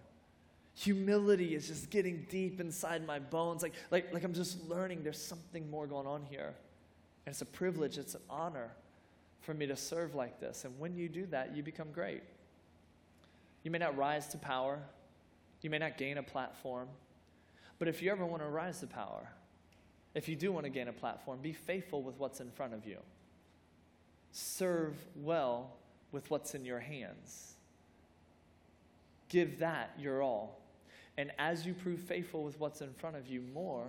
Humility 0.75 1.55
is 1.55 1.67
just 1.67 1.91
getting 1.91 2.27
deep 2.31 2.61
inside 2.61 3.07
my 3.07 3.19
bones. 3.19 3.63
Like, 3.63 3.75
like, 3.91 4.13
like 4.15 4.25
I'm 4.25 4.33
just 4.33 4.67
learning 4.69 5.03
there's 5.03 5.21
something 5.21 5.69
more 5.71 5.87
going 5.87 6.07
on 6.07 6.23
here. 6.23 6.55
And 7.27 7.33
it's 7.33 7.43
a 7.43 7.47
privilege, 7.47 7.99
it's 7.99 8.15
an 8.15 8.23
honor 8.31 8.71
for 9.41 9.55
me 9.55 9.67
to 9.67 9.77
serve 9.77 10.15
like 10.15 10.41
this. 10.41 10.65
And 10.65 10.79
when 10.79 10.97
you 10.97 11.09
do 11.09 11.27
that, 11.27 11.57
you 11.57 11.63
become 11.63 11.93
great. 11.93 12.23
You 13.63 13.71
may 13.71 13.79
not 13.79 13.97
rise 13.97 14.29
to 14.29 14.39
power, 14.39 14.81
you 15.63 15.71
may 15.71 15.79
not 15.79 15.99
gain 15.99 16.19
a 16.19 16.23
platform, 16.23 16.89
but 17.79 17.89
if 17.89 18.03
you 18.03 18.11
ever 18.11 18.25
want 18.25 18.43
to 18.43 18.49
rise 18.49 18.81
to 18.81 18.87
power, 18.87 19.29
if 20.15 20.29
you 20.29 20.37
do 20.37 20.53
want 20.53 20.65
to 20.65 20.71
gain 20.71 20.89
a 20.89 20.93
platform, 20.93 21.41
be 21.43 21.53
faithful 21.53 22.03
with 22.03 22.19
what's 22.19 22.41
in 22.41 22.51
front 22.51 22.73
of 22.73 22.87
you. 22.87 22.99
Serve 24.33 24.95
well 25.17 25.73
with 26.13 26.31
what's 26.31 26.55
in 26.55 26.65
your 26.65 26.81
hands. 26.81 27.55
Give 29.29 29.59
that 29.59 29.91
your 29.99 30.23
all. 30.23 30.61
And 31.19 31.33
as 31.39 31.67
you 31.67 31.75
prove 31.75 32.01
faithful 32.01 32.45
with 32.45 32.59
what's 32.61 32.81
in 32.81 32.93
front 32.93 33.17
of 33.17 33.27
you, 33.27 33.43
more 33.53 33.89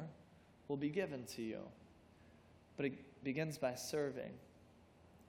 will 0.67 0.77
be 0.77 0.89
given 0.89 1.23
to 1.35 1.41
you. 1.41 1.59
But 2.75 2.87
it 2.87 3.23
begins 3.23 3.57
by 3.57 3.75
serving. 3.75 4.31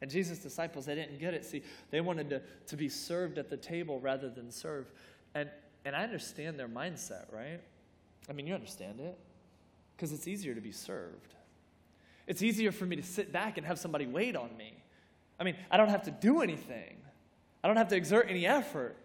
And 0.01 0.11
Jesus' 0.11 0.39
disciples, 0.39 0.87
they 0.87 0.95
didn't 0.95 1.19
get 1.19 1.35
it. 1.35 1.45
See, 1.45 1.63
they 1.91 2.01
wanted 2.01 2.31
to, 2.31 2.43
to 2.69 2.77
be 2.77 2.89
served 2.89 3.39
at 3.39 3.51
the 3.51 3.57
table 3.57 3.99
rather 3.99 4.29
than 4.29 4.51
serve. 4.51 4.93
And, 5.35 5.49
and 5.85 5.97
I 5.97 6.05
understand 6.05 6.59
their 6.59 6.69
mindset, 6.69 7.33
right? 7.33 7.61
I 8.29 8.33
mean, 8.33 8.47
you 8.47 8.55
understand 8.55 9.01
it. 9.01 9.19
Because 9.97 10.13
it's 10.13 10.29
easier 10.29 10.55
to 10.55 10.61
be 10.61 10.71
served. 10.71 11.35
It's 12.29 12.43
easier 12.43 12.71
for 12.71 12.87
me 12.87 12.95
to 12.97 13.03
sit 13.03 13.33
back 13.33 13.59
and 13.59 13.67
have 13.67 13.79
somebody 13.79 14.07
wait 14.07 14.37
on 14.37 14.57
me. 14.57 14.73
I 15.41 15.45
mean, 15.45 15.57
I 15.71 15.77
don't 15.77 15.89
have 15.89 16.05
to 16.05 16.11
do 16.11 16.43
anything, 16.43 16.97
I 17.65 17.69
don't 17.69 17.77
have 17.77 17.89
to 17.89 17.97
exert 17.97 18.27
any 18.29 18.47
effort. 18.47 18.97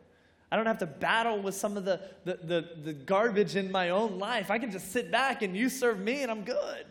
I 0.52 0.56
don't 0.56 0.68
have 0.68 0.78
to 0.80 0.86
battle 0.86 1.42
with 1.42 1.56
some 1.56 1.78
of 1.78 1.84
the, 1.84 2.00
the, 2.26 2.38
the, 2.44 2.70
the, 2.84 2.94
garbage 2.94 3.56
in 3.56 3.72
my 3.72 3.90
own 3.90 4.20
life. 4.20 4.52
I 4.52 4.60
can 4.60 4.70
just 4.70 4.92
sit 4.92 5.10
back 5.10 5.42
and 5.42 5.58
you 5.58 5.68
serve 5.68 6.00
me 6.00 6.22
and 6.22 6.30
I'm 6.30 6.44
good. 6.44 6.86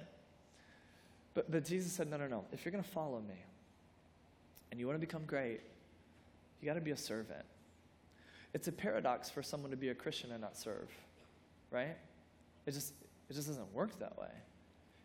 But, 1.33 1.49
but 1.49 1.65
Jesus 1.65 1.93
said, 1.93 2.11
no, 2.11 2.17
no, 2.17 2.27
no. 2.27 2.45
If 2.51 2.65
you're 2.65 2.73
going 2.73 2.83
to 2.83 2.91
follow 2.91 3.21
me 3.21 3.37
and 4.73 4.81
you 4.81 4.87
want 4.87 4.97
to 4.97 5.07
become 5.07 5.23
great, 5.27 5.61
you 6.61 6.67
got 6.67 6.75
to 6.75 6.81
be 6.81 6.93
a 6.93 6.97
servant. 6.97 7.45
It's 8.55 8.69
a 8.69 8.73
paradox 8.73 9.29
for 9.29 9.43
someone 9.43 9.71
to 9.71 9.77
be 9.77 9.91
a 9.91 9.95
Christian 9.95 10.33
and 10.33 10.41
not 10.41 10.57
serve, 10.57 10.89
right? 11.71 11.97
It 12.67 12.73
just, 12.73 12.95
it 13.29 13.35
just 13.35 13.49
doesn't 13.49 13.73
work 13.75 13.99
that 13.99 14.19
way. 14.19 14.31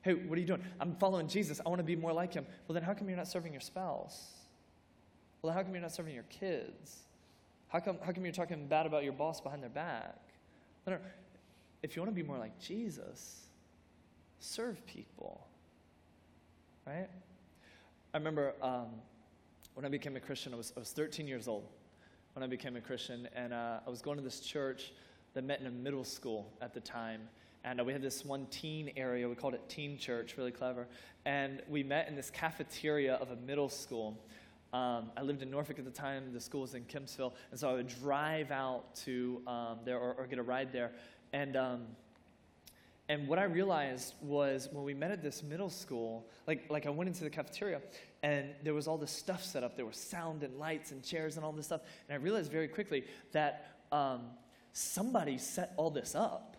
Hey, 0.03 0.13
what 0.13 0.37
are 0.37 0.41
you 0.41 0.47
doing? 0.47 0.63
I'm 0.79 0.95
following 0.95 1.27
Jesus. 1.27 1.59
I 1.65 1.67
want 1.67 1.79
to 1.79 1.83
be 1.83 1.97
more 1.97 2.13
like 2.13 2.33
him. 2.33 2.45
Well, 2.67 2.75
then 2.75 2.83
how 2.83 2.93
come 2.93 3.09
you're 3.09 3.17
not 3.17 3.27
serving 3.27 3.51
your 3.51 3.61
spouse? 3.61 4.31
Well, 5.41 5.53
how 5.53 5.61
come 5.63 5.73
you're 5.73 5.81
not 5.81 5.93
serving 5.93 6.13
your 6.13 6.23
kids? 6.29 6.99
How 7.67 7.79
come, 7.79 7.97
how 8.01 8.13
come 8.13 8.23
you're 8.23 8.31
talking 8.31 8.67
bad 8.67 8.85
about 8.85 9.03
your 9.03 9.13
boss 9.13 9.41
behind 9.41 9.61
their 9.61 9.69
back? 9.69 10.15
If 11.83 11.95
you 11.95 12.01
want 12.01 12.15
to 12.15 12.15
be 12.15 12.25
more 12.25 12.37
like 12.37 12.57
Jesus, 12.61 13.41
serve 14.39 14.85
people. 14.85 15.45
Right? 16.85 17.09
I 18.13 18.17
remember 18.17 18.53
um, 18.61 18.87
when 19.77 19.85
I 19.85 19.89
became 19.89 20.15
a 20.15 20.19
Christian, 20.19 20.55
I 20.55 20.57
was, 20.57 20.73
I 20.75 20.79
was 20.79 20.89
13 20.89 21.27
years 21.27 21.47
old 21.47 21.63
when 22.33 22.41
I 22.41 22.47
became 22.47 22.75
a 22.75 22.81
Christian, 22.81 23.29
and 23.35 23.53
uh, 23.53 23.77
I 23.85 23.89
was 23.91 24.01
going 24.01 24.17
to 24.17 24.23
this 24.23 24.39
church 24.39 24.91
that 25.35 25.43
met 25.43 25.59
in 25.59 25.67
a 25.67 25.71
middle 25.71 26.03
school 26.03 26.51
at 26.63 26.73
the 26.73 26.79
time. 26.79 27.21
And 27.63 27.79
uh, 27.79 27.83
we 27.83 27.93
had 27.93 28.01
this 28.01 28.25
one 28.25 28.47
teen 28.47 28.91
area, 28.97 29.29
we 29.29 29.35
called 29.35 29.53
it 29.53 29.61
Teen 29.69 29.99
Church, 29.99 30.33
really 30.35 30.49
clever. 30.49 30.87
And 31.25 31.61
we 31.69 31.83
met 31.83 32.07
in 32.07 32.15
this 32.15 32.31
cafeteria 32.31 33.17
of 33.17 33.29
a 33.29 33.35
middle 33.35 33.69
school. 33.69 34.17
Um, 34.73 35.11
I 35.15 35.21
lived 35.21 35.43
in 35.43 35.51
Norfolk 35.51 35.77
at 35.77 35.85
the 35.85 35.91
time. 35.91 36.33
The 36.33 36.41
school 36.41 36.61
was 36.61 36.73
in 36.73 36.83
Kempsville, 36.85 37.33
and 37.51 37.59
so 37.59 37.69
I 37.69 37.73
would 37.73 37.87
drive 37.87 38.49
out 38.49 38.95
to 39.05 39.43
um, 39.45 39.77
there 39.85 39.99
or, 39.99 40.15
or, 40.15 40.25
get 40.25 40.39
a 40.39 40.43
ride 40.43 40.73
there. 40.73 40.91
And 41.33 41.55
um, 41.55 41.83
and 43.09 43.27
what 43.27 43.39
I 43.39 43.43
realized 43.43 44.15
was 44.21 44.69
when 44.71 44.83
we 44.83 44.93
met 44.93 45.11
at 45.11 45.21
this 45.21 45.43
middle 45.43 45.69
school, 45.69 46.25
like 46.47 46.65
like 46.69 46.87
I 46.87 46.89
went 46.89 47.09
into 47.09 47.23
the 47.23 47.29
cafeteria, 47.29 47.79
and 48.27 48.49
there 48.61 48.73
was 48.73 48.89
all 48.89 48.97
this 48.97 49.11
stuff 49.11 49.41
set 49.41 49.63
up. 49.63 49.77
There 49.77 49.85
was 49.85 49.95
sound 49.95 50.43
and 50.43 50.59
lights 50.59 50.91
and 50.91 51.01
chairs 51.01 51.37
and 51.37 51.45
all 51.45 51.53
this 51.53 51.67
stuff. 51.67 51.79
And 52.09 52.13
I 52.13 52.21
realized 52.21 52.51
very 52.51 52.67
quickly 52.67 53.05
that 53.31 53.77
um, 53.89 54.23
somebody 54.73 55.37
set 55.37 55.71
all 55.77 55.89
this 55.89 56.13
up. 56.13 56.57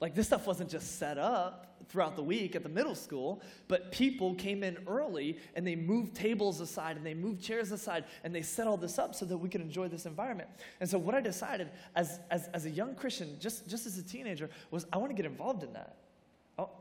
Like 0.00 0.14
this 0.14 0.28
stuff 0.28 0.46
wasn't 0.46 0.70
just 0.70 0.98
set 0.98 1.18
up 1.18 1.76
throughout 1.90 2.16
the 2.16 2.22
week 2.22 2.56
at 2.56 2.62
the 2.62 2.68
middle 2.70 2.94
school, 2.94 3.42
but 3.68 3.92
people 3.92 4.34
came 4.36 4.64
in 4.64 4.78
early 4.86 5.36
and 5.54 5.66
they 5.66 5.76
moved 5.76 6.14
tables 6.14 6.60
aside 6.60 6.96
and 6.96 7.04
they 7.04 7.12
moved 7.12 7.42
chairs 7.42 7.72
aside 7.72 8.04
and 8.24 8.34
they 8.34 8.40
set 8.40 8.66
all 8.66 8.78
this 8.78 8.98
up 8.98 9.14
so 9.14 9.26
that 9.26 9.36
we 9.36 9.50
could 9.50 9.60
enjoy 9.60 9.88
this 9.88 10.06
environment. 10.06 10.48
And 10.80 10.88
so 10.88 10.96
what 10.96 11.14
I 11.14 11.20
decided 11.20 11.68
as, 11.94 12.20
as, 12.30 12.48
as 12.54 12.64
a 12.64 12.70
young 12.70 12.94
Christian, 12.94 13.36
just, 13.38 13.68
just 13.68 13.84
as 13.84 13.98
a 13.98 14.02
teenager, 14.02 14.48
was 14.70 14.86
I 14.90 14.96
want 14.96 15.10
to 15.10 15.14
get 15.14 15.26
involved 15.26 15.62
in 15.62 15.74
that. 15.74 15.96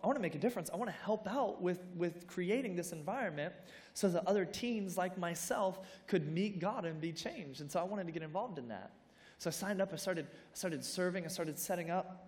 I, 0.04 0.08
want 0.08 0.18
to 0.18 0.22
make 0.22 0.36
a 0.36 0.40
difference. 0.40 0.70
I 0.74 0.78
want 0.78 0.90
to 0.90 0.96
help 1.04 1.28
out 1.28 1.62
with, 1.62 1.80
with 1.96 2.28
creating 2.28 2.76
this 2.76 2.92
environment 2.92 3.54
so 3.94 4.10
that 4.10 4.28
other 4.28 4.46
teens 4.46 4.98
like 4.98 5.18
myself 5.18 5.80
could 6.08 6.32
meet 6.32 6.60
God 6.60 6.86
and 6.86 7.00
be 7.00 7.12
changed. 7.12 7.62
And 7.62 7.72
so 7.72 7.80
I 7.80 7.84
wanted 7.84 8.06
to 8.08 8.12
get 8.12 8.24
involved 8.24 8.58
in 8.58 8.68
that. 8.70 8.92
So 9.38 9.50
I 9.50 9.52
signed 9.52 9.82
up, 9.82 9.92
I 9.94 9.96
started, 9.96 10.28
started 10.54 10.84
serving, 10.84 11.26
I 11.26 11.28
started 11.28 11.58
setting 11.58 11.90
up. 11.90 12.28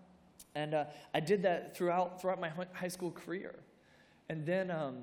And 0.55 0.73
uh, 0.73 0.85
I 1.13 1.19
did 1.19 1.43
that 1.43 1.75
throughout, 1.75 2.21
throughout 2.21 2.39
my 2.39 2.51
high 2.73 2.87
school 2.87 3.11
career. 3.11 3.55
And 4.29 4.45
then 4.45 4.71
um, 4.71 4.97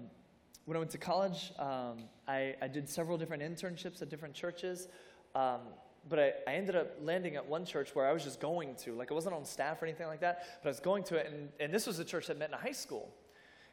when 0.64 0.76
I 0.76 0.78
went 0.78 0.90
to 0.92 0.98
college, 0.98 1.52
um, 1.58 2.04
I, 2.28 2.54
I, 2.62 2.68
did 2.68 2.88
several 2.88 3.18
different 3.18 3.42
internships 3.42 4.02
at 4.02 4.08
different 4.08 4.34
churches. 4.34 4.88
Um, 5.34 5.60
but 6.08 6.18
I, 6.18 6.32
I, 6.46 6.54
ended 6.54 6.76
up 6.76 6.96
landing 7.02 7.36
at 7.36 7.46
one 7.46 7.64
church 7.64 7.94
where 7.94 8.06
I 8.06 8.12
was 8.12 8.24
just 8.24 8.40
going 8.40 8.74
to. 8.76 8.94
Like, 8.94 9.10
I 9.10 9.14
wasn't 9.14 9.34
on 9.34 9.44
staff 9.44 9.82
or 9.82 9.86
anything 9.86 10.06
like 10.06 10.20
that, 10.20 10.60
but 10.62 10.68
I 10.68 10.70
was 10.70 10.80
going 10.80 11.04
to 11.04 11.16
it. 11.16 11.30
And, 11.32 11.48
and 11.60 11.72
this 11.72 11.86
was 11.86 11.98
a 11.98 12.04
church 12.04 12.28
that 12.28 12.38
met 12.38 12.48
in 12.48 12.54
a 12.54 12.58
high 12.58 12.72
school. 12.72 13.10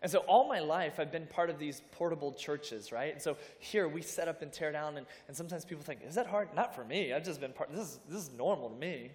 And 0.01 0.11
so 0.11 0.19
all 0.19 0.47
my 0.47 0.59
life, 0.59 0.99
I've 0.99 1.11
been 1.11 1.25
part 1.25 1.49
of 1.49 1.57
these 1.57 1.81
portable 1.91 2.31
churches, 2.31 2.91
right? 2.91 3.13
And 3.13 3.21
so 3.21 3.37
here 3.59 3.87
we 3.87 4.01
set 4.01 4.27
up 4.27 4.41
and 4.41 4.51
tear 4.51 4.71
down, 4.71 4.97
and, 4.97 5.07
and 5.27 5.35
sometimes 5.35 5.65
people 5.65 5.83
think, 5.83 6.01
is 6.07 6.15
that 6.15 6.27
hard? 6.27 6.49
Not 6.55 6.75
for 6.75 6.83
me. 6.83 7.13
I've 7.13 7.25
just 7.25 7.41
been 7.41 7.53
part, 7.53 7.71
this 7.71 7.81
is, 7.81 7.99
this 8.07 8.23
is 8.23 8.31
normal 8.37 8.69
to 8.69 8.75
me. 8.75 9.11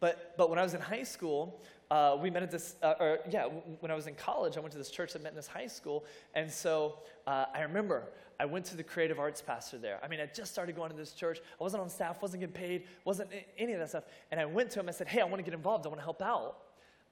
But, 0.00 0.34
but 0.36 0.50
when 0.50 0.58
I 0.58 0.62
was 0.62 0.74
in 0.74 0.80
high 0.80 1.04
school, 1.04 1.60
uh, 1.90 2.16
we 2.20 2.30
met 2.30 2.42
at 2.42 2.50
this, 2.50 2.74
uh, 2.82 2.94
or 2.98 3.18
yeah, 3.30 3.44
when 3.80 3.90
I 3.90 3.94
was 3.94 4.06
in 4.06 4.14
college, 4.14 4.56
I 4.56 4.60
went 4.60 4.72
to 4.72 4.78
this 4.78 4.90
church 4.90 5.12
that 5.12 5.22
met 5.22 5.32
in 5.32 5.36
this 5.36 5.46
high 5.46 5.68
school. 5.68 6.04
And 6.34 6.50
so 6.50 6.98
uh, 7.26 7.46
I 7.54 7.62
remember 7.62 8.04
I 8.40 8.44
went 8.44 8.64
to 8.66 8.76
the 8.76 8.82
creative 8.82 9.18
arts 9.18 9.40
pastor 9.40 9.78
there. 9.78 10.00
I 10.02 10.08
mean, 10.08 10.20
I 10.20 10.26
just 10.26 10.52
started 10.52 10.74
going 10.74 10.90
to 10.90 10.96
this 10.96 11.12
church. 11.12 11.38
I 11.38 11.62
wasn't 11.62 11.82
on 11.82 11.88
staff, 11.88 12.20
wasn't 12.20 12.40
getting 12.40 12.54
paid, 12.54 12.84
wasn't 13.04 13.30
any 13.56 13.72
of 13.72 13.78
that 13.78 13.90
stuff. 13.90 14.04
And 14.30 14.40
I 14.40 14.44
went 14.44 14.70
to 14.72 14.80
him, 14.80 14.88
and 14.88 14.94
I 14.94 14.98
said, 14.98 15.08
hey, 15.08 15.20
I 15.20 15.24
want 15.24 15.36
to 15.36 15.42
get 15.44 15.54
involved, 15.54 15.86
I 15.86 15.88
want 15.88 16.00
to 16.00 16.04
help 16.04 16.22
out. 16.22 16.56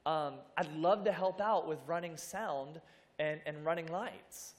Um, 0.05 0.35
I'd 0.57 0.71
love 0.75 1.03
to 1.05 1.11
help 1.11 1.39
out 1.41 1.67
with 1.67 1.79
running 1.87 2.17
sound 2.17 2.81
and, 3.17 3.39
and 3.45 3.65
running 3.65 3.87
lights. 3.87 4.55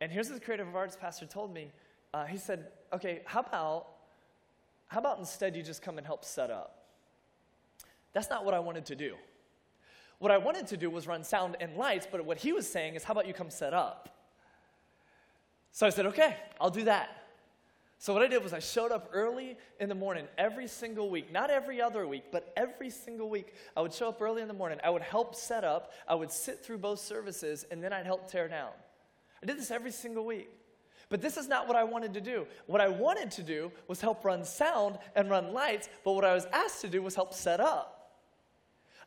And 0.00 0.12
here's 0.12 0.28
what 0.28 0.38
the 0.38 0.44
creative 0.44 0.74
arts 0.76 0.96
pastor 0.96 1.26
told 1.26 1.52
me. 1.52 1.72
Uh, 2.12 2.26
he 2.26 2.36
said, 2.36 2.68
okay, 2.92 3.22
how 3.24 3.40
about, 3.40 3.86
how 4.88 5.00
about 5.00 5.18
instead 5.18 5.56
you 5.56 5.62
just 5.62 5.82
come 5.82 5.98
and 5.98 6.06
help 6.06 6.24
set 6.24 6.50
up? 6.50 6.84
That's 8.12 8.30
not 8.30 8.44
what 8.44 8.54
I 8.54 8.58
wanted 8.58 8.86
to 8.86 8.96
do. 8.96 9.14
What 10.20 10.30
I 10.30 10.36
wanted 10.36 10.66
to 10.68 10.76
do 10.76 10.90
was 10.90 11.06
run 11.06 11.24
sound 11.24 11.56
and 11.60 11.76
lights, 11.76 12.06
but 12.10 12.24
what 12.26 12.36
he 12.36 12.52
was 12.52 12.68
saying 12.68 12.94
is, 12.94 13.02
how 13.02 13.12
about 13.12 13.26
you 13.26 13.32
come 13.32 13.48
set 13.48 13.72
up? 13.72 14.20
So 15.72 15.86
I 15.86 15.90
said, 15.90 16.04
okay, 16.06 16.36
I'll 16.60 16.70
do 16.70 16.84
that. 16.84 17.08
So 17.96 18.12
what 18.12 18.22
I 18.22 18.28
did 18.28 18.42
was 18.42 18.52
I 18.52 18.58
showed 18.58 18.92
up 18.92 19.08
early 19.14 19.56
in 19.78 19.88
the 19.88 19.94
morning 19.94 20.26
every 20.36 20.66
single 20.66 21.08
week, 21.08 21.32
not 21.32 21.50
every 21.50 21.80
other 21.80 22.06
week, 22.06 22.24
but 22.30 22.52
every 22.54 22.90
single 22.90 23.30
week. 23.30 23.54
I 23.74 23.80
would 23.80 23.94
show 23.94 24.10
up 24.10 24.20
early 24.20 24.42
in 24.42 24.48
the 24.48 24.54
morning. 24.54 24.78
I 24.84 24.90
would 24.90 25.02
help 25.02 25.34
set 25.34 25.64
up. 25.64 25.92
I 26.06 26.14
would 26.14 26.30
sit 26.30 26.62
through 26.62 26.78
both 26.78 26.98
services, 26.98 27.64
and 27.70 27.82
then 27.82 27.92
I'd 27.92 28.06
help 28.06 28.30
tear 28.30 28.46
down. 28.46 28.72
I 29.42 29.46
did 29.46 29.58
this 29.58 29.70
every 29.70 29.90
single 29.90 30.26
week. 30.26 30.50
But 31.08 31.22
this 31.22 31.38
is 31.38 31.48
not 31.48 31.66
what 31.66 31.76
I 31.76 31.84
wanted 31.84 32.12
to 32.14 32.20
do. 32.20 32.46
What 32.66 32.82
I 32.82 32.88
wanted 32.88 33.30
to 33.32 33.42
do 33.42 33.72
was 33.88 34.02
help 34.02 34.22
run 34.24 34.44
sound 34.44 34.98
and 35.16 35.30
run 35.30 35.54
lights, 35.54 35.88
but 36.04 36.12
what 36.12 36.26
I 36.26 36.34
was 36.34 36.46
asked 36.52 36.82
to 36.82 36.88
do 36.88 37.02
was 37.02 37.14
help 37.14 37.32
set 37.32 37.58
up. 37.58 37.99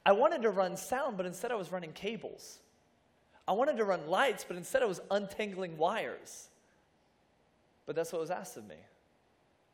I 0.06 0.12
wanted 0.12 0.42
to 0.42 0.50
run 0.50 0.76
sound, 0.76 1.18
but 1.18 1.26
instead 1.26 1.52
I 1.52 1.56
was 1.56 1.72
running 1.72 1.94
cables. 1.94 2.60
I 3.48 3.54
wanted 3.54 3.78
to 3.78 3.86
run 3.86 4.08
lights, 4.08 4.46
but 4.48 4.58
instead 4.58 4.84
I 4.84 4.86
was 4.86 5.02
untangling 5.12 5.78
wires. 5.78 6.50
But 7.86 7.96
that's 7.96 8.12
what 8.12 8.22
was 8.22 8.32
asked 8.32 8.58
of 8.58 8.68
me. 8.68 8.76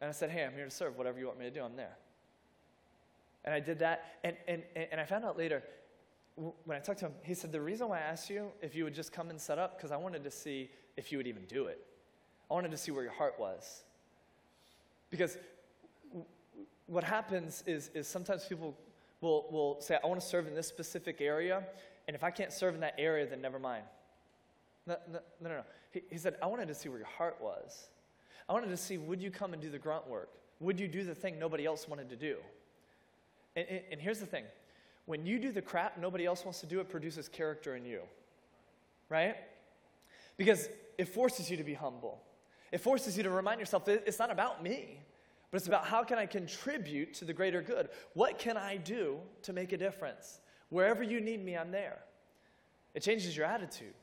And 0.02 0.10
I 0.10 0.12
said, 0.12 0.30
hey, 0.30 0.44
I'm 0.44 0.54
here 0.54 0.65
to 0.65 0.72
serve. 0.72 0.98
Whatever 0.98 1.20
you 1.20 1.28
want 1.28 1.39
me 1.39 1.46
to 1.46 1.52
do, 1.52 1.63
I'm 1.63 1.76
there. 1.76 1.98
And 3.46 3.54
I 3.54 3.60
did 3.60 3.80
that. 3.80 4.06
And, 4.24 4.36
and, 4.48 4.63
and 4.76 5.00
I 5.00 5.06
found 5.06 5.26
out 5.26 5.38
later, 5.38 5.63
when 6.36 6.78
I 6.78 6.80
talked 6.80 7.00
to 7.00 7.08
him, 7.08 7.13
he 7.24 7.34
said, 7.34 7.52
the 7.52 7.62
reason 7.62 7.89
why 7.89 7.98
I 7.98 8.02
asked 8.02 8.30
you 8.30 8.52
if 8.62 8.76
you 8.76 8.84
would 8.86 8.94
just 8.94 9.12
come 9.12 9.30
and 9.30 9.39
set 9.39 9.60
up, 9.60 9.78
because 9.78 9.92
I 9.92 9.98
wanted 9.98 10.24
to 10.24 10.32
see 10.32 10.70
if 10.96 11.12
you 11.12 11.18
would 11.18 11.28
even 11.28 11.44
do 11.46 11.65
it. 11.65 11.86
I 12.50 12.54
wanted 12.54 12.72
to 12.72 12.78
see 12.78 12.92
where 12.92 13.04
your 13.04 13.13
heart 13.13 13.36
was. 13.39 13.84
Because 15.10 15.38
what 16.88 17.04
happens 17.04 17.63
is, 17.68 17.89
is 17.94 18.08
sometimes 18.08 18.46
people 18.46 18.76
will, 19.21 19.47
will 19.51 19.82
say, 19.82 19.97
I 20.03 20.08
want 20.08 20.19
to 20.19 20.25
serve 20.25 20.47
in 20.47 20.55
this 20.55 20.67
specific 20.67 21.21
area, 21.21 21.63
and 22.08 22.15
if 22.15 22.23
I 22.23 22.32
can't 22.32 22.51
serve 22.51 22.75
in 22.75 22.82
that 22.82 22.95
area, 22.97 23.25
then 23.25 23.41
never 23.41 23.60
mind. 23.60 23.84
No, 24.88 24.95
no, 25.12 25.19
no, 25.41 25.49
no. 25.49 25.63
He, 25.91 26.01
he 26.10 26.17
said, 26.17 26.36
I 26.41 26.47
wanted 26.47 26.67
to 26.69 26.75
see 26.75 26.89
where 26.89 26.97
your 26.97 27.08
heart 27.08 27.38
was. 27.41 27.89
I 28.47 28.53
wanted 28.53 28.69
to 28.69 28.77
see, 28.77 28.97
would 28.97 29.21
you 29.21 29.29
come 29.29 29.53
and 29.53 29.62
do 29.62 29.69
the 29.69 29.77
grunt 29.77 30.08
work? 30.08 30.29
Would 30.60 30.79
you 30.79 30.88
do 30.88 31.03
the 31.03 31.15
thing 31.15 31.38
nobody 31.38 31.65
else 31.65 31.88
wanted 31.88 32.10
to 32.10 32.15
do? 32.15 32.38
And, 33.55 33.67
and, 33.69 33.82
and 33.91 34.01
here's 34.01 34.19
the 34.19 34.25
thing 34.25 34.45
when 35.05 35.25
you 35.25 35.39
do 35.39 35.51
the 35.51 35.62
crap 35.62 35.97
nobody 35.97 36.25
else 36.25 36.45
wants 36.45 36.60
to 36.62 36.67
do, 36.67 36.79
it 36.79 36.89
produces 36.89 37.27
character 37.27 37.75
in 37.75 37.84
you, 37.84 38.01
right? 39.10 39.36
Because 40.38 40.69
it 40.99 41.08
forces 41.08 41.49
you 41.49 41.58
to 41.58 41.63
be 41.63 41.73
humble. 41.73 42.21
It 42.71 42.79
forces 42.79 43.17
you 43.17 43.23
to 43.23 43.29
remind 43.32 43.60
yourself 43.60 43.86
that 43.86 44.03
it's 44.05 44.19
not 44.19 44.32
about 44.32 44.62
me. 44.62 44.99
But 45.52 45.58
it's 45.58 45.68
about 45.68 45.86
how 45.86 46.04
can 46.04 46.18
I 46.18 46.26
contribute 46.26 47.14
to 47.16 47.26
the 47.26 47.34
greater 47.34 47.62
good? 47.62 47.90
What 48.14 48.38
can 48.38 48.56
I 48.56 48.78
do 48.78 49.18
to 49.44 49.54
make 49.54 49.72
a 49.72 49.78
difference? 49.78 50.42
Wherever 50.70 51.02
you 51.02 51.20
need 51.20 51.44
me, 51.44 51.58
I'm 51.58 51.72
there. 51.72 52.00
It 52.94 53.02
changes 53.02 53.36
your 53.36 53.46
attitude. 53.46 53.94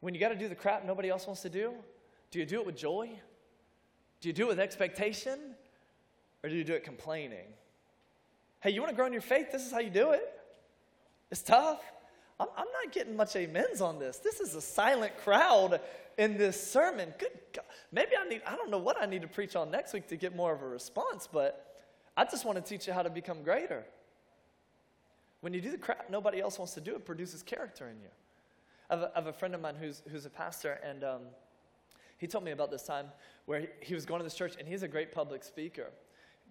When 0.00 0.14
you 0.14 0.20
got 0.20 0.28
to 0.28 0.36
do 0.36 0.48
the 0.48 0.54
crap 0.54 0.84
nobody 0.84 1.08
else 1.08 1.26
wants 1.26 1.42
to 1.42 1.48
do, 1.48 1.72
do 2.30 2.38
you 2.38 2.46
do 2.46 2.60
it 2.60 2.66
with 2.66 2.76
joy? 2.76 3.10
Do 4.20 4.28
you 4.28 4.32
do 4.32 4.44
it 4.44 4.48
with 4.48 4.60
expectation? 4.60 5.38
Or 6.42 6.50
do 6.50 6.56
you 6.56 6.64
do 6.64 6.74
it 6.74 6.84
complaining? 6.84 7.46
Hey, 8.60 8.70
you 8.70 8.80
want 8.80 8.90
to 8.90 8.96
grow 8.96 9.06
in 9.06 9.12
your 9.12 9.22
faith? 9.22 9.50
This 9.50 9.64
is 9.64 9.72
how 9.72 9.78
you 9.78 9.90
do 9.90 10.10
it. 10.10 10.38
It's 11.30 11.42
tough. 11.42 11.80
I'm, 12.40 12.46
not 12.56 12.92
getting 12.92 13.16
much 13.16 13.34
amens 13.34 13.80
on 13.80 13.98
this. 13.98 14.18
This 14.18 14.40
is 14.40 14.54
a 14.54 14.60
silent 14.60 15.16
crowd 15.18 15.80
in 16.18 16.36
this 16.36 16.60
sermon. 16.60 17.14
Good 17.18 17.38
God. 17.54 17.64
Maybe 17.90 18.10
I 18.20 18.28
need, 18.28 18.42
I 18.46 18.56
don't 18.56 18.70
know 18.70 18.78
what 18.78 19.00
I 19.00 19.06
need 19.06 19.22
to 19.22 19.28
preach 19.28 19.56
on 19.56 19.70
next 19.70 19.94
week 19.94 20.08
to 20.08 20.16
get 20.16 20.36
more 20.36 20.52
of 20.52 20.60
a 20.60 20.68
response, 20.68 21.26
but 21.32 21.86
I 22.16 22.24
just 22.24 22.44
want 22.44 22.62
to 22.62 22.62
teach 22.62 22.86
you 22.86 22.92
how 22.92 23.02
to 23.02 23.08
become 23.08 23.42
greater. 23.42 23.86
When 25.40 25.54
you 25.54 25.60
do 25.60 25.70
the 25.70 25.78
crap 25.78 26.10
nobody 26.10 26.40
else 26.40 26.58
wants 26.58 26.74
to 26.74 26.80
do, 26.80 26.96
it 26.96 27.06
produces 27.06 27.42
character 27.42 27.88
in 27.88 28.00
you. 28.00 28.08
I 28.90 28.94
have 28.94 29.02
a, 29.02 29.12
I 29.14 29.18
have 29.18 29.26
a 29.28 29.32
friend 29.32 29.54
of 29.54 29.60
mine 29.60 29.76
who's, 29.80 30.02
who's 30.10 30.26
a 30.26 30.30
pastor, 30.30 30.80
and 30.84 31.04
um, 31.04 31.20
he 32.18 32.26
told 32.26 32.44
me 32.44 32.50
about 32.50 32.70
this 32.70 32.82
time 32.82 33.06
where 33.46 33.60
he, 33.60 33.66
he 33.80 33.94
was 33.94 34.04
going 34.04 34.18
to 34.18 34.24
this 34.24 34.34
church, 34.34 34.54
and 34.58 34.66
he's 34.66 34.82
a 34.82 34.88
great 34.88 35.12
public 35.12 35.44
speaker. 35.44 35.90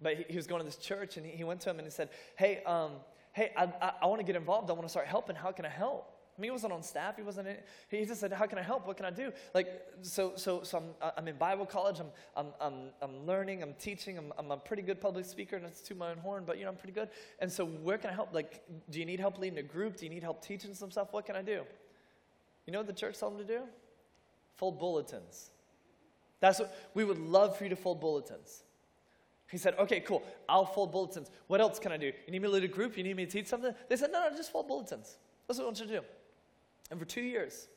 But 0.00 0.16
he, 0.16 0.24
he 0.30 0.36
was 0.36 0.46
going 0.46 0.60
to 0.60 0.64
this 0.64 0.76
church, 0.76 1.18
and 1.18 1.26
he, 1.26 1.32
he 1.32 1.44
went 1.44 1.60
to 1.62 1.70
him 1.70 1.78
and 1.78 1.86
he 1.86 1.90
said, 1.90 2.08
Hey, 2.36 2.62
um, 2.64 2.92
hey, 3.32 3.52
I, 3.56 3.64
I, 3.82 3.92
I 4.02 4.06
want 4.06 4.20
to 4.20 4.24
get 4.24 4.36
involved. 4.36 4.70
I 4.70 4.72
want 4.72 4.84
to 4.84 4.90
start 4.90 5.06
helping. 5.06 5.36
How 5.36 5.52
can 5.52 5.66
I 5.66 5.70
help? 5.70 6.17
I 6.38 6.40
mean, 6.40 6.46
he 6.46 6.52
wasn't 6.52 6.72
on 6.72 6.84
staff. 6.84 7.16
He 7.16 7.22
wasn't. 7.22 7.48
In, 7.48 7.56
he 7.88 8.04
just 8.04 8.20
said, 8.20 8.32
"How 8.32 8.46
can 8.46 8.58
I 8.58 8.62
help? 8.62 8.86
What 8.86 8.96
can 8.96 9.06
I 9.06 9.10
do?" 9.10 9.32
Like, 9.54 9.68
so, 10.02 10.34
so, 10.36 10.62
so 10.62 10.78
I'm, 10.78 11.12
I'm 11.16 11.26
in 11.26 11.36
Bible 11.36 11.66
college. 11.66 11.98
I'm, 11.98 12.06
I'm, 12.36 12.46
I'm, 12.60 12.74
I'm 13.02 13.26
learning. 13.26 13.60
I'm 13.60 13.74
teaching. 13.74 14.16
I'm, 14.16 14.32
I'm 14.38 14.52
a 14.52 14.56
pretty 14.56 14.82
good 14.82 15.00
public 15.00 15.24
speaker, 15.24 15.56
and 15.56 15.66
it's 15.66 15.80
to 15.82 15.96
my 15.96 16.12
own 16.12 16.18
horn, 16.18 16.44
but 16.46 16.56
you 16.56 16.62
know, 16.62 16.70
I'm 16.70 16.76
pretty 16.76 16.92
good. 16.92 17.08
And 17.40 17.50
so, 17.50 17.66
where 17.66 17.98
can 17.98 18.10
I 18.10 18.12
help? 18.12 18.32
Like, 18.32 18.62
do 18.88 19.00
you 19.00 19.04
need 19.04 19.18
help 19.18 19.38
leading 19.38 19.58
a 19.58 19.64
group? 19.64 19.96
Do 19.96 20.06
you 20.06 20.10
need 20.10 20.22
help 20.22 20.40
teaching 20.40 20.74
some 20.74 20.92
stuff? 20.92 21.08
What 21.10 21.26
can 21.26 21.34
I 21.34 21.42
do? 21.42 21.64
You 22.66 22.72
know 22.72 22.78
what 22.78 22.86
the 22.86 22.92
church 22.92 23.18
told 23.18 23.32
him 23.32 23.44
to 23.44 23.52
do? 23.52 23.62
Fold 24.54 24.78
bulletins. 24.78 25.50
That's 26.38 26.60
what 26.60 26.76
we 26.94 27.02
would 27.02 27.18
love 27.18 27.56
for 27.56 27.64
you 27.64 27.70
to 27.70 27.76
fold 27.76 28.00
bulletins. 28.00 28.62
He 29.50 29.56
said, 29.56 29.74
okay, 29.78 30.00
cool. 30.00 30.22
I'll 30.48 30.66
fold 30.66 30.92
bulletins. 30.92 31.30
What 31.46 31.60
else 31.60 31.78
can 31.78 31.90
I 31.90 31.96
do? 31.96 32.06
You 32.06 32.32
need 32.32 32.42
me 32.42 32.48
to 32.48 32.54
lead 32.54 32.64
a 32.64 32.68
group? 32.68 32.98
You 32.98 33.02
need 33.02 33.16
me 33.16 33.24
to 33.24 33.30
teach 33.30 33.46
something? 33.46 33.74
They 33.88 33.96
said, 33.96 34.12
no, 34.12 34.28
no, 34.28 34.36
just 34.36 34.52
fold 34.52 34.68
bulletins. 34.68 35.16
That's 35.46 35.58
what 35.58 35.64
I 35.64 35.66
want 35.66 35.80
you 35.80 35.86
to 35.86 35.92
do. 36.00 36.06
And 36.90 36.98
for 36.98 37.06
two 37.06 37.20
years, 37.20 37.68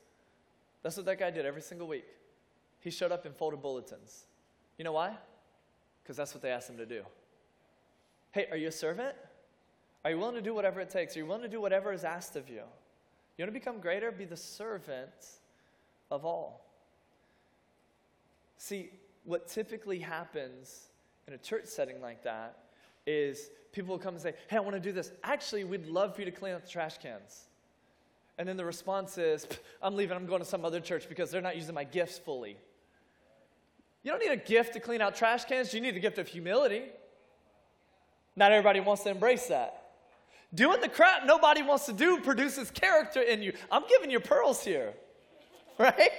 that's 0.82 0.96
what 0.96 1.06
that 1.06 1.18
guy 1.18 1.30
did 1.30 1.46
every 1.46 1.62
single 1.62 1.86
week. 1.86 2.06
He 2.80 2.90
showed 2.90 3.12
up 3.12 3.24
and 3.24 3.34
folded 3.34 3.62
bulletins. 3.62 4.24
You 4.78 4.84
know 4.84 4.92
why? 4.92 5.16
Because 6.02 6.16
that's 6.16 6.34
what 6.34 6.42
they 6.42 6.50
asked 6.50 6.68
him 6.68 6.78
to 6.78 6.86
do. 6.86 7.02
Hey, 8.32 8.46
are 8.50 8.56
you 8.56 8.68
a 8.68 8.72
servant? 8.72 9.14
Are 10.04 10.10
you 10.10 10.18
willing 10.18 10.34
to 10.34 10.42
do 10.42 10.54
whatever 10.54 10.80
it 10.80 10.90
takes? 10.90 11.16
Are 11.16 11.20
you 11.20 11.26
willing 11.26 11.42
to 11.42 11.48
do 11.48 11.60
whatever 11.60 11.92
is 11.92 12.02
asked 12.02 12.34
of 12.34 12.48
you? 12.48 12.62
You 13.36 13.44
want 13.44 13.54
to 13.54 13.58
become 13.58 13.78
greater? 13.78 14.10
Be 14.10 14.24
the 14.24 14.36
servant 14.36 15.10
of 16.10 16.24
all. 16.24 16.64
See, 18.56 18.90
what 19.24 19.46
typically 19.46 19.98
happens 19.98 20.88
in 21.28 21.34
a 21.34 21.38
church 21.38 21.66
setting 21.66 22.00
like 22.00 22.24
that 22.24 22.56
is 23.06 23.50
people 23.72 23.92
will 23.92 24.02
come 24.02 24.14
and 24.14 24.22
say, 24.22 24.34
Hey, 24.48 24.56
I 24.56 24.60
want 24.60 24.74
to 24.74 24.80
do 24.80 24.92
this. 24.92 25.12
Actually, 25.22 25.64
we'd 25.64 25.86
love 25.86 26.14
for 26.14 26.22
you 26.22 26.24
to 26.24 26.30
clean 26.30 26.54
up 26.54 26.64
the 26.64 26.70
trash 26.70 26.98
cans. 26.98 27.46
And 28.38 28.48
then 28.48 28.56
the 28.56 28.64
response 28.64 29.18
is, 29.18 29.46
I'm 29.82 29.94
leaving, 29.94 30.16
I'm 30.16 30.26
going 30.26 30.40
to 30.40 30.48
some 30.48 30.64
other 30.64 30.80
church 30.80 31.08
because 31.08 31.30
they're 31.30 31.42
not 31.42 31.56
using 31.56 31.74
my 31.74 31.84
gifts 31.84 32.18
fully. 32.18 32.56
You 34.02 34.10
don't 34.10 34.20
need 34.20 34.32
a 34.32 34.36
gift 34.36 34.72
to 34.72 34.80
clean 34.80 35.00
out 35.00 35.14
trash 35.14 35.44
cans, 35.44 35.72
you 35.72 35.80
need 35.80 35.96
a 35.96 36.00
gift 36.00 36.18
of 36.18 36.26
humility. 36.26 36.84
Not 38.34 38.52
everybody 38.52 38.80
wants 38.80 39.02
to 39.04 39.10
embrace 39.10 39.46
that. 39.48 39.90
Doing 40.54 40.80
the 40.80 40.88
crap 40.88 41.24
nobody 41.24 41.62
wants 41.62 41.86
to 41.86 41.92
do 41.92 42.20
produces 42.20 42.70
character 42.70 43.20
in 43.20 43.42
you. 43.42 43.52
I'm 43.70 43.82
giving 43.88 44.10
you 44.10 44.20
pearls 44.20 44.64
here, 44.64 44.92
right? 45.78 46.10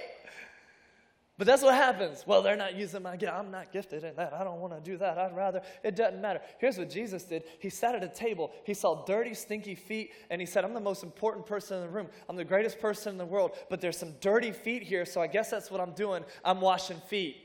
But 1.36 1.48
that's 1.48 1.62
what 1.62 1.74
happens. 1.74 2.22
Well, 2.26 2.42
they're 2.42 2.56
not 2.56 2.76
using 2.76 3.02
my 3.02 3.16
gift. 3.16 3.32
I'm 3.32 3.50
not 3.50 3.72
gifted 3.72 4.04
in 4.04 4.14
that. 4.14 4.32
I 4.32 4.44
don't 4.44 4.60
want 4.60 4.72
to 4.72 4.80
do 4.80 4.96
that. 4.98 5.18
I'd 5.18 5.34
rather. 5.34 5.62
It 5.82 5.96
doesn't 5.96 6.20
matter. 6.20 6.40
Here's 6.58 6.78
what 6.78 6.88
Jesus 6.88 7.24
did 7.24 7.42
He 7.58 7.70
sat 7.70 7.96
at 7.96 8.04
a 8.04 8.08
table. 8.08 8.52
He 8.64 8.72
saw 8.72 9.04
dirty, 9.04 9.34
stinky 9.34 9.74
feet, 9.74 10.12
and 10.30 10.40
He 10.40 10.46
said, 10.46 10.64
I'm 10.64 10.74
the 10.74 10.80
most 10.80 11.02
important 11.02 11.44
person 11.44 11.78
in 11.78 11.82
the 11.82 11.88
room. 11.88 12.06
I'm 12.28 12.36
the 12.36 12.44
greatest 12.44 12.78
person 12.78 13.12
in 13.12 13.18
the 13.18 13.26
world, 13.26 13.52
but 13.68 13.80
there's 13.80 13.98
some 13.98 14.14
dirty 14.20 14.52
feet 14.52 14.84
here, 14.84 15.04
so 15.04 15.20
I 15.20 15.26
guess 15.26 15.50
that's 15.50 15.72
what 15.72 15.80
I'm 15.80 15.92
doing. 15.92 16.24
I'm 16.44 16.60
washing 16.60 16.98
feet. 17.08 17.36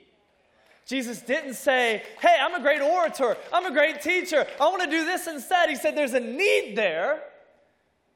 Jesus 0.85 1.21
didn't 1.21 1.55
say, 1.55 2.03
Hey, 2.19 2.37
I'm 2.39 2.53
a 2.53 2.61
great 2.61 2.81
orator. 2.81 3.37
I'm 3.51 3.65
a 3.65 3.71
great 3.71 4.01
teacher. 4.01 4.45
I 4.61 4.69
want 4.69 4.83
to 4.83 4.89
do 4.89 5.03
this 5.03 5.25
instead. 5.25 5.67
He 5.67 5.75
said, 5.75 5.97
There's 5.97 6.13
a 6.13 6.19
need 6.19 6.75
there, 6.75 7.23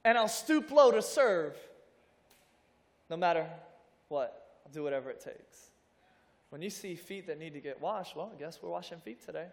and 0.05 0.19
I'll 0.19 0.27
stoop 0.27 0.69
low 0.69 0.91
to 0.91 1.01
serve. 1.01 1.57
No 3.09 3.17
matter 3.17 3.47
what, 4.07 4.42
I'll 4.65 4.71
do 4.71 4.83
whatever 4.83 5.09
it 5.09 5.19
takes. 5.19 5.71
When 6.49 6.61
you 6.61 6.69
see 6.69 6.95
feet 6.95 7.27
that 7.27 7.39
need 7.39 7.53
to 7.53 7.59
get 7.59 7.81
washed, 7.81 8.15
well, 8.15 8.31
I 8.33 8.39
guess 8.39 8.59
we're 8.61 8.69
washing 8.69 8.99
feet 8.99 9.25
today. 9.25 9.47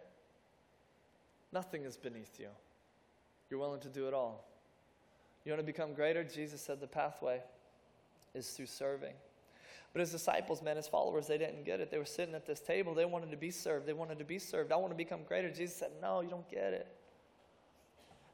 Nothing 1.52 1.84
is 1.84 1.96
beneath 1.96 2.38
you. 2.38 2.48
You're 3.48 3.58
willing 3.58 3.80
to 3.80 3.88
do 3.88 4.06
it 4.06 4.14
all. 4.14 4.44
You 5.44 5.52
want 5.52 5.60
to 5.60 5.66
become 5.66 5.94
greater? 5.94 6.22
Jesus 6.22 6.60
said 6.60 6.80
the 6.80 6.86
pathway 6.86 7.40
is 8.34 8.50
through 8.50 8.66
serving. 8.66 9.14
But 9.92 10.00
his 10.00 10.12
disciples, 10.12 10.62
man, 10.62 10.76
his 10.76 10.86
followers, 10.86 11.26
they 11.26 11.38
didn't 11.38 11.64
get 11.64 11.80
it. 11.80 11.90
They 11.90 11.98
were 11.98 12.04
sitting 12.04 12.34
at 12.34 12.46
this 12.46 12.60
table. 12.60 12.94
They 12.94 13.04
wanted 13.04 13.30
to 13.32 13.36
be 13.36 13.50
served. 13.50 13.86
They 13.86 13.92
wanted 13.92 14.18
to 14.20 14.24
be 14.24 14.38
served. 14.38 14.70
I 14.70 14.76
want 14.76 14.92
to 14.92 14.96
become 14.96 15.24
greater. 15.24 15.50
Jesus 15.50 15.76
said, 15.76 15.90
No, 16.00 16.20
you 16.20 16.30
don't 16.30 16.48
get 16.48 16.72
it. 16.72 16.86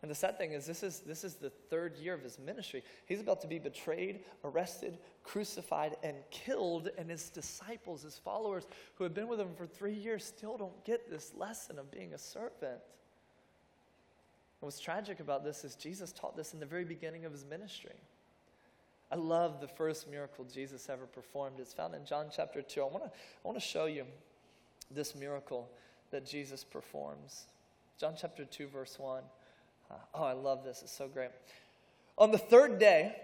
And 0.06 0.10
the 0.12 0.14
sad 0.14 0.38
thing 0.38 0.52
is, 0.52 0.64
this 0.64 0.84
is, 0.84 1.00
this 1.00 1.24
is 1.24 1.34
the 1.34 1.50
third 1.50 1.96
year 1.96 2.14
of 2.14 2.22
his 2.22 2.38
ministry. 2.38 2.84
He's 3.06 3.18
about 3.20 3.40
to 3.40 3.48
be 3.48 3.58
betrayed, 3.58 4.20
arrested, 4.44 4.98
crucified, 5.24 5.96
and 6.04 6.14
killed. 6.30 6.90
And 6.96 7.10
his 7.10 7.28
disciples, 7.28 8.02
his 8.04 8.16
followers, 8.16 8.68
who 8.94 9.02
have 9.02 9.14
been 9.14 9.26
with 9.26 9.40
him 9.40 9.48
for 9.56 9.66
three 9.66 9.94
years, 9.94 10.24
still 10.24 10.56
don't 10.56 10.84
get 10.84 11.10
this 11.10 11.32
lesson 11.36 11.76
of 11.76 11.90
being 11.90 12.14
a 12.14 12.18
servant. 12.18 12.52
And 12.62 12.80
what's 14.60 14.78
tragic 14.78 15.18
about 15.18 15.42
this 15.42 15.64
is 15.64 15.74
Jesus 15.74 16.12
taught 16.12 16.36
this 16.36 16.54
in 16.54 16.60
the 16.60 16.66
very 16.66 16.84
beginning 16.84 17.24
of 17.24 17.32
his 17.32 17.44
ministry. 17.44 17.96
I 19.10 19.16
love 19.16 19.60
the 19.60 19.66
first 19.66 20.08
miracle 20.08 20.44
Jesus 20.44 20.88
ever 20.88 21.06
performed. 21.06 21.58
It's 21.58 21.72
found 21.74 21.96
in 21.96 22.06
John 22.06 22.26
chapter 22.32 22.62
2. 22.62 22.80
I 22.80 22.84
want 22.84 23.02
to 23.02 23.10
I 23.10 23.42
want 23.42 23.58
to 23.58 23.64
show 23.64 23.86
you 23.86 24.04
this 24.88 25.16
miracle 25.16 25.68
that 26.12 26.24
Jesus 26.24 26.62
performs. 26.62 27.46
John 27.98 28.14
chapter 28.16 28.44
2, 28.44 28.68
verse 28.68 29.00
1. 29.00 29.24
Oh, 29.90 30.24
I 30.24 30.32
love 30.32 30.64
this. 30.64 30.82
It's 30.82 30.96
so 30.96 31.08
great. 31.08 31.30
On 32.18 32.30
the 32.30 32.38
third 32.38 32.78
day, 32.78 33.14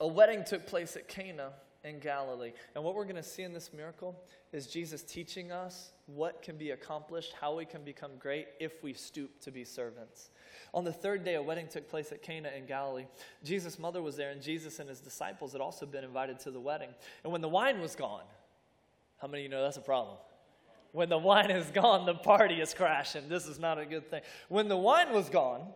a 0.00 0.06
wedding 0.06 0.44
took 0.44 0.66
place 0.66 0.96
at 0.96 1.08
Cana 1.08 1.50
in 1.84 1.98
Galilee. 1.98 2.52
And 2.74 2.84
what 2.84 2.94
we're 2.94 3.04
going 3.04 3.16
to 3.16 3.22
see 3.22 3.42
in 3.42 3.52
this 3.52 3.72
miracle 3.72 4.16
is 4.52 4.66
Jesus 4.66 5.02
teaching 5.02 5.50
us 5.50 5.90
what 6.06 6.42
can 6.42 6.56
be 6.56 6.70
accomplished, 6.70 7.34
how 7.40 7.56
we 7.56 7.64
can 7.64 7.82
become 7.82 8.12
great 8.18 8.48
if 8.60 8.82
we 8.82 8.92
stoop 8.92 9.40
to 9.40 9.50
be 9.50 9.64
servants. 9.64 10.30
On 10.74 10.84
the 10.84 10.92
third 10.92 11.24
day, 11.24 11.34
a 11.34 11.42
wedding 11.42 11.66
took 11.68 11.88
place 11.88 12.12
at 12.12 12.22
Cana 12.22 12.50
in 12.56 12.66
Galilee. 12.66 13.06
Jesus' 13.44 13.78
mother 13.78 14.00
was 14.00 14.16
there, 14.16 14.30
and 14.30 14.40
Jesus 14.40 14.78
and 14.78 14.88
his 14.88 15.00
disciples 15.00 15.52
had 15.52 15.60
also 15.60 15.86
been 15.86 16.04
invited 16.04 16.38
to 16.40 16.50
the 16.50 16.60
wedding. 16.60 16.90
And 17.24 17.32
when 17.32 17.40
the 17.40 17.48
wine 17.48 17.80
was 17.80 17.94
gone, 17.94 18.24
how 19.20 19.28
many 19.28 19.42
of 19.42 19.44
you 19.44 19.48
know 19.50 19.62
that's 19.62 19.76
a 19.76 19.82
problem? 19.82 20.16
When 20.92 21.08
the 21.08 21.18
wine 21.18 21.50
is 21.50 21.70
gone, 21.70 22.06
the 22.06 22.14
party 22.14 22.60
is 22.60 22.74
crashing. 22.74 23.28
This 23.28 23.46
is 23.46 23.58
not 23.58 23.78
a 23.78 23.86
good 23.86 24.10
thing. 24.10 24.20
When 24.48 24.68
the 24.68 24.76
wine 24.76 25.12
was 25.12 25.28
gone, 25.30 25.66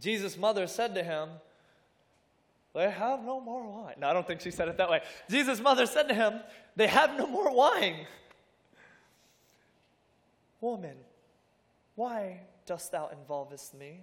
Jesus' 0.00 0.36
mother 0.36 0.66
said 0.66 0.94
to 0.94 1.02
him, 1.02 1.30
They 2.74 2.90
have 2.90 3.24
no 3.24 3.40
more 3.40 3.66
wine. 3.66 3.94
No, 3.98 4.08
I 4.08 4.12
don't 4.12 4.26
think 4.26 4.42
she 4.42 4.50
said 4.50 4.68
it 4.68 4.76
that 4.76 4.90
way. 4.90 5.00
Jesus' 5.30 5.60
mother 5.60 5.86
said 5.86 6.08
to 6.08 6.14
him, 6.14 6.40
They 6.76 6.86
have 6.86 7.16
no 7.16 7.26
more 7.26 7.54
wine. 7.54 8.06
Woman, 10.60 10.96
why 11.94 12.40
dost 12.66 12.92
thou 12.92 13.08
involvest 13.08 13.74
me? 13.74 14.00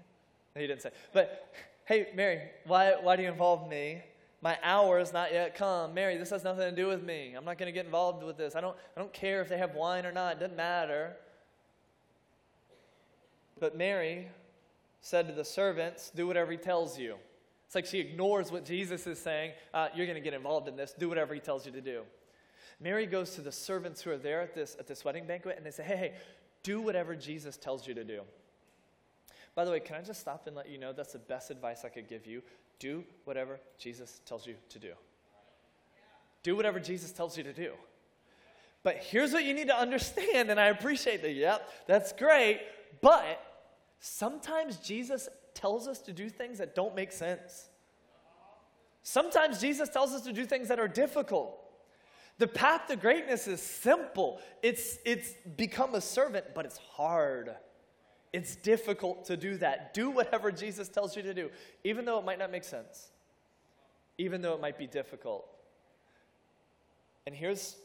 he 0.55 0.67
didn't 0.67 0.81
say. 0.81 0.91
But 1.13 1.53
hey, 1.85 2.07
Mary, 2.15 2.41
why, 2.65 2.95
why 3.01 3.15
do 3.15 3.23
you 3.23 3.29
involve 3.29 3.69
me? 3.69 4.01
My 4.41 4.57
hour 4.63 4.99
is 4.99 5.11
not 5.11 5.33
yet 5.33 5.55
come. 5.55 5.93
Mary, 5.93 6.17
this 6.17 6.29
has 6.29 6.43
nothing 6.43 6.69
to 6.69 6.75
do 6.75 6.87
with 6.87 7.03
me. 7.03 7.33
I'm 7.35 7.43
not 7.43 7.57
going 7.57 7.67
to 7.67 7.73
get 7.73 7.85
involved 7.85 8.23
with 8.23 8.37
this. 8.37 8.55
I 8.55 8.61
don't, 8.61 8.75
I 8.95 8.99
don't 8.99 9.11
care 9.11 9.41
if 9.41 9.49
they 9.49 9.57
have 9.57 9.75
wine 9.75 10.05
or 10.05 10.11
not. 10.11 10.37
It 10.37 10.39
doesn't 10.39 10.55
matter. 10.55 11.17
But 13.59 13.77
Mary 13.77 14.29
said 15.01 15.27
to 15.27 15.33
the 15.33 15.43
servants, 15.43 16.11
Do 16.15 16.25
whatever 16.25 16.51
he 16.51 16.57
tells 16.57 16.97
you. 16.97 17.15
It's 17.65 17.75
like 17.75 17.85
she 17.85 17.99
ignores 17.99 18.51
what 18.51 18.65
Jesus 18.65 19.05
is 19.05 19.19
saying. 19.19 19.51
Uh, 19.73 19.89
you're 19.93 20.05
going 20.05 20.15
to 20.15 20.23
get 20.23 20.33
involved 20.33 20.67
in 20.67 20.75
this. 20.75 20.93
Do 20.97 21.09
whatever 21.09 21.33
he 21.33 21.39
tells 21.39 21.65
you 21.65 21.71
to 21.73 21.81
do. 21.81 22.03
Mary 22.79 23.05
goes 23.05 23.35
to 23.35 23.41
the 23.41 23.51
servants 23.51 24.01
who 24.01 24.11
are 24.11 24.17
there 24.17 24.41
at 24.41 24.55
this, 24.55 24.77
at 24.79 24.87
this 24.87 25.03
wedding 25.03 25.27
banquet 25.27 25.57
and 25.57 25.65
they 25.65 25.71
say, 25.71 25.83
Hey, 25.83 25.97
hey, 25.97 26.13
do 26.63 26.81
whatever 26.81 27.15
Jesus 27.15 27.57
tells 27.57 27.87
you 27.87 27.93
to 27.93 28.03
do. 28.03 28.21
By 29.53 29.65
the 29.65 29.71
way, 29.71 29.79
can 29.81 29.97
I 29.97 30.01
just 30.01 30.21
stop 30.21 30.47
and 30.47 30.55
let 30.55 30.69
you 30.69 30.77
know 30.77 30.93
that's 30.93 31.13
the 31.13 31.19
best 31.19 31.51
advice 31.51 31.83
I 31.83 31.89
could 31.89 32.07
give 32.07 32.25
you? 32.25 32.41
Do 32.79 33.03
whatever 33.25 33.59
Jesus 33.77 34.21
tells 34.25 34.47
you 34.47 34.55
to 34.69 34.79
do. 34.79 34.93
Do 36.43 36.55
whatever 36.55 36.79
Jesus 36.79 37.11
tells 37.11 37.37
you 37.37 37.43
to 37.43 37.53
do. 37.53 37.73
But 38.81 38.97
here's 38.97 39.33
what 39.33 39.43
you 39.43 39.53
need 39.53 39.67
to 39.67 39.77
understand, 39.77 40.49
and 40.49 40.59
I 40.59 40.67
appreciate 40.67 41.21
that. 41.21 41.33
Yep, 41.33 41.69
that's 41.85 42.13
great. 42.13 42.61
But 43.01 43.43
sometimes 43.99 44.77
Jesus 44.77 45.27
tells 45.53 45.87
us 45.87 45.99
to 45.99 46.13
do 46.13 46.29
things 46.29 46.59
that 46.59 46.75
don't 46.75 46.95
make 46.95 47.11
sense. 47.11 47.67
Sometimes 49.03 49.59
Jesus 49.59 49.89
tells 49.89 50.13
us 50.13 50.21
to 50.21 50.33
do 50.33 50.45
things 50.45 50.69
that 50.69 50.79
are 50.79 50.87
difficult. 50.87 51.59
The 52.37 52.47
path 52.47 52.87
to 52.87 52.95
greatness 52.95 53.47
is 53.47 53.61
simple. 53.61 54.39
It's, 54.63 54.97
it's 55.05 55.33
become 55.57 55.93
a 55.95 56.01
servant, 56.01 56.45
but 56.55 56.65
it's 56.65 56.77
hard. 56.77 57.53
It's 58.31 58.55
difficult 58.55 59.25
to 59.25 59.37
do 59.37 59.57
that. 59.57 59.93
Do 59.93 60.09
whatever 60.09 60.51
Jesus 60.51 60.87
tells 60.87 61.15
you 61.15 61.23
to 61.23 61.33
do, 61.33 61.49
even 61.83 62.05
though 62.05 62.19
it 62.19 62.25
might 62.25 62.39
not 62.39 62.51
make 62.51 62.63
sense, 62.63 63.09
even 64.17 64.41
though 64.41 64.53
it 64.53 64.61
might 64.61 64.77
be 64.77 64.87
difficult. 64.87 65.47
And 67.25 67.35
here's 67.35 67.75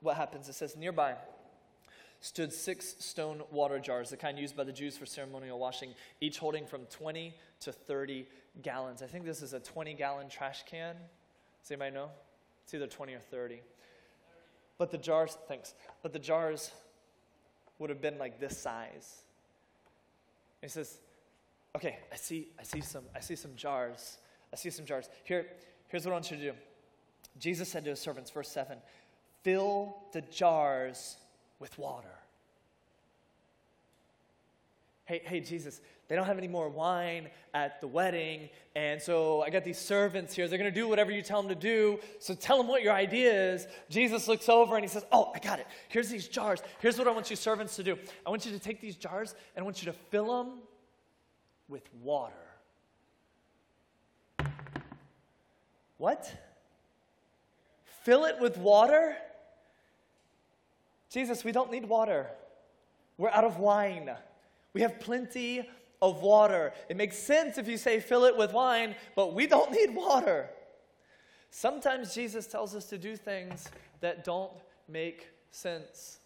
what 0.00 0.16
happens 0.16 0.48
it 0.48 0.54
says, 0.54 0.76
nearby 0.76 1.16
stood 2.20 2.52
six 2.52 2.94
stone 3.00 3.42
water 3.50 3.78
jars, 3.78 4.10
the 4.10 4.16
kind 4.16 4.38
used 4.38 4.56
by 4.56 4.64
the 4.64 4.72
Jews 4.72 4.96
for 4.96 5.04
ceremonial 5.04 5.58
washing, 5.58 5.90
each 6.20 6.38
holding 6.38 6.66
from 6.66 6.86
20 6.86 7.34
to 7.60 7.72
30 7.72 8.26
gallons. 8.62 9.02
I 9.02 9.06
think 9.06 9.26
this 9.26 9.42
is 9.42 9.52
a 9.52 9.60
20 9.60 9.92
gallon 9.94 10.28
trash 10.28 10.62
can. 10.64 10.94
Does 11.62 11.70
anybody 11.70 11.94
know? 11.94 12.08
It's 12.62 12.72
either 12.72 12.86
20 12.86 13.12
or 13.14 13.18
30. 13.18 13.60
But 14.78 14.90
the 14.90 14.98
jars, 14.98 15.36
thanks, 15.48 15.74
but 16.02 16.12
the 16.12 16.18
jars 16.18 16.70
would 17.78 17.90
have 17.90 18.00
been 18.00 18.18
like 18.18 18.38
this 18.40 18.56
size. 18.56 19.22
he 20.62 20.68
says, 20.68 20.98
okay, 21.76 21.98
I 22.12 22.16
see, 22.16 22.48
I 22.58 22.62
see 22.62 22.80
some, 22.80 23.04
I 23.14 23.20
see 23.20 23.36
some 23.36 23.54
jars. 23.56 24.18
I 24.52 24.56
see 24.56 24.70
some 24.70 24.86
jars. 24.86 25.08
Here, 25.24 25.46
here's 25.88 26.04
what 26.04 26.12
I 26.12 26.14
want 26.14 26.30
you 26.30 26.36
to 26.36 26.42
do. 26.42 26.52
Jesus 27.38 27.68
said 27.68 27.84
to 27.84 27.90
his 27.90 28.00
servants, 28.00 28.30
verse 28.30 28.48
7, 28.48 28.78
fill 29.42 29.96
the 30.12 30.20
jars 30.20 31.16
with 31.58 31.76
water. 31.78 32.14
Hey, 35.06 35.20
hey, 35.24 35.40
Jesus, 35.40 35.80
they 36.08 36.16
don't 36.16 36.26
have 36.26 36.38
any 36.38 36.48
more 36.48 36.68
wine 36.68 37.28
at 37.54 37.80
the 37.80 37.86
wedding. 37.86 38.50
And 38.76 39.00
so 39.00 39.42
I 39.42 39.50
got 39.50 39.64
these 39.64 39.78
servants 39.78 40.34
here. 40.34 40.46
They're 40.48 40.58
going 40.58 40.72
to 40.72 40.80
do 40.80 40.86
whatever 40.86 41.10
you 41.10 41.22
tell 41.22 41.40
them 41.40 41.48
to 41.48 41.54
do. 41.54 41.98
So 42.18 42.34
tell 42.34 42.58
them 42.58 42.68
what 42.68 42.82
your 42.82 42.92
idea 42.92 43.52
is. 43.54 43.66
Jesus 43.88 44.28
looks 44.28 44.48
over 44.48 44.76
and 44.76 44.84
he 44.84 44.88
says, 44.88 45.04
Oh, 45.10 45.32
I 45.34 45.38
got 45.38 45.60
it. 45.60 45.66
Here's 45.88 46.10
these 46.10 46.28
jars. 46.28 46.60
Here's 46.80 46.98
what 46.98 47.08
I 47.08 47.10
want 47.10 47.30
you 47.30 47.36
servants 47.36 47.76
to 47.76 47.82
do. 47.82 47.98
I 48.26 48.30
want 48.30 48.44
you 48.44 48.52
to 48.52 48.58
take 48.58 48.80
these 48.80 48.96
jars 48.96 49.34
and 49.56 49.62
I 49.62 49.64
want 49.64 49.82
you 49.82 49.90
to 49.90 49.98
fill 50.10 50.36
them 50.42 50.58
with 51.68 51.88
water. 52.02 52.34
What? 55.96 56.30
Fill 58.02 58.26
it 58.26 58.38
with 58.40 58.58
water? 58.58 59.16
Jesus, 61.08 61.44
we 61.44 61.52
don't 61.52 61.70
need 61.70 61.88
water. 61.88 62.26
We're 63.16 63.30
out 63.30 63.44
of 63.44 63.58
wine. 63.58 64.10
We 64.74 64.82
have 64.82 65.00
plenty 65.00 65.66
of 66.10 66.22
water. 66.22 66.72
It 66.88 66.96
makes 66.96 67.16
sense 67.16 67.58
if 67.58 67.66
you 67.66 67.76
say 67.76 67.98
fill 68.00 68.24
it 68.24 68.36
with 68.36 68.52
wine, 68.52 68.94
but 69.16 69.34
we 69.34 69.46
don't 69.46 69.70
need 69.78 69.94
water. 69.94 70.50
Sometimes 71.50 72.14
Jesus 72.14 72.46
tells 72.46 72.74
us 72.74 72.86
to 72.86 72.98
do 72.98 73.16
things 73.16 73.68
that 74.00 74.24
don't 74.24 74.52
make 74.88 75.28
sense. 75.50 76.18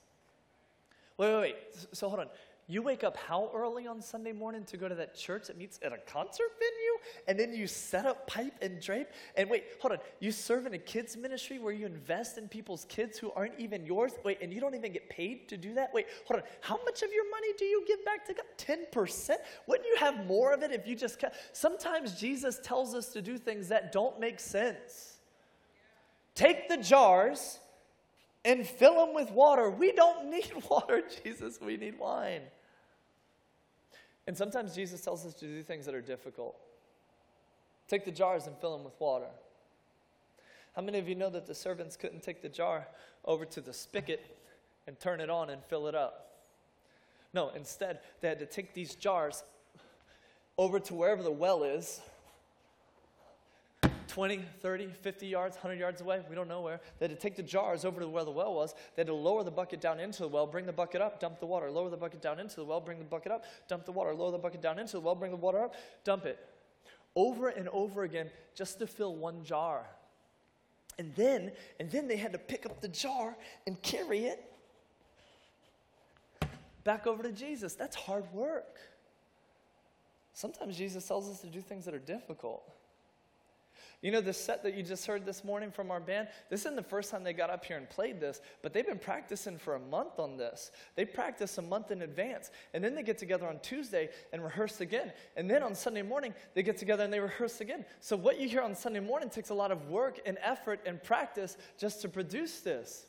Wait, 1.17 1.33
wait, 1.33 1.41
wait. 1.41 1.57
So 1.93 2.09
hold 2.09 2.21
on. 2.21 2.29
You 2.71 2.83
wake 2.83 3.03
up 3.03 3.17
how 3.17 3.51
early 3.55 3.87
on 3.87 4.03
Sunday 4.03 4.33
morning 4.33 4.63
to 4.65 4.77
go 4.77 4.89
to 4.89 4.95
that 4.97 5.15
church 5.15 5.47
that 5.47 5.57
meets 5.57 5.81
at 5.83 5.91
a 5.91 5.97
concert 5.97 6.49
venue? 6.59 6.99
And 7.27 7.41
then 7.41 7.59
you 7.59 7.67
set 7.67 8.05
up 8.05 8.27
pipe 8.27 8.53
and 8.61 8.79
drape? 8.79 9.09
And 9.37 9.49
wait, 9.49 9.65
hold 9.81 9.93
on. 9.93 9.99
You 10.21 10.31
serve 10.31 10.67
in 10.67 10.75
a 10.75 10.79
kids' 10.79 11.17
ministry 11.17 11.59
where 11.59 11.73
you 11.73 11.87
invest 11.87 12.37
in 12.37 12.47
people's 12.47 12.85
kids 12.91 13.17
who 13.17 13.33
aren't 13.33 13.59
even 13.59 13.87
yours? 13.87 14.13
Wait, 14.23 14.43
and 14.43 14.53
you 14.53 14.61
don't 14.61 14.75
even 14.75 14.93
get 14.93 15.09
paid 15.09 15.49
to 15.49 15.57
do 15.57 15.73
that? 15.75 15.95
Wait, 15.95 16.09
hold 16.27 16.43
on. 16.43 16.47
How 16.61 16.79
much 16.85 17.03
of 17.03 17.11
your 17.11 17.31
money 17.31 17.49
do 17.57 17.65
you 17.65 17.85
give 17.89 18.05
back 18.05 18.27
to 18.27 18.35
God? 18.35 18.45
10%? 18.93 19.31
Wouldn't 19.67 19.89
you 19.89 19.97
have 19.99 20.27
more 20.27 20.53
of 20.53 20.63
it 20.63 20.71
if 20.71 20.87
you 20.87 20.95
just 20.95 21.19
kept? 21.19 21.57
Sometimes 21.57 22.21
Jesus 22.21 22.61
tells 22.63 22.95
us 22.95 23.09
to 23.15 23.23
do 23.23 23.39
things 23.39 23.69
that 23.69 23.93
don't 23.93 24.21
make 24.21 24.39
sense. 24.39 25.15
Take 26.35 26.69
the 26.69 26.77
jars 26.77 27.61
and 28.45 28.67
fill 28.67 29.07
them 29.07 29.15
with 29.15 29.31
water. 29.31 29.71
We 29.71 29.93
don't 29.93 30.31
need 30.31 30.53
water, 30.71 31.03
Jesus. 31.25 31.59
We 31.63 31.79
need 31.79 31.99
wine. 31.99 32.43
And 34.29 34.37
sometimes 34.37 34.75
Jesus 34.75 35.01
tells 35.01 35.25
us 35.25 35.33
to 35.37 35.47
do 35.47 35.63
things 35.63 35.87
that 35.87 35.95
are 35.95 36.03
difficult. 36.03 36.55
Take 37.89 38.05
the 38.05 38.11
jars 38.11 38.47
and 38.47 38.55
fill 38.59 38.77
them 38.77 38.85
with 38.85 38.93
water. 39.01 39.31
How 40.77 40.83
many 40.83 40.99
of 40.99 41.09
you 41.09 41.15
know 41.15 41.31
that 41.31 41.47
the 41.47 41.55
servants 41.55 41.97
couldn't 41.97 42.23
take 42.23 42.43
the 42.43 42.51
jar 42.51 42.87
over 43.25 43.47
to 43.47 43.63
the 43.63 43.73
spigot 43.73 44.37
and 44.87 45.01
turn 45.01 45.23
it 45.23 45.31
on 45.31 45.49
and 45.49 45.65
fill 45.65 45.87
it 45.87 45.95
up? 45.95 46.43
No, 47.33 47.49
instead, 47.57 48.01
they 48.21 48.29
had 48.29 48.39
to 48.41 48.45
take 48.45 48.75
these 48.75 48.95
jars 48.95 49.45
over 50.59 50.79
to 50.79 50.95
wherever 50.95 51.23
the 51.23 51.33
well 51.33 51.63
is 51.63 52.03
20, 54.09 54.43
30, 54.61 54.89
50 54.89 55.27
yards, 55.27 55.57
100 55.57 55.79
yards 55.79 56.01
away, 56.01 56.21
we 56.29 56.35
don't 56.35 56.49
know 56.49 56.63
where. 56.63 56.81
They 56.99 57.07
had 57.07 57.15
to 57.15 57.21
take 57.21 57.37
the 57.37 57.43
jars 57.43 57.85
over 57.85 58.01
to 58.01 58.09
where 58.09 58.25
the 58.25 58.31
well 58.31 58.55
was. 58.55 58.75
They 58.97 59.01
had 59.01 59.07
to 59.07 59.15
lower 59.15 59.45
the 59.45 59.51
bucket 59.51 59.81
down 59.81 60.01
into 60.01 60.23
the 60.23 60.29
well, 60.29 60.47
bring 60.47 60.67
the 60.67 60.73
bucket 60.73 61.01
up, 61.01 61.21
dump 61.21 61.39
the 61.39 61.47
water, 61.47 61.71
lower 61.71 61.91
the 61.91 61.97
bucket 61.97 62.21
down 62.21 62.41
into 62.41 62.57
the 62.57 62.65
well, 62.65 62.81
bring 62.81 62.99
the 62.99 63.05
bucket 63.05 63.31
up, 63.31 63.45
dump 63.69 63.85
the 63.85 63.93
water, 63.93 64.15
lower 64.15 64.31
the 64.31 64.39
bucket 64.39 64.63
down 64.63 64.79
into 64.79 64.93
the 64.93 65.01
well, 65.01 65.15
bring 65.15 65.31
the 65.31 65.37
water 65.37 65.63
up, 65.63 65.75
dump 66.05 66.25
it. 66.25 66.39
Over 67.15 67.49
and 67.49 67.69
over 67.69 68.03
again 68.03 68.31
just 68.55 68.79
to 68.79 68.87
fill 68.87 69.15
one 69.15 69.45
jar. 69.45 69.85
And 70.99 71.15
then, 71.15 71.53
and 71.79 71.91
then 71.91 72.09
they 72.09 72.17
had 72.17 72.33
to 72.33 72.39
pick 72.39 72.67
up 72.67 72.81
the 72.81 72.89
jar 72.89 73.37
and 73.67 73.81
carry 73.83 74.25
it 74.25 74.43
back 76.83 77.07
over 77.07 77.23
to 77.23 77.33
Jesus. 77.33 77.75
That's 77.75 77.95
hard 77.95 78.25
work. 78.33 78.79
Sometimes 80.33 80.77
Jesus 80.77 81.07
tells 81.07 81.29
us 81.29 81.41
to 81.41 81.49
do 81.49 81.61
things 81.61 81.85
that 81.85 81.95
are 81.95 81.99
difficult. 81.99 82.63
You 84.01 84.13
know, 84.13 84.21
the 84.21 84.33
set 84.33 84.63
that 84.63 84.75
you 84.75 84.83
just 84.83 85.07
heard 85.07 85.27
this 85.27 85.43
morning 85.43 85.71
from 85.71 85.91
our 85.91 85.99
band, 86.01 86.29
this 86.51 86.61
isn't 86.61 86.77
the 86.77 86.83
first 86.83 87.11
time 87.11 87.25
they 87.25 87.33
got 87.33 87.51
up 87.51 87.65
here 87.65 87.77
and 87.77 87.89
played 87.89 88.21
this, 88.21 88.41
but 88.63 88.73
they've 88.73 88.87
been 88.87 88.99
practicing 88.99 89.59
for 89.59 89.75
a 89.75 89.81
month 89.81 90.19
on 90.19 90.37
this. 90.37 90.71
They 90.95 91.05
practice 91.05 91.59
a 91.59 91.63
month 91.63 91.91
in 91.91 92.03
advance, 92.03 92.51
and 92.73 92.85
then 92.85 92.95
they 92.95 93.03
get 93.03 93.19
together 93.19 93.49
on 93.49 93.59
Tuesday 93.61 94.11
and 94.33 94.43
rehearse 94.43 94.81
again. 94.81 95.13
And 95.37 95.51
then 95.51 95.63
on 95.63 95.75
Sunday 95.75 96.03
morning, 96.03 96.33
they 96.55 96.63
get 96.63 96.79
together 96.79 97.03
and 97.03 97.13
they 97.13 97.21
rehearse 97.21 97.61
again. 97.61 97.85
So, 98.01 98.17
what 98.17 98.39
you 98.39 98.49
hear 98.49 98.63
on 98.63 98.75
Sunday 98.75 99.01
morning 99.01 99.31
takes 99.31 99.51
a 99.51 99.55
lot 99.55 99.73
of 99.73 99.89
work 99.89 100.21
and 100.25 100.39
effort 100.43 100.81
and 100.87 101.03
practice 101.03 101.57
just 101.77 102.01
to 102.03 102.09
produce 102.09 102.61
this. 102.61 103.08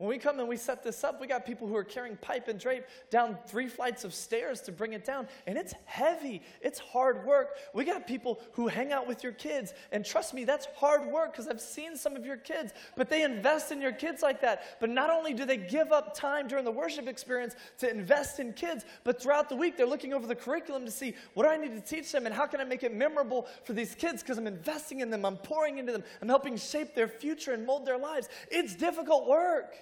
When 0.00 0.08
we 0.08 0.16
come 0.16 0.40
and 0.40 0.48
we 0.48 0.56
set 0.56 0.82
this 0.82 1.04
up, 1.04 1.20
we 1.20 1.26
got 1.26 1.44
people 1.44 1.68
who 1.68 1.76
are 1.76 1.84
carrying 1.84 2.16
pipe 2.16 2.48
and 2.48 2.58
drape 2.58 2.84
down 3.10 3.36
three 3.46 3.68
flights 3.68 4.02
of 4.02 4.14
stairs 4.14 4.62
to 4.62 4.72
bring 4.72 4.94
it 4.94 5.04
down, 5.04 5.28
and 5.46 5.58
it's 5.58 5.74
heavy. 5.84 6.40
It's 6.62 6.78
hard 6.78 7.26
work. 7.26 7.58
We 7.74 7.84
got 7.84 8.06
people 8.06 8.40
who 8.52 8.66
hang 8.66 8.92
out 8.92 9.06
with 9.06 9.22
your 9.22 9.32
kids, 9.32 9.74
and 9.92 10.02
trust 10.02 10.32
me, 10.32 10.44
that's 10.44 10.66
hard 10.74 11.04
work 11.04 11.32
because 11.32 11.48
I've 11.48 11.60
seen 11.60 11.98
some 11.98 12.16
of 12.16 12.24
your 12.24 12.38
kids, 12.38 12.72
but 12.96 13.10
they 13.10 13.24
invest 13.24 13.72
in 13.72 13.82
your 13.82 13.92
kids 13.92 14.22
like 14.22 14.40
that. 14.40 14.80
But 14.80 14.88
not 14.88 15.10
only 15.10 15.34
do 15.34 15.44
they 15.44 15.58
give 15.58 15.92
up 15.92 16.14
time 16.14 16.48
during 16.48 16.64
the 16.64 16.70
worship 16.70 17.06
experience 17.06 17.54
to 17.80 17.90
invest 17.90 18.40
in 18.40 18.54
kids, 18.54 18.86
but 19.04 19.20
throughout 19.20 19.50
the 19.50 19.56
week 19.56 19.76
they're 19.76 19.84
looking 19.84 20.14
over 20.14 20.26
the 20.26 20.34
curriculum 20.34 20.86
to 20.86 20.90
see 20.90 21.14
what 21.34 21.42
do 21.42 21.50
I 21.50 21.58
need 21.58 21.74
to 21.74 21.82
teach 21.82 22.10
them 22.10 22.24
and 22.24 22.34
how 22.34 22.46
can 22.46 22.58
I 22.58 22.64
make 22.64 22.84
it 22.84 22.94
memorable 22.94 23.48
for 23.64 23.74
these 23.74 23.94
kids 23.94 24.22
because 24.22 24.38
I'm 24.38 24.46
investing 24.46 25.00
in 25.00 25.10
them, 25.10 25.26
I'm 25.26 25.36
pouring 25.36 25.76
into 25.76 25.92
them, 25.92 26.04
I'm 26.22 26.28
helping 26.30 26.56
shape 26.56 26.94
their 26.94 27.06
future 27.06 27.52
and 27.52 27.66
mold 27.66 27.84
their 27.84 27.98
lives. 27.98 28.30
It's 28.50 28.74
difficult 28.74 29.28
work. 29.28 29.76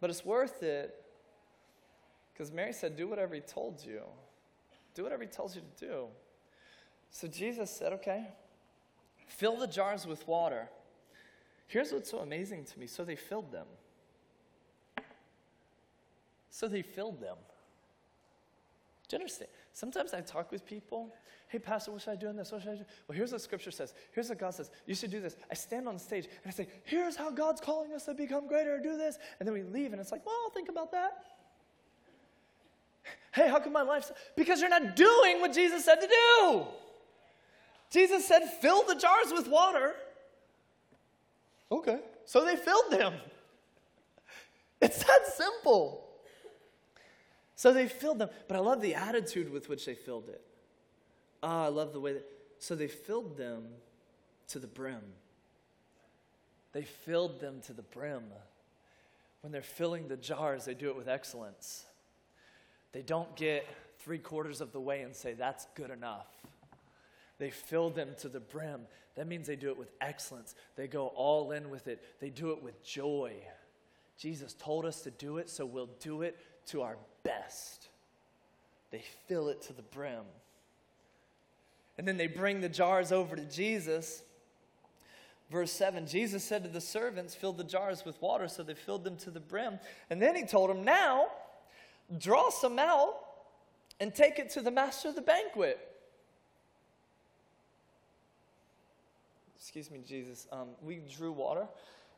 But 0.00 0.10
it's 0.10 0.24
worth 0.24 0.62
it 0.62 0.94
because 2.32 2.52
Mary 2.52 2.72
said, 2.72 2.96
Do 2.96 3.08
whatever 3.08 3.34
he 3.34 3.40
told 3.40 3.84
you. 3.84 4.02
Do 4.94 5.02
whatever 5.02 5.22
he 5.22 5.28
tells 5.28 5.56
you 5.56 5.62
to 5.62 5.86
do. 5.86 6.04
So 7.10 7.26
Jesus 7.26 7.70
said, 7.70 7.92
Okay, 7.94 8.26
fill 9.26 9.56
the 9.56 9.66
jars 9.66 10.06
with 10.06 10.26
water. 10.28 10.68
Here's 11.66 11.92
what's 11.92 12.10
so 12.10 12.18
amazing 12.18 12.64
to 12.64 12.78
me. 12.78 12.86
So 12.86 13.04
they 13.04 13.16
filled 13.16 13.52
them. 13.52 13.66
So 16.50 16.66
they 16.66 16.82
filled 16.82 17.20
them. 17.20 17.36
Do 19.08 19.16
you 19.16 19.20
understand? 19.20 19.50
Sometimes 19.72 20.12
I 20.12 20.20
talk 20.20 20.50
with 20.50 20.66
people 20.66 21.14
hey, 21.48 21.58
Pastor, 21.58 21.92
what 21.92 22.02
should 22.02 22.10
I 22.10 22.16
do 22.16 22.28
in 22.28 22.36
this? 22.36 22.52
What 22.52 22.62
should 22.62 22.72
I 22.72 22.76
do? 22.76 22.84
Well, 23.06 23.16
here's 23.16 23.32
what 23.32 23.40
Scripture 23.40 23.70
says. 23.70 23.94
Here's 24.12 24.28
what 24.28 24.38
God 24.38 24.54
says. 24.54 24.70
You 24.86 24.94
should 24.94 25.10
do 25.10 25.20
this. 25.20 25.36
I 25.50 25.54
stand 25.54 25.88
on 25.88 25.98
stage 25.98 26.26
and 26.26 26.46
I 26.46 26.50
say, 26.50 26.68
here's 26.84 27.16
how 27.16 27.30
God's 27.30 27.60
calling 27.60 27.92
us 27.92 28.04
to 28.04 28.14
become 28.14 28.46
greater, 28.46 28.78
do 28.80 28.96
this. 28.96 29.18
And 29.38 29.46
then 29.46 29.54
we 29.54 29.62
leave 29.62 29.92
and 29.92 30.00
it's 30.00 30.12
like, 30.12 30.24
well, 30.26 30.34
I'll 30.44 30.50
think 30.50 30.68
about 30.68 30.92
that. 30.92 31.24
Hey, 33.32 33.48
how 33.48 33.60
come 33.60 33.72
my 33.72 33.82
life? 33.82 34.10
Because 34.36 34.60
you're 34.60 34.70
not 34.70 34.96
doing 34.96 35.40
what 35.40 35.52
Jesus 35.52 35.84
said 35.84 35.96
to 35.96 36.06
do. 36.06 36.66
Jesus 37.90 38.26
said, 38.26 38.42
fill 38.60 38.84
the 38.84 38.94
jars 38.94 39.32
with 39.32 39.48
water. 39.48 39.94
Okay. 41.70 42.00
So 42.24 42.44
they 42.44 42.56
filled 42.56 42.90
them. 42.90 43.14
It's 44.80 45.02
that 45.02 45.26
simple. 45.34 46.04
So 47.56 47.72
they 47.72 47.88
filled 47.88 48.20
them. 48.20 48.30
But 48.46 48.56
I 48.56 48.60
love 48.60 48.80
the 48.80 48.94
attitude 48.94 49.52
with 49.52 49.68
which 49.68 49.84
they 49.84 49.96
filled 49.96 50.28
it. 50.28 50.40
Ah, 51.42 51.64
I 51.64 51.68
love 51.68 51.92
the 51.92 52.00
way 52.00 52.14
that. 52.14 52.26
So 52.58 52.74
they 52.74 52.88
filled 52.88 53.36
them 53.36 53.64
to 54.48 54.58
the 54.58 54.66
brim. 54.66 55.02
They 56.72 56.82
filled 56.82 57.40
them 57.40 57.60
to 57.66 57.72
the 57.72 57.82
brim. 57.82 58.24
When 59.42 59.52
they're 59.52 59.62
filling 59.62 60.08
the 60.08 60.16
jars, 60.16 60.64
they 60.64 60.74
do 60.74 60.88
it 60.88 60.96
with 60.96 61.08
excellence. 61.08 61.84
They 62.92 63.02
don't 63.02 63.34
get 63.36 63.66
three 64.00 64.18
quarters 64.18 64.60
of 64.60 64.72
the 64.72 64.80
way 64.80 65.02
and 65.02 65.14
say, 65.14 65.34
that's 65.34 65.66
good 65.74 65.90
enough. 65.90 66.26
They 67.38 67.50
fill 67.50 67.90
them 67.90 68.10
to 68.18 68.28
the 68.28 68.40
brim. 68.40 68.80
That 69.14 69.28
means 69.28 69.46
they 69.46 69.56
do 69.56 69.68
it 69.68 69.78
with 69.78 69.90
excellence. 70.00 70.54
They 70.76 70.88
go 70.88 71.08
all 71.08 71.52
in 71.52 71.70
with 71.70 71.88
it, 71.88 72.02
they 72.20 72.30
do 72.30 72.50
it 72.50 72.62
with 72.62 72.84
joy. 72.84 73.32
Jesus 74.16 74.54
told 74.54 74.84
us 74.84 75.02
to 75.02 75.10
do 75.12 75.38
it, 75.38 75.48
so 75.48 75.64
we'll 75.64 75.90
do 76.00 76.22
it 76.22 76.36
to 76.66 76.82
our 76.82 76.96
best. 77.22 77.88
They 78.90 79.04
fill 79.28 79.48
it 79.48 79.62
to 79.62 79.72
the 79.72 79.82
brim. 79.82 80.24
And 81.98 82.06
then 82.06 82.16
they 82.16 82.28
bring 82.28 82.60
the 82.60 82.68
jars 82.68 83.10
over 83.10 83.34
to 83.34 83.44
Jesus. 83.44 84.22
Verse 85.50 85.72
7 85.72 86.06
Jesus 86.06 86.44
said 86.44 86.62
to 86.62 86.70
the 86.70 86.80
servants, 86.80 87.34
Fill 87.34 87.52
the 87.52 87.64
jars 87.64 88.04
with 88.04 88.20
water. 88.22 88.48
So 88.48 88.62
they 88.62 88.74
filled 88.74 89.04
them 89.04 89.16
to 89.18 89.30
the 89.30 89.40
brim. 89.40 89.80
And 90.08 90.22
then 90.22 90.36
he 90.36 90.44
told 90.44 90.70
them, 90.70 90.84
Now 90.84 91.26
draw 92.16 92.50
some 92.50 92.78
out 92.78 93.16
and 94.00 94.14
take 94.14 94.38
it 94.38 94.50
to 94.50 94.62
the 94.62 94.70
master 94.70 95.08
of 95.08 95.16
the 95.16 95.22
banquet. 95.22 95.78
Excuse 99.56 99.90
me, 99.90 100.00
Jesus. 100.06 100.46
Um, 100.52 100.68
we 100.82 101.00
drew 101.14 101.32
water 101.32 101.66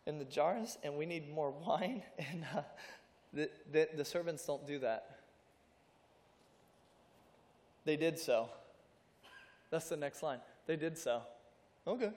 in 0.06 0.18
the 0.18 0.24
jars 0.24 0.78
and 0.84 0.96
we 0.96 1.06
need 1.06 1.32
more 1.32 1.50
wine. 1.66 2.02
And 2.18 2.44
uh, 2.54 2.62
the, 3.32 3.50
the, 3.72 3.88
the 3.96 4.04
servants 4.04 4.44
don't 4.46 4.66
do 4.66 4.78
that. 4.80 5.16
They 7.84 7.96
did 7.96 8.18
so. 8.18 8.50
That's 9.70 9.88
the 9.88 9.96
next 9.96 10.22
line. 10.22 10.40
They 10.66 10.76
did 10.76 10.98
so. 10.98 11.22
Okay. 11.86 12.10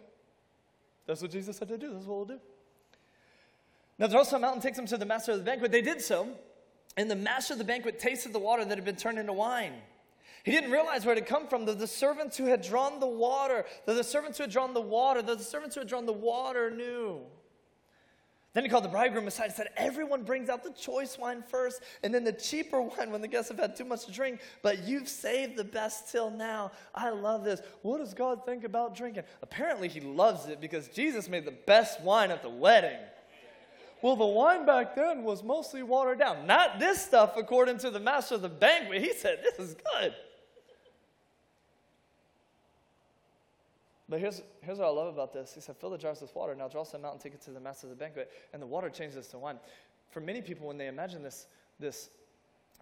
That's 1.06 1.22
what 1.22 1.32
Jesus 1.32 1.58
said 1.58 1.68
to 1.70 1.78
do. 1.78 1.93
That's 1.93 2.06
what 2.06 2.16
we'll 2.16 2.38
do. 2.38 2.39
Now, 3.99 4.08
draw 4.08 4.24
some 4.24 4.43
out 4.43 4.54
and 4.54 4.62
takes 4.62 4.78
them 4.78 4.88
to 4.88 4.97
the 4.97 5.06
master 5.06 5.34
of 5.34 5.38
the 5.38 5.43
banquet. 5.43 5.72
They 5.72 5.82
did 5.82 6.01
so. 6.01 6.30
And 6.97 7.10
the 7.10 7.16
master 7.16 7.54
of 7.54 7.60
the 7.60 7.66
banquet 7.66 7.99
tasted 7.99 8.34
the 8.34 8.39
water 8.39 8.66
that 8.66 8.78
had 8.78 8.86
been 8.86 8.95
turned 8.95 9.20
into 9.20 9.34
wine. 9.34 9.74
He 10.43 10.51
didn't 10.51 10.72
realize 10.72 11.06
where 11.06 11.16
it 11.16 11.20
had 11.20 11.28
come 11.28 11.47
from. 11.47 11.66
That 11.66 11.80
the 11.80 11.88
servants 11.88 12.38
who 12.38 12.45
had 12.45 12.62
drawn 12.62 12.99
the 12.99 13.08
water, 13.08 13.66
that 13.86 13.93
the 13.93 14.04
servants 14.04 14.38
who 14.38 14.43
had 14.43 14.51
drawn 14.51 14.74
the 14.74 14.82
water, 14.82 15.22
that 15.22 15.38
the 15.38 15.43
servants 15.43 15.76
who 15.76 15.82
had 15.82 15.88
drawn 15.88 16.06
the 16.06 16.14
water 16.14 16.70
knew. 16.70 17.22
Then 18.54 18.64
he 18.64 18.70
called 18.70 18.84
the 18.84 18.89
bridegroom 18.89 19.28
aside 19.28 19.45
and 19.45 19.54
said, 19.54 19.70
Everyone 19.78 20.24
brings 20.24 20.47
out 20.47 20.64
the 20.64 20.72
choice 20.72 21.18
wine 21.18 21.43
first, 21.47 21.82
and 22.04 22.14
then 22.14 22.24
the 22.24 22.32
cheaper 22.32 22.82
wine 22.82 23.12
when 23.12 23.22
the 23.22 23.28
guests 23.28 23.49
have 23.49 23.60
had 23.60 23.76
too 23.76 23.86
much 23.86 24.06
to 24.06 24.12
drink, 24.12 24.41
but 24.62 24.84
you've 24.84 25.10
saved 25.10 25.58
the 25.58 25.64
best 25.64 26.12
till 26.12 26.30
now. 26.30 26.72
I 26.93 27.10
love 27.10 27.43
this. 27.43 27.62
What 27.82 27.97
does 27.97 28.14
God 28.14 28.45
think 28.45 28.64
about 28.64 28.95
drinking? 28.95 29.24
Apparently, 29.41 29.88
he 29.88 30.01
loves 30.01 30.47
it 30.47 30.62
because 30.62 30.88
Jesus 30.89 31.28
made 31.28 31.45
the 31.45 31.58
best 31.66 32.01
wine 32.01 32.30
at 32.30 32.43
the 32.43 32.49
wedding. 32.49 32.99
Well, 34.04 34.18
the 34.18 34.26
wine 34.26 34.66
back 34.66 34.95
then 34.95 35.24
was 35.24 35.41
mostly 35.41 35.82
watered 35.82 36.20
down. 36.20 36.45
Not 36.45 36.78
this 36.78 37.01
stuff, 37.01 37.36
according 37.38 37.78
to 37.80 37.89
the 37.89 38.01
master 38.01 38.36
of 38.36 38.41
the 38.41 38.49
banquet. 38.49 39.01
He 39.01 39.14
said, 39.14 39.39
This 39.41 39.58
is 39.58 39.76
good. 39.76 40.14
But 44.14 44.20
here's, 44.20 44.43
here's 44.61 44.78
what 44.78 44.86
I 44.86 44.91
love 44.91 45.11
about 45.11 45.34
this. 45.34 45.55
He 45.55 45.59
said, 45.59 45.76
Fill 45.76 45.89
the 45.89 45.97
jars 45.97 46.22
with 46.22 46.36
water. 46.36 46.53
Now 46.53 46.68
draw 46.68 46.84
some 46.84 47.03
out 47.03 47.14
and 47.14 47.20
take 47.20 47.34
it 47.34 47.41
to 47.45 47.49
the 47.49 47.59
master 47.59 47.88
of 47.88 47.89
the 47.89 47.95
banquet. 47.95 48.30
And 48.53 48.61
the 48.61 48.68
water 48.68 48.88
changes 48.91 49.26
to 49.30 49.39
wine. 49.39 49.57
For 50.11 50.20
many 50.20 50.39
people, 50.39 50.68
when 50.68 50.78
they 50.78 50.86
imagine 50.86 51.24
this, 51.24 51.47
this 51.80 52.11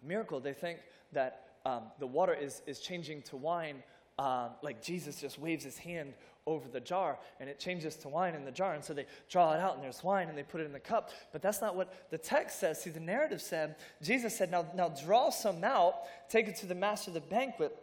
miracle, 0.02 0.40
they 0.40 0.52
think 0.52 0.80
that 1.14 1.54
um, 1.64 1.84
the 1.98 2.06
water 2.06 2.34
is, 2.34 2.60
is 2.66 2.80
changing 2.80 3.22
to 3.22 3.38
wine, 3.38 3.82
um, 4.18 4.50
like 4.60 4.82
Jesus 4.82 5.22
just 5.22 5.38
waves 5.38 5.64
his 5.64 5.78
hand 5.78 6.12
over 6.46 6.68
the 6.68 6.80
jar 6.80 7.18
and 7.40 7.48
it 7.48 7.58
changes 7.58 7.96
to 7.96 8.10
wine 8.10 8.34
in 8.34 8.44
the 8.44 8.50
jar. 8.50 8.74
And 8.74 8.84
so 8.84 8.92
they 8.92 9.06
draw 9.30 9.54
it 9.54 9.60
out 9.60 9.76
and 9.76 9.82
there's 9.82 10.04
wine 10.04 10.28
and 10.28 10.36
they 10.36 10.42
put 10.42 10.60
it 10.60 10.64
in 10.64 10.72
the 10.74 10.80
cup. 10.80 11.12
But 11.32 11.40
that's 11.40 11.62
not 11.62 11.76
what 11.76 12.10
the 12.10 12.18
text 12.18 12.60
says. 12.60 12.82
See, 12.82 12.90
the 12.90 13.00
narrative 13.00 13.40
said, 13.40 13.76
Jesus 14.02 14.36
said, 14.36 14.50
Now, 14.50 14.66
now 14.74 14.90
draw 14.90 15.30
some 15.30 15.64
out, 15.64 15.94
take 16.28 16.46
it 16.46 16.56
to 16.56 16.66
the 16.66 16.74
master 16.74 17.08
of 17.08 17.14
the 17.14 17.20
banquet. 17.20 17.74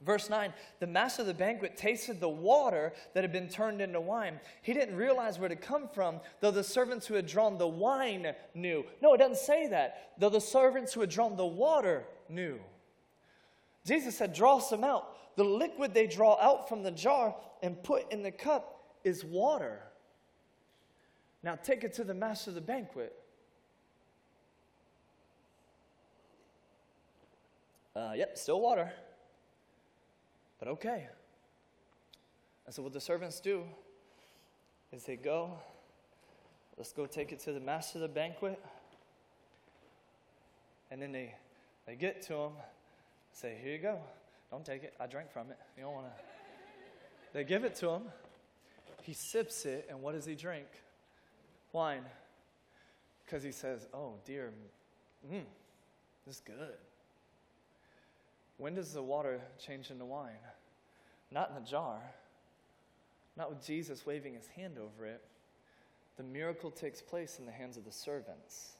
Verse 0.00 0.30
9, 0.30 0.52
the 0.78 0.86
master 0.86 1.22
of 1.22 1.26
the 1.26 1.34
banquet 1.34 1.76
tasted 1.76 2.20
the 2.20 2.28
water 2.28 2.92
that 3.14 3.24
had 3.24 3.32
been 3.32 3.48
turned 3.48 3.80
into 3.80 4.00
wine. 4.00 4.38
He 4.62 4.72
didn't 4.72 4.94
realize 4.94 5.38
where 5.38 5.46
it 5.46 5.58
had 5.58 5.60
come 5.60 5.88
from, 5.88 6.20
though 6.40 6.52
the 6.52 6.62
servants 6.62 7.06
who 7.06 7.14
had 7.14 7.26
drawn 7.26 7.58
the 7.58 7.66
wine 7.66 8.32
knew. 8.54 8.84
No, 9.02 9.14
it 9.14 9.18
doesn't 9.18 9.38
say 9.38 9.66
that. 9.68 10.12
Though 10.18 10.30
the 10.30 10.40
servants 10.40 10.92
who 10.92 11.00
had 11.00 11.10
drawn 11.10 11.36
the 11.36 11.46
water 11.46 12.04
knew. 12.28 12.60
Jesus 13.84 14.16
said, 14.16 14.34
Draw 14.34 14.60
some 14.60 14.84
out. 14.84 15.36
The 15.36 15.44
liquid 15.44 15.94
they 15.94 16.06
draw 16.06 16.36
out 16.40 16.68
from 16.68 16.82
the 16.82 16.90
jar 16.90 17.34
and 17.62 17.82
put 17.82 18.12
in 18.12 18.22
the 18.22 18.30
cup 18.30 18.96
is 19.02 19.24
water. 19.24 19.80
Now 21.42 21.56
take 21.56 21.82
it 21.82 21.94
to 21.94 22.04
the 22.04 22.14
master 22.14 22.50
of 22.50 22.54
the 22.54 22.60
banquet. 22.60 23.14
Uh, 27.96 28.12
yep, 28.14 28.38
still 28.38 28.60
water. 28.60 28.92
But 30.58 30.68
okay. 30.68 31.08
And 32.66 32.74
so, 32.74 32.82
what 32.82 32.92
the 32.92 33.00
servants 33.00 33.40
do 33.40 33.62
is 34.92 35.04
they 35.04 35.16
go, 35.16 35.52
let's 36.76 36.92
go 36.92 37.06
take 37.06 37.32
it 37.32 37.38
to 37.40 37.52
the 37.52 37.60
master 37.60 37.98
of 37.98 38.02
the 38.02 38.08
banquet. 38.08 38.62
And 40.90 41.00
then 41.00 41.12
they, 41.12 41.34
they 41.86 41.94
get 41.94 42.22
to 42.22 42.34
him, 42.34 42.52
say, 43.32 43.56
Here 43.62 43.72
you 43.72 43.78
go. 43.78 43.98
Don't 44.50 44.64
take 44.64 44.82
it. 44.82 44.94
I 44.98 45.06
drank 45.06 45.30
from 45.30 45.50
it. 45.50 45.58
You 45.76 45.84
don't 45.84 45.94
want 45.94 46.06
to. 46.06 46.12
They 47.34 47.44
give 47.44 47.64
it 47.64 47.74
to 47.76 47.90
him. 47.90 48.02
He 49.02 49.12
sips 49.12 49.66
it, 49.66 49.86
and 49.90 50.02
what 50.02 50.14
does 50.14 50.24
he 50.24 50.34
drink? 50.34 50.66
Wine. 51.72 52.04
Because 53.24 53.42
he 53.42 53.52
says, 53.52 53.86
Oh, 53.92 54.14
dear, 54.24 54.52
mm, 55.30 55.42
this 56.26 56.36
is 56.36 56.42
good. 56.44 56.76
When 58.58 58.74
does 58.74 58.92
the 58.92 59.02
water 59.02 59.40
change 59.64 59.90
into 59.90 60.04
wine? 60.04 60.44
Not 61.30 61.50
in 61.50 61.54
the 61.54 61.68
jar, 61.68 62.00
not 63.36 63.50
with 63.50 63.64
Jesus 63.64 64.04
waving 64.04 64.34
his 64.34 64.48
hand 64.48 64.78
over 64.78 65.06
it. 65.06 65.22
The 66.16 66.24
miracle 66.24 66.70
takes 66.70 67.00
place 67.00 67.38
in 67.38 67.46
the 67.46 67.52
hands 67.52 67.76
of 67.76 67.84
the 67.84 67.92
servants. 67.92 68.72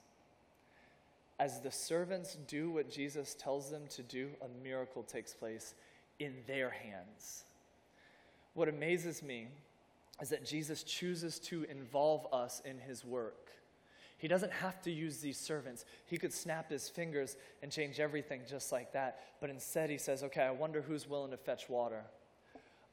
As 1.39 1.61
the 1.61 1.71
servants 1.71 2.37
do 2.49 2.71
what 2.71 2.91
Jesus 2.91 3.35
tells 3.35 3.71
them 3.71 3.83
to 3.91 4.03
do, 4.03 4.31
a 4.43 4.65
miracle 4.65 5.05
takes 5.05 5.33
place 5.33 5.75
in 6.19 6.35
their 6.49 6.71
hands. 6.71 7.45
What 8.55 8.69
amazes 8.69 9.23
me 9.23 9.47
is 10.21 10.31
that 10.31 10.45
Jesus 10.45 10.83
chooses 10.83 11.39
to 11.41 11.65
involve 11.71 12.27
us 12.33 12.61
in 12.65 12.79
his 12.79 13.05
work. 13.05 13.53
He 14.19 14.29
doesn't 14.29 14.53
have 14.53 14.83
to 14.83 14.91
use 14.91 15.19
these 15.19 15.39
servants. 15.39 15.85
He 16.07 16.19
could 16.19 16.33
snap 16.33 16.71
his 16.71 16.89
fingers 16.89 17.37
and 17.63 17.71
change 17.71 18.01
everything 18.01 18.43
just 18.49 18.73
like 18.73 18.93
that. 18.93 19.21
But 19.41 19.49
instead, 19.49 19.91
he 19.91 19.99
says, 19.99 20.23
Okay, 20.25 20.43
I 20.43 20.51
wonder 20.51 20.83
who's 20.83 21.09
willing 21.09 21.31
to 21.31 21.37
fetch 21.37 21.69
water. 21.69 22.03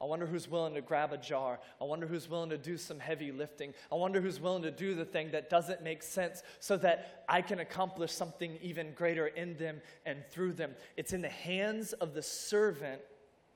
I 0.00 0.04
wonder 0.04 0.26
who's 0.26 0.48
willing 0.48 0.74
to 0.74 0.82
grab 0.82 1.12
a 1.12 1.16
jar. 1.16 1.58
I 1.80 1.84
wonder 1.84 2.06
who's 2.06 2.28
willing 2.28 2.50
to 2.50 2.58
do 2.58 2.76
some 2.76 3.00
heavy 3.00 3.32
lifting. 3.32 3.72
I 3.90 3.94
wonder 3.94 4.20
who's 4.20 4.38
willing 4.38 4.62
to 4.62 4.70
do 4.70 4.94
the 4.94 5.06
thing 5.06 5.30
that 5.30 5.48
doesn't 5.48 5.82
make 5.82 6.02
sense 6.02 6.42
so 6.60 6.76
that 6.78 7.24
I 7.28 7.40
can 7.40 7.60
accomplish 7.60 8.12
something 8.12 8.58
even 8.62 8.92
greater 8.92 9.28
in 9.28 9.56
them 9.56 9.80
and 10.04 10.18
through 10.30 10.52
them. 10.52 10.72
It's 10.98 11.14
in 11.14 11.22
the 11.22 11.30
hands 11.30 11.94
of 11.94 12.12
the 12.12 12.22
servant 12.22 13.00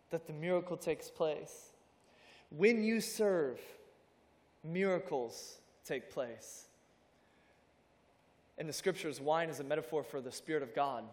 that 0.08 0.26
the 0.26 0.32
miracle 0.32 0.78
takes 0.78 1.10
place. 1.10 1.72
When 2.48 2.82
you 2.82 3.02
serve, 3.02 3.60
miracles 4.64 5.58
take 5.84 6.10
place. 6.10 6.68
In 8.60 8.66
the 8.66 8.72
scriptures, 8.74 9.22
wine 9.22 9.48
is 9.48 9.58
a 9.58 9.64
metaphor 9.64 10.02
for 10.02 10.20
the 10.20 10.30
Spirit 10.30 10.62
of 10.62 10.74
God. 10.74 11.04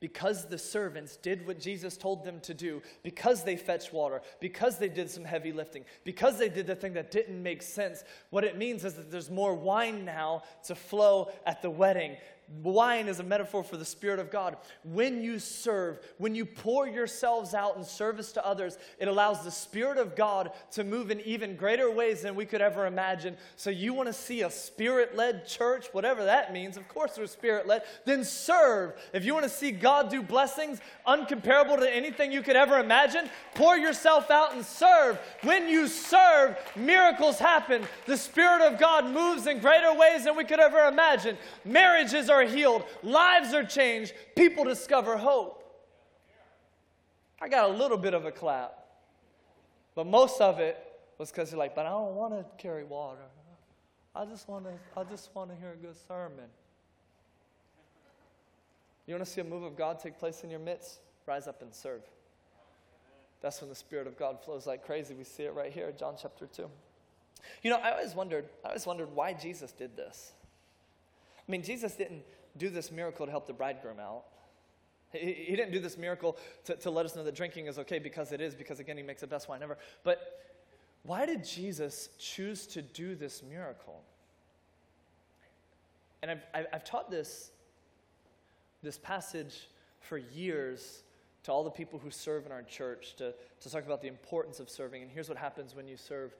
Because 0.00 0.46
the 0.46 0.58
servants 0.58 1.16
did 1.16 1.46
what 1.46 1.58
Jesus 1.58 1.96
told 1.96 2.24
them 2.24 2.40
to 2.40 2.52
do, 2.52 2.82
because 3.02 3.42
they 3.42 3.56
fetched 3.56 3.92
water, 3.92 4.20
because 4.38 4.78
they 4.78 4.88
did 4.88 5.10
some 5.10 5.24
heavy 5.24 5.50
lifting, 5.50 5.84
because 6.04 6.38
they 6.38 6.50
did 6.50 6.66
the 6.66 6.74
thing 6.74 6.92
that 6.92 7.10
didn't 7.10 7.42
make 7.42 7.62
sense, 7.62 8.04
what 8.28 8.44
it 8.44 8.56
means 8.56 8.84
is 8.84 8.94
that 8.94 9.10
there's 9.10 9.30
more 9.30 9.54
wine 9.54 10.04
now 10.04 10.42
to 10.64 10.74
flow 10.74 11.30
at 11.46 11.62
the 11.62 11.70
wedding. 11.70 12.16
Wine 12.62 13.06
is 13.06 13.20
a 13.20 13.22
metaphor 13.22 13.62
for 13.62 13.76
the 13.76 13.84
Spirit 13.84 14.18
of 14.18 14.30
God. 14.30 14.56
When 14.82 15.22
you 15.22 15.38
serve, 15.38 16.00
when 16.18 16.34
you 16.34 16.44
pour 16.44 16.88
yourselves 16.88 17.54
out 17.54 17.76
in 17.76 17.84
service 17.84 18.32
to 18.32 18.44
others, 18.44 18.76
it 18.98 19.06
allows 19.06 19.44
the 19.44 19.52
Spirit 19.52 19.98
of 19.98 20.16
God 20.16 20.50
to 20.72 20.82
move 20.82 21.12
in 21.12 21.20
even 21.20 21.54
greater 21.54 21.90
ways 21.90 22.22
than 22.22 22.34
we 22.34 22.44
could 22.44 22.60
ever 22.60 22.86
imagine. 22.86 23.36
So, 23.54 23.70
you 23.70 23.94
want 23.94 24.08
to 24.08 24.12
see 24.12 24.42
a 24.42 24.50
Spirit 24.50 25.16
led 25.16 25.46
church, 25.46 25.86
whatever 25.92 26.24
that 26.24 26.52
means, 26.52 26.76
of 26.76 26.88
course, 26.88 27.16
we're 27.16 27.26
Spirit 27.28 27.68
led, 27.68 27.82
then 28.04 28.24
serve. 28.24 28.94
If 29.12 29.24
you 29.24 29.32
want 29.32 29.44
to 29.44 29.50
see 29.50 29.70
God 29.70 30.10
do 30.10 30.20
blessings 30.20 30.80
uncomparable 31.06 31.78
to 31.78 31.94
anything 31.94 32.32
you 32.32 32.42
could 32.42 32.56
ever 32.56 32.78
imagine, 32.80 33.30
pour 33.54 33.76
yourself 33.76 34.30
out 34.30 34.54
and 34.54 34.64
serve. 34.64 35.18
When 35.42 35.68
you 35.68 35.86
serve, 35.86 36.56
miracles 36.74 37.38
happen. 37.38 37.84
The 38.06 38.16
Spirit 38.16 38.62
of 38.62 38.80
God 38.80 39.06
moves 39.06 39.46
in 39.46 39.60
greater 39.60 39.94
ways 39.94 40.24
than 40.24 40.36
we 40.36 40.44
could 40.44 40.60
ever 40.60 40.88
imagine. 40.88 41.38
Marriages 41.64 42.28
are 42.28 42.39
are 42.40 42.46
healed, 42.46 42.84
lives 43.02 43.54
are 43.54 43.64
changed, 43.64 44.12
people 44.36 44.64
discover 44.64 45.16
hope. 45.16 45.56
I 47.40 47.48
got 47.48 47.70
a 47.70 47.72
little 47.72 47.96
bit 47.96 48.14
of 48.14 48.24
a 48.24 48.32
clap, 48.32 48.78
but 49.94 50.06
most 50.06 50.40
of 50.40 50.58
it 50.58 50.76
was 51.18 51.30
because 51.30 51.50
you're 51.50 51.58
like, 51.58 51.74
but 51.74 51.86
I 51.86 51.90
don't 51.90 52.14
want 52.14 52.34
to 52.34 52.44
carry 52.62 52.84
water. 52.84 53.20
I 54.14 54.24
just 54.24 54.48
want 54.48 54.64
to, 54.64 54.72
I 54.96 55.04
just 55.04 55.34
want 55.34 55.50
to 55.50 55.56
hear 55.56 55.72
a 55.72 55.76
good 55.76 55.96
sermon. 56.08 56.46
You 59.06 59.14
want 59.14 59.24
to 59.24 59.30
see 59.30 59.40
a 59.40 59.44
move 59.44 59.62
of 59.62 59.76
God 59.76 59.98
take 59.98 60.18
place 60.18 60.44
in 60.44 60.50
your 60.50 60.60
midst? 60.60 61.00
Rise 61.26 61.46
up 61.46 61.62
and 61.62 61.74
serve. 61.74 62.02
That's 63.40 63.60
when 63.60 63.70
the 63.70 63.76
Spirit 63.76 64.06
of 64.06 64.18
God 64.18 64.38
flows 64.44 64.66
like 64.66 64.84
crazy. 64.84 65.14
We 65.14 65.24
see 65.24 65.44
it 65.44 65.54
right 65.54 65.72
here, 65.72 65.92
John 65.98 66.14
chapter 66.20 66.46
2. 66.46 66.68
You 67.62 67.70
know, 67.70 67.78
I 67.78 67.92
always 67.92 68.14
wondered, 68.14 68.46
I 68.64 68.68
always 68.68 68.86
wondered 68.86 69.08
why 69.14 69.32
Jesus 69.32 69.72
did 69.72 69.96
this. 69.96 70.32
I 71.50 71.52
mean, 71.52 71.64
Jesus 71.64 71.96
didn't 71.96 72.22
do 72.56 72.70
this 72.70 72.92
miracle 72.92 73.26
to 73.26 73.32
help 73.32 73.48
the 73.48 73.52
bridegroom 73.52 73.98
out. 73.98 74.22
He, 75.10 75.32
he 75.32 75.56
didn't 75.56 75.72
do 75.72 75.80
this 75.80 75.98
miracle 75.98 76.36
to, 76.66 76.76
to 76.76 76.90
let 76.90 77.04
us 77.04 77.16
know 77.16 77.24
that 77.24 77.34
drinking 77.34 77.66
is 77.66 77.76
okay 77.80 77.98
because 77.98 78.30
it 78.30 78.40
is, 78.40 78.54
because 78.54 78.78
again, 78.78 78.96
he 78.96 79.02
makes 79.02 79.22
the 79.22 79.26
best 79.26 79.48
wine 79.48 79.60
ever. 79.60 79.76
But 80.04 80.46
why 81.02 81.26
did 81.26 81.44
Jesus 81.44 82.10
choose 82.20 82.68
to 82.68 82.82
do 82.82 83.16
this 83.16 83.42
miracle? 83.42 84.00
And 86.22 86.30
I've, 86.30 86.42
I've, 86.54 86.66
I've 86.72 86.84
taught 86.84 87.10
this, 87.10 87.50
this 88.84 88.96
passage 88.96 89.70
for 89.98 90.18
years 90.18 91.02
to 91.42 91.50
all 91.50 91.64
the 91.64 91.70
people 91.70 91.98
who 91.98 92.12
serve 92.12 92.46
in 92.46 92.52
our 92.52 92.62
church 92.62 93.16
to, 93.16 93.34
to 93.60 93.70
talk 93.70 93.84
about 93.84 94.02
the 94.02 94.08
importance 94.08 94.60
of 94.60 94.70
serving. 94.70 95.02
And 95.02 95.10
here's 95.10 95.28
what 95.28 95.36
happens 95.36 95.74
when 95.74 95.88
you 95.88 95.96
serve. 95.96 96.32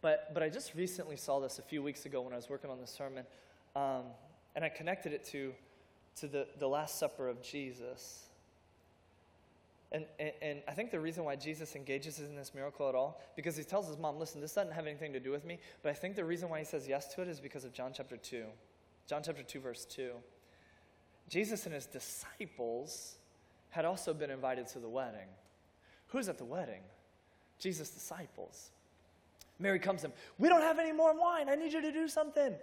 But, 0.00 0.32
but 0.32 0.42
I 0.42 0.48
just 0.48 0.74
recently 0.74 1.16
saw 1.16 1.38
this 1.38 1.58
a 1.58 1.62
few 1.62 1.82
weeks 1.82 2.06
ago 2.06 2.22
when 2.22 2.32
I 2.32 2.36
was 2.36 2.48
working 2.48 2.70
on 2.70 2.80
the 2.80 2.86
sermon, 2.86 3.26
um, 3.76 4.04
and 4.54 4.64
I 4.64 4.68
connected 4.68 5.12
it 5.12 5.24
to, 5.26 5.52
to 6.16 6.28
the, 6.28 6.46
the 6.58 6.68
Last 6.68 6.98
Supper 6.98 7.28
of 7.28 7.42
Jesus. 7.42 8.26
And, 9.92 10.06
and, 10.18 10.32
and, 10.42 10.62
I 10.66 10.72
think 10.72 10.90
the 10.90 10.98
reason 10.98 11.24
why 11.24 11.36
Jesus 11.36 11.76
engages 11.76 12.18
in 12.18 12.34
this 12.34 12.52
miracle 12.52 12.88
at 12.88 12.96
all, 12.96 13.20
because 13.36 13.56
he 13.56 13.62
tells 13.62 13.86
his 13.86 13.96
mom, 13.96 14.18
listen, 14.18 14.40
this 14.40 14.52
doesn't 14.52 14.72
have 14.72 14.86
anything 14.86 15.12
to 15.12 15.20
do 15.20 15.30
with 15.30 15.44
me, 15.44 15.60
but 15.82 15.90
I 15.90 15.94
think 15.94 16.16
the 16.16 16.24
reason 16.24 16.48
why 16.48 16.58
he 16.58 16.64
says 16.64 16.88
yes 16.88 17.14
to 17.14 17.22
it 17.22 17.28
is 17.28 17.38
because 17.38 17.64
of 17.64 17.72
John 17.72 17.92
chapter 17.94 18.16
2. 18.16 18.44
John 19.06 19.22
chapter 19.24 19.42
2, 19.42 19.60
verse 19.60 19.84
2. 19.84 20.10
Jesus 21.28 21.66
and 21.66 21.74
his 21.74 21.86
disciples 21.86 23.16
had 23.70 23.84
also 23.84 24.12
been 24.12 24.30
invited 24.30 24.66
to 24.68 24.78
the 24.78 24.88
wedding. 24.88 25.28
Who's 26.08 26.28
at 26.28 26.38
the 26.38 26.44
wedding? 26.44 26.82
Jesus' 27.58 27.90
disciples. 27.90 28.70
Mary 29.58 29.78
comes 29.78 30.02
to 30.02 30.08
him, 30.08 30.12
We 30.38 30.48
don't 30.48 30.62
have 30.62 30.78
any 30.78 30.92
more 30.92 31.18
wine. 31.18 31.48
I 31.48 31.54
need 31.54 31.72
you 31.72 31.80
to 31.80 31.92
do 31.92 32.08
something. 32.08 32.54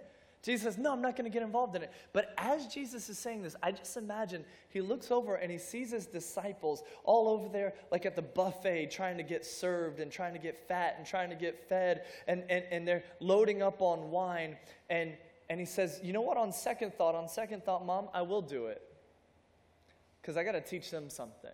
Jesus 0.42 0.62
says, 0.64 0.78
No, 0.78 0.92
I'm 0.92 1.00
not 1.00 1.16
going 1.16 1.30
to 1.30 1.32
get 1.32 1.42
involved 1.42 1.76
in 1.76 1.82
it. 1.82 1.92
But 2.12 2.34
as 2.36 2.66
Jesus 2.66 3.08
is 3.08 3.18
saying 3.18 3.42
this, 3.42 3.54
I 3.62 3.70
just 3.70 3.96
imagine 3.96 4.44
he 4.70 4.80
looks 4.80 5.10
over 5.10 5.36
and 5.36 5.52
he 5.52 5.58
sees 5.58 5.92
his 5.92 6.06
disciples 6.06 6.82
all 7.04 7.28
over 7.28 7.48
there, 7.48 7.74
like 7.92 8.04
at 8.06 8.16
the 8.16 8.22
buffet, 8.22 8.90
trying 8.90 9.16
to 9.18 9.22
get 9.22 9.46
served 9.46 10.00
and 10.00 10.10
trying 10.10 10.32
to 10.32 10.40
get 10.40 10.58
fat 10.66 10.96
and 10.98 11.06
trying 11.06 11.30
to 11.30 11.36
get 11.36 11.68
fed. 11.68 12.04
And, 12.26 12.42
and, 12.50 12.64
and 12.72 12.88
they're 12.88 13.04
loading 13.20 13.62
up 13.62 13.80
on 13.80 14.10
wine. 14.10 14.56
And, 14.90 15.12
and 15.48 15.60
he 15.60 15.66
says, 15.66 16.00
You 16.02 16.12
know 16.12 16.22
what? 16.22 16.36
On 16.36 16.52
second 16.52 16.94
thought, 16.94 17.14
on 17.14 17.28
second 17.28 17.64
thought, 17.64 17.86
mom, 17.86 18.08
I 18.12 18.22
will 18.22 18.42
do 18.42 18.66
it 18.66 18.82
because 20.20 20.36
I 20.36 20.42
got 20.42 20.52
to 20.52 20.60
teach 20.60 20.90
them 20.90 21.08
something. 21.08 21.50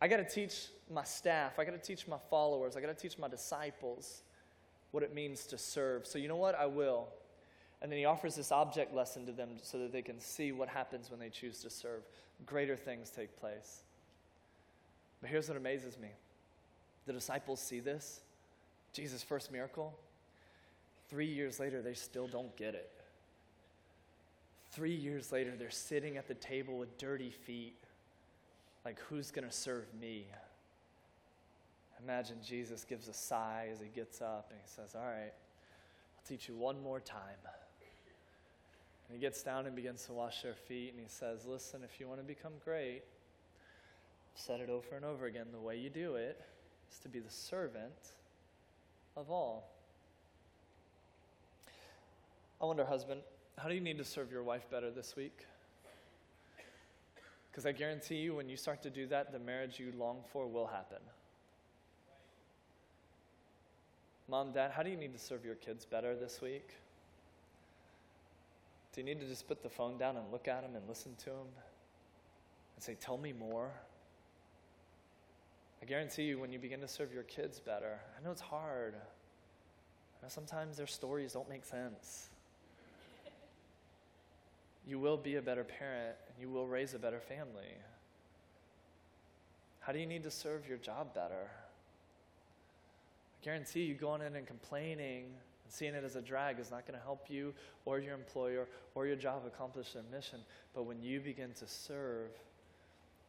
I 0.00 0.08
got 0.08 0.18
to 0.18 0.24
teach 0.24 0.68
my 0.90 1.04
staff, 1.04 1.58
I 1.58 1.64
got 1.64 1.72
to 1.72 1.78
teach 1.78 2.08
my 2.08 2.18
followers, 2.30 2.76
I 2.76 2.80
got 2.80 2.86
to 2.86 2.94
teach 2.94 3.18
my 3.18 3.28
disciples 3.28 4.22
what 4.90 5.02
it 5.02 5.14
means 5.14 5.44
to 5.46 5.58
serve. 5.58 6.06
So, 6.06 6.18
you 6.18 6.28
know 6.28 6.36
what? 6.36 6.54
I 6.54 6.66
will. 6.66 7.08
And 7.80 7.92
then 7.92 7.98
he 7.98 8.04
offers 8.04 8.34
this 8.34 8.50
object 8.50 8.94
lesson 8.94 9.24
to 9.26 9.32
them 9.32 9.50
so 9.62 9.78
that 9.78 9.92
they 9.92 10.02
can 10.02 10.20
see 10.20 10.52
what 10.52 10.68
happens 10.68 11.10
when 11.10 11.20
they 11.20 11.28
choose 11.28 11.60
to 11.60 11.70
serve. 11.70 12.02
Greater 12.44 12.76
things 12.76 13.10
take 13.10 13.38
place. 13.38 13.82
But 15.20 15.30
here's 15.30 15.48
what 15.48 15.56
amazes 15.56 15.98
me 15.98 16.08
the 17.06 17.12
disciples 17.12 17.60
see 17.60 17.80
this 17.80 18.20
Jesus' 18.92 19.22
first 19.22 19.52
miracle. 19.52 19.96
Three 21.08 21.26
years 21.26 21.58
later, 21.58 21.80
they 21.80 21.94
still 21.94 22.26
don't 22.26 22.54
get 22.56 22.74
it. 22.74 22.90
Three 24.72 24.94
years 24.94 25.32
later, 25.32 25.54
they're 25.58 25.70
sitting 25.70 26.18
at 26.18 26.28
the 26.28 26.34
table 26.34 26.76
with 26.76 26.98
dirty 26.98 27.30
feet. 27.30 27.74
Like, 28.84 29.00
who's 29.08 29.30
going 29.30 29.48
to 29.48 29.54
serve 29.54 29.86
me? 29.98 30.26
Imagine 32.04 32.36
Jesus 32.46 32.84
gives 32.84 33.08
a 33.08 33.14
sigh 33.14 33.68
as 33.72 33.80
he 33.80 33.88
gets 33.88 34.20
up 34.20 34.48
and 34.50 34.60
he 34.62 34.68
says, 34.68 34.94
All 34.94 35.06
right, 35.06 35.32
I'll 35.32 36.26
teach 36.28 36.48
you 36.48 36.56
one 36.56 36.82
more 36.82 37.00
time. 37.00 37.38
And 39.08 39.16
he 39.16 39.20
gets 39.20 39.42
down 39.42 39.66
and 39.66 39.74
begins 39.74 40.04
to 40.06 40.12
wash 40.12 40.42
their 40.42 40.54
feet 40.54 40.92
and 40.92 41.00
he 41.00 41.08
says, 41.08 41.46
Listen, 41.46 41.80
if 41.82 41.98
you 41.98 42.06
want 42.06 42.20
to 42.20 42.26
become 42.26 42.52
great, 42.62 43.02
I've 44.34 44.40
said 44.40 44.60
it 44.60 44.68
over 44.68 44.94
and 44.94 45.04
over 45.04 45.26
again. 45.26 45.46
The 45.52 45.60
way 45.60 45.76
you 45.76 45.88
do 45.88 46.16
it 46.16 46.40
is 46.92 46.98
to 46.98 47.08
be 47.08 47.18
the 47.18 47.30
servant 47.30 48.12
of 49.16 49.30
all. 49.30 49.70
I 52.60 52.66
wonder, 52.66 52.84
husband, 52.84 53.20
how 53.56 53.68
do 53.68 53.74
you 53.74 53.80
need 53.80 53.98
to 53.98 54.04
serve 54.04 54.30
your 54.30 54.42
wife 54.42 54.68
better 54.70 54.90
this 54.90 55.16
week? 55.16 55.46
Because 57.50 57.66
I 57.66 57.72
guarantee 57.72 58.16
you, 58.16 58.34
when 58.34 58.48
you 58.48 58.56
start 58.56 58.82
to 58.82 58.90
do 58.90 59.06
that, 59.08 59.32
the 59.32 59.38
marriage 59.38 59.80
you 59.80 59.92
long 59.98 60.18
for 60.32 60.46
will 60.46 60.66
happen. 60.66 60.98
Mom, 64.28 64.52
Dad, 64.52 64.72
how 64.72 64.82
do 64.82 64.90
you 64.90 64.96
need 64.96 65.12
to 65.12 65.18
serve 65.18 65.44
your 65.44 65.54
kids 65.54 65.84
better 65.84 66.14
this 66.14 66.40
week? 66.40 66.68
Do 68.92 69.00
you 69.00 69.04
need 69.04 69.20
to 69.20 69.26
just 69.26 69.46
put 69.46 69.62
the 69.62 69.68
phone 69.68 69.98
down 69.98 70.16
and 70.16 70.30
look 70.32 70.48
at 70.48 70.62
them 70.62 70.74
and 70.74 70.88
listen 70.88 71.14
to 71.16 71.26
them 71.26 71.48
and 72.76 72.82
say, 72.82 72.94
Tell 72.94 73.18
me 73.18 73.32
more? 73.32 73.70
I 75.80 75.84
guarantee 75.84 76.24
you, 76.24 76.38
when 76.38 76.50
you 76.50 76.58
begin 76.58 76.80
to 76.80 76.88
serve 76.88 77.12
your 77.12 77.22
kids 77.22 77.60
better, 77.60 78.00
I 78.18 78.24
know 78.24 78.32
it's 78.32 78.40
hard. 78.40 78.94
I 78.96 80.24
know 80.24 80.28
sometimes 80.28 80.76
their 80.76 80.88
stories 80.88 81.32
don't 81.32 81.48
make 81.48 81.64
sense 81.64 82.30
you 84.88 84.98
will 84.98 85.18
be 85.18 85.36
a 85.36 85.42
better 85.42 85.64
parent 85.64 86.16
and 86.26 86.40
you 86.40 86.48
will 86.48 86.66
raise 86.66 86.94
a 86.94 86.98
better 86.98 87.20
family. 87.20 87.76
How 89.80 89.92
do 89.92 89.98
you 89.98 90.06
need 90.06 90.22
to 90.22 90.30
serve 90.30 90.66
your 90.66 90.78
job 90.78 91.14
better? 91.14 91.50
I 93.40 93.44
guarantee 93.44 93.82
you 93.82 93.94
going 93.94 94.22
in 94.22 94.34
and 94.34 94.46
complaining 94.46 95.34
and 95.68 95.74
seeing 95.74 95.92
it 95.92 96.02
as 96.02 96.16
a 96.16 96.22
drag 96.22 96.58
is 96.58 96.70
not 96.70 96.86
going 96.86 96.98
to 96.98 97.04
help 97.04 97.26
you 97.28 97.52
or 97.84 97.98
your 97.98 98.14
employer 98.14 98.66
or 98.94 99.06
your 99.06 99.16
job 99.16 99.42
accomplish 99.46 99.92
their 99.92 100.02
mission. 100.10 100.38
But 100.74 100.84
when 100.84 101.02
you 101.02 101.20
begin 101.20 101.52
to 101.58 101.66
serve, 101.66 102.30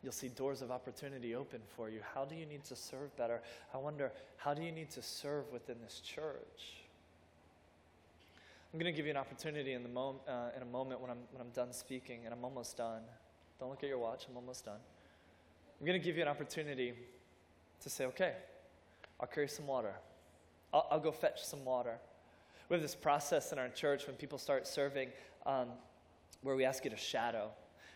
you'll 0.01 0.13
see 0.13 0.29
doors 0.29 0.61
of 0.61 0.71
opportunity 0.71 1.35
open 1.35 1.59
for 1.75 1.89
you. 1.89 1.99
How 2.15 2.23
do 2.23 2.35
you 2.35 2.45
need 2.45 2.63
to 2.63 2.77
serve 2.77 3.13
better? 3.17 3.41
I 3.73 3.77
wonder, 3.77 4.13
how 4.37 4.53
do 4.53 4.61
you 4.61 4.71
need 4.71 4.89
to 4.91 5.01
serve 5.01 5.51
within 5.51 5.81
this 5.83 5.99
church? 5.99 6.77
I'm 8.73 8.79
going 8.79 8.89
to 8.89 8.95
give 8.95 9.05
you 9.05 9.11
an 9.11 9.17
opportunity 9.17 9.73
in, 9.73 9.83
the 9.83 9.89
mom- 9.89 10.21
uh, 10.25 10.51
in 10.55 10.61
a 10.61 10.65
moment 10.65 11.01
when 11.01 11.11
I'm, 11.11 11.17
when 11.33 11.41
I'm 11.41 11.51
done 11.51 11.73
speaking, 11.73 12.21
and 12.23 12.33
I'm 12.33 12.45
almost 12.45 12.77
done. 12.77 13.01
Don't 13.59 13.69
look 13.69 13.83
at 13.83 13.89
your 13.89 13.97
watch, 13.97 14.27
I'm 14.29 14.37
almost 14.37 14.63
done. 14.63 14.79
I'm 15.77 15.85
going 15.85 15.99
to 15.99 16.05
give 16.05 16.15
you 16.15 16.21
an 16.21 16.29
opportunity 16.29 16.93
to 17.81 17.89
say, 17.89 18.05
okay, 18.05 18.35
I'll 19.19 19.27
carry 19.27 19.49
some 19.49 19.67
water. 19.67 19.95
I'll, 20.73 20.87
I'll 20.89 20.99
go 21.01 21.11
fetch 21.11 21.43
some 21.43 21.65
water. 21.65 21.99
We 22.70 22.76
have 22.76 22.82
this 22.84 22.95
process 22.95 23.51
in 23.51 23.57
our 23.57 23.70
church 23.70 24.05
when 24.05 24.15
people 24.15 24.38
start 24.38 24.67
serving 24.67 25.09
um, 25.45 25.70
where 26.43 26.55
we 26.55 26.65
ask 26.65 26.84
you 26.84 26.91
to 26.91 26.97
shadow. 26.97 27.49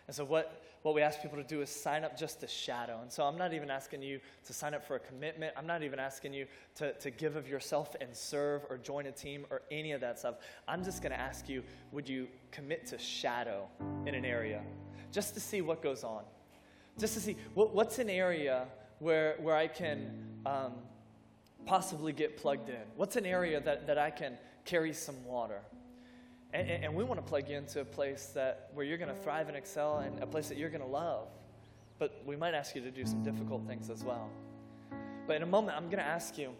And 0.06 0.14
so, 0.14 0.24
what, 0.24 0.62
what 0.82 0.94
we 0.94 1.00
ask 1.00 1.22
people 1.22 1.38
to 1.38 1.44
do 1.44 1.62
is 1.62 1.70
sign 1.70 2.04
up 2.04 2.18
just 2.18 2.40
to 2.40 2.48
shadow. 2.48 2.98
And 3.00 3.10
so, 3.10 3.24
I'm 3.24 3.38
not 3.38 3.54
even 3.54 3.70
asking 3.70 4.02
you 4.02 4.20
to 4.46 4.52
sign 4.52 4.74
up 4.74 4.84
for 4.84 4.96
a 4.96 4.98
commitment. 4.98 5.54
I'm 5.56 5.66
not 5.66 5.82
even 5.82 5.98
asking 5.98 6.34
you 6.34 6.46
to, 6.74 6.92
to 6.94 7.10
give 7.10 7.36
of 7.36 7.48
yourself 7.48 7.94
and 8.00 8.14
serve 8.14 8.62
or 8.68 8.76
join 8.76 9.06
a 9.06 9.12
team 9.12 9.46
or 9.50 9.62
any 9.70 9.92
of 9.92 10.00
that 10.00 10.18
stuff. 10.18 10.34
I'm 10.68 10.84
just 10.84 11.02
going 11.02 11.12
to 11.12 11.20
ask 11.20 11.48
you 11.48 11.62
would 11.92 12.08
you 12.08 12.28
commit 12.50 12.86
to 12.88 12.98
shadow 12.98 13.68
in 14.06 14.14
an 14.14 14.24
area 14.24 14.62
just 15.12 15.34
to 15.34 15.40
see 15.40 15.62
what 15.62 15.82
goes 15.82 16.04
on? 16.04 16.24
Just 16.98 17.14
to 17.14 17.20
see 17.20 17.36
what, 17.54 17.74
what's 17.74 17.98
an 17.98 18.10
area 18.10 18.66
where, 18.98 19.36
where 19.40 19.56
I 19.56 19.68
can 19.68 20.10
um, 20.44 20.72
possibly 21.64 22.12
get 22.12 22.36
plugged 22.36 22.68
in? 22.68 22.82
What's 22.96 23.16
an 23.16 23.24
area 23.24 23.60
that, 23.60 23.86
that 23.86 23.96
I 23.96 24.10
can 24.10 24.36
carry 24.64 24.92
some 24.92 25.24
water? 25.24 25.60
And, 26.52 26.70
and, 26.70 26.94
we 26.94 27.02
want 27.02 27.18
to 27.18 27.26
plug 27.28 27.48
you 27.48 27.56
into 27.56 27.80
a 27.80 27.84
place 27.84 28.26
that 28.34 28.70
where 28.74 28.86
you're 28.86 28.98
going 28.98 29.12
to 29.12 29.20
thrive 29.22 29.48
and 29.48 29.56
excel 29.56 29.98
and 29.98 30.22
a 30.22 30.26
place 30.26 30.48
that 30.48 30.56
you're 30.56 30.70
going 30.70 30.82
to 30.82 30.86
love. 30.86 31.26
But 31.98 32.22
we 32.24 32.36
might 32.36 32.54
ask 32.54 32.76
you 32.76 32.82
to 32.82 32.92
do 32.92 33.04
some 33.04 33.24
difficult 33.24 33.66
things 33.66 33.90
as 33.90 34.04
well. 34.04 34.30
But 35.26 35.36
in 35.36 35.42
a 35.42 35.46
moment, 35.46 35.76
I'm 35.76 35.86
going 35.86 35.98
to 35.98 36.04
ask 36.04 36.38
you 36.38 36.50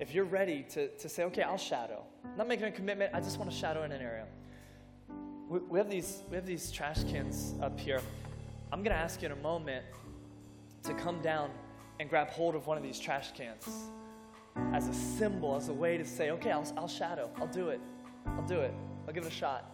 if 0.00 0.14
you're 0.14 0.24
ready 0.24 0.64
to, 0.70 0.88
to 0.88 1.08
say, 1.08 1.24
okay, 1.24 1.42
I'll 1.42 1.58
shadow. 1.58 2.02
I'm 2.24 2.36
not 2.36 2.48
making 2.48 2.66
a 2.66 2.72
commitment, 2.72 3.14
I 3.14 3.20
just 3.20 3.38
want 3.38 3.50
to 3.50 3.56
shadow 3.56 3.84
in 3.84 3.92
an 3.92 4.00
area. 4.00 4.26
We, 5.48 5.58
we, 5.60 5.78
have 5.78 5.90
these, 5.90 6.22
we 6.30 6.36
have 6.36 6.46
these 6.46 6.72
trash 6.72 7.04
cans 7.04 7.54
up 7.62 7.78
here. 7.78 8.00
I'm 8.72 8.82
going 8.82 8.96
to 8.96 9.02
ask 9.02 9.20
you 9.22 9.26
in 9.26 9.32
a 9.32 9.42
moment 9.42 9.84
to 10.84 10.94
come 10.94 11.20
down 11.20 11.50
and 11.98 12.08
grab 12.08 12.30
hold 12.30 12.54
of 12.54 12.66
one 12.66 12.76
of 12.76 12.82
these 12.82 12.98
trash 12.98 13.32
cans 13.32 13.68
as 14.72 14.88
a 14.88 14.94
symbol, 14.94 15.56
as 15.56 15.68
a 15.68 15.72
way 15.72 15.96
to 15.96 16.04
say, 16.04 16.30
okay, 16.30 16.50
I'll, 16.50 16.66
I'll 16.76 16.88
shadow, 16.88 17.30
I'll 17.38 17.46
do 17.46 17.68
it. 17.68 17.80
I'll 18.26 18.46
do 18.46 18.60
it. 18.60 18.74
I'll 19.06 19.14
give 19.14 19.24
it 19.24 19.28
a 19.28 19.34
shot. 19.34 19.64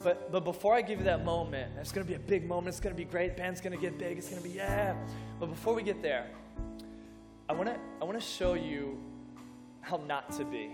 But, 0.00 0.30
but 0.30 0.44
before 0.44 0.74
I 0.74 0.82
give 0.82 0.98
you 0.98 1.04
that 1.06 1.24
moment, 1.24 1.72
it's 1.80 1.92
going 1.92 2.06
to 2.06 2.10
be 2.10 2.16
a 2.16 2.20
big 2.20 2.46
moment. 2.46 2.68
It's 2.68 2.80
going 2.80 2.94
to 2.94 2.96
be 2.96 3.08
great. 3.08 3.36
Band's 3.36 3.60
going 3.60 3.74
to 3.74 3.80
get 3.80 3.98
big. 3.98 4.18
It's 4.18 4.28
going 4.28 4.42
to 4.42 4.46
be, 4.46 4.54
yeah. 4.54 4.94
But 5.40 5.46
before 5.46 5.74
we 5.74 5.82
get 5.82 6.02
there, 6.02 6.26
I 7.48 7.52
want 7.52 7.68
to 7.68 7.78
I 8.00 8.04
want 8.04 8.20
to 8.20 8.26
show 8.26 8.54
you 8.54 8.98
how 9.80 9.96
not 10.06 10.30
to 10.32 10.44
be. 10.44 10.70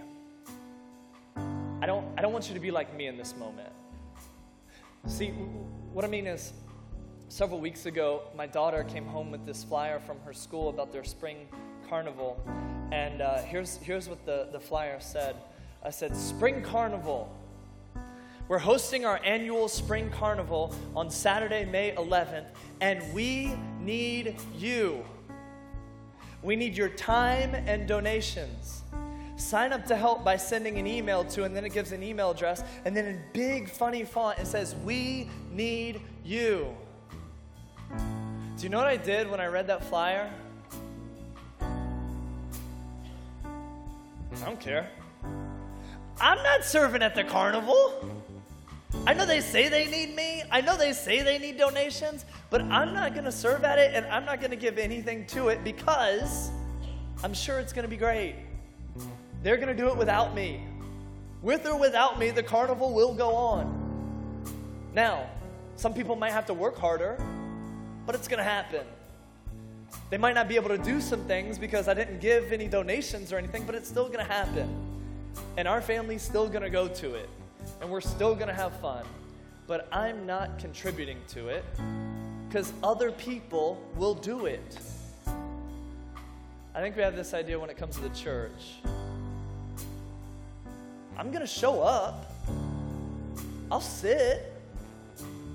I 1.36 1.86
don't, 1.86 2.06
I 2.18 2.22
don't 2.22 2.32
want 2.32 2.48
you 2.48 2.54
to 2.54 2.60
be 2.60 2.70
like 2.70 2.94
me 2.96 3.06
in 3.06 3.16
this 3.16 3.34
moment. 3.36 3.70
See, 5.06 5.28
what 5.28 6.04
I 6.04 6.08
mean 6.08 6.26
is, 6.26 6.52
several 7.28 7.60
weeks 7.60 7.86
ago, 7.86 8.22
my 8.36 8.46
daughter 8.46 8.84
came 8.84 9.06
home 9.06 9.30
with 9.30 9.46
this 9.46 9.64
flyer 9.64 9.98
from 9.98 10.18
her 10.26 10.32
school 10.32 10.68
about 10.68 10.92
their 10.92 11.04
spring 11.04 11.48
carnival. 11.90 12.40
And 12.92 13.20
uh, 13.20 13.42
here's, 13.42 13.76
here's 13.78 14.08
what 14.08 14.24
the, 14.24 14.48
the 14.52 14.60
flyer 14.60 14.98
said 15.00 15.34
I 15.82 15.90
said, 15.90 16.16
Spring 16.16 16.62
Carnival. 16.62 17.34
We're 18.48 18.58
hosting 18.58 19.04
our 19.04 19.20
annual 19.24 19.68
Spring 19.68 20.10
Carnival 20.10 20.74
on 20.94 21.10
Saturday, 21.10 21.64
May 21.64 21.92
11th, 21.92 22.46
and 22.80 23.02
we 23.14 23.54
need 23.80 24.36
you. 24.56 25.04
We 26.42 26.56
need 26.56 26.76
your 26.76 26.90
time 26.90 27.54
and 27.54 27.88
donations. 27.88 28.82
Sign 29.36 29.72
up 29.72 29.86
to 29.86 29.96
help 29.96 30.24
by 30.24 30.36
sending 30.36 30.78
an 30.78 30.86
email 30.86 31.24
to, 31.24 31.44
and 31.44 31.56
then 31.56 31.64
it 31.64 31.72
gives 31.72 31.92
an 31.92 32.02
email 32.02 32.30
address, 32.30 32.62
and 32.84 32.94
then 32.94 33.06
in 33.06 33.22
big 33.32 33.70
funny 33.70 34.04
font 34.04 34.38
it 34.38 34.46
says, 34.46 34.74
We 34.84 35.30
need 35.50 36.00
you. 36.24 36.76
Do 37.88 38.62
you 38.62 38.68
know 38.68 38.78
what 38.78 38.86
I 38.86 38.96
did 38.98 39.30
when 39.30 39.40
I 39.40 39.46
read 39.46 39.68
that 39.68 39.82
flyer? 39.84 40.30
I 44.36 44.44
don't 44.44 44.60
care. 44.60 44.88
I'm 46.20 46.42
not 46.42 46.64
serving 46.64 47.02
at 47.02 47.14
the 47.14 47.24
carnival. 47.24 48.08
I 49.06 49.14
know 49.14 49.24
they 49.24 49.40
say 49.40 49.68
they 49.68 49.86
need 49.86 50.14
me. 50.14 50.42
I 50.50 50.60
know 50.60 50.76
they 50.76 50.92
say 50.92 51.22
they 51.22 51.38
need 51.38 51.56
donations, 51.56 52.24
but 52.50 52.60
I'm 52.62 52.92
not 52.92 53.12
going 53.12 53.24
to 53.24 53.32
serve 53.32 53.64
at 53.64 53.78
it 53.78 53.94
and 53.94 54.04
I'm 54.06 54.24
not 54.24 54.40
going 54.40 54.50
to 54.50 54.56
give 54.56 54.78
anything 54.78 55.26
to 55.28 55.48
it 55.48 55.64
because 55.64 56.50
I'm 57.22 57.34
sure 57.34 57.58
it's 57.58 57.72
going 57.72 57.84
to 57.84 57.88
be 57.88 57.96
great. 57.96 58.34
They're 59.42 59.56
going 59.56 59.68
to 59.68 59.74
do 59.74 59.88
it 59.88 59.96
without 59.96 60.34
me. 60.34 60.66
With 61.42 61.66
or 61.66 61.78
without 61.78 62.18
me, 62.18 62.30
the 62.30 62.42
carnival 62.42 62.92
will 62.92 63.14
go 63.14 63.34
on. 63.34 63.76
Now, 64.94 65.30
some 65.76 65.94
people 65.94 66.16
might 66.16 66.32
have 66.32 66.46
to 66.46 66.54
work 66.54 66.76
harder, 66.76 67.18
but 68.04 68.14
it's 68.14 68.28
going 68.28 68.38
to 68.38 68.44
happen. 68.44 68.84
They 70.10 70.18
might 70.18 70.34
not 70.34 70.48
be 70.48 70.56
able 70.56 70.70
to 70.70 70.78
do 70.78 71.00
some 71.00 71.24
things 71.24 71.58
because 71.58 71.88
I 71.88 71.94
didn't 71.94 72.20
give 72.20 72.52
any 72.52 72.68
donations 72.68 73.32
or 73.32 73.38
anything, 73.38 73.64
but 73.64 73.74
it's 73.74 73.88
still 73.88 74.06
going 74.06 74.24
to 74.24 74.32
happen. 74.32 74.68
And 75.56 75.68
our 75.68 75.80
family's 75.80 76.22
still 76.22 76.48
going 76.48 76.62
to 76.62 76.70
go 76.70 76.88
to 76.88 77.14
it. 77.14 77.28
And 77.80 77.90
we're 77.90 78.00
still 78.00 78.34
going 78.34 78.48
to 78.48 78.54
have 78.54 78.72
fun. 78.80 79.04
But 79.66 79.88
I'm 79.92 80.26
not 80.26 80.58
contributing 80.58 81.18
to 81.28 81.48
it 81.48 81.64
because 82.48 82.72
other 82.82 83.12
people 83.12 83.80
will 83.94 84.14
do 84.14 84.46
it. 84.46 84.78
I 86.74 86.80
think 86.80 86.96
we 86.96 87.02
have 87.02 87.14
this 87.14 87.34
idea 87.34 87.58
when 87.58 87.70
it 87.70 87.76
comes 87.76 87.96
to 87.96 88.02
the 88.02 88.08
church. 88.10 88.80
I'm 91.16 91.30
going 91.30 91.42
to 91.42 91.46
show 91.46 91.82
up. 91.82 92.32
I'll 93.70 93.80
sit. 93.80 94.52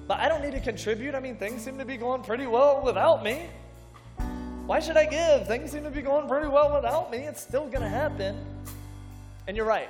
But 0.07 0.19
I 0.19 0.29
don't 0.29 0.41
need 0.41 0.53
to 0.53 0.59
contribute. 0.59 1.15
I 1.15 1.19
mean, 1.19 1.35
things 1.35 1.63
seem 1.63 1.77
to 1.79 1.85
be 1.85 1.97
going 1.97 2.21
pretty 2.21 2.47
well 2.47 2.81
without 2.83 3.23
me. 3.23 3.47
Why 4.65 4.79
should 4.79 4.97
I 4.97 5.05
give? 5.05 5.45
Things 5.45 5.71
seem 5.71 5.83
to 5.83 5.91
be 5.91 6.01
going 6.01 6.27
pretty 6.27 6.47
well 6.47 6.73
without 6.73 7.11
me. 7.11 7.19
It's 7.19 7.39
still 7.39 7.67
going 7.67 7.83
to 7.83 7.87
happen. 7.87 8.35
And 9.47 9.55
you're 9.55 9.65
right. 9.65 9.89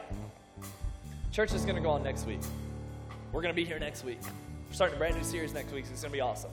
Church 1.32 1.54
is 1.54 1.64
going 1.64 1.78
to 1.78 1.82
go 1.82 1.92
on 1.92 2.04
next 2.04 2.26
week. 2.26 2.42
We're 3.32 3.42
going 3.42 3.54
to 3.54 3.56
be 3.56 3.64
here 3.64 3.80
next 3.80 4.04
week. 4.04 4.20
We're 4.68 4.74
starting 4.74 4.98
a 4.98 5.00
brand 5.00 5.16
new 5.16 5.24
series 5.24 5.54
next 5.54 5.72
week, 5.72 5.86
so 5.86 5.94
it's 5.94 6.02
going 6.02 6.12
to 6.12 6.18
be 6.18 6.22
awesome. 6.22 6.52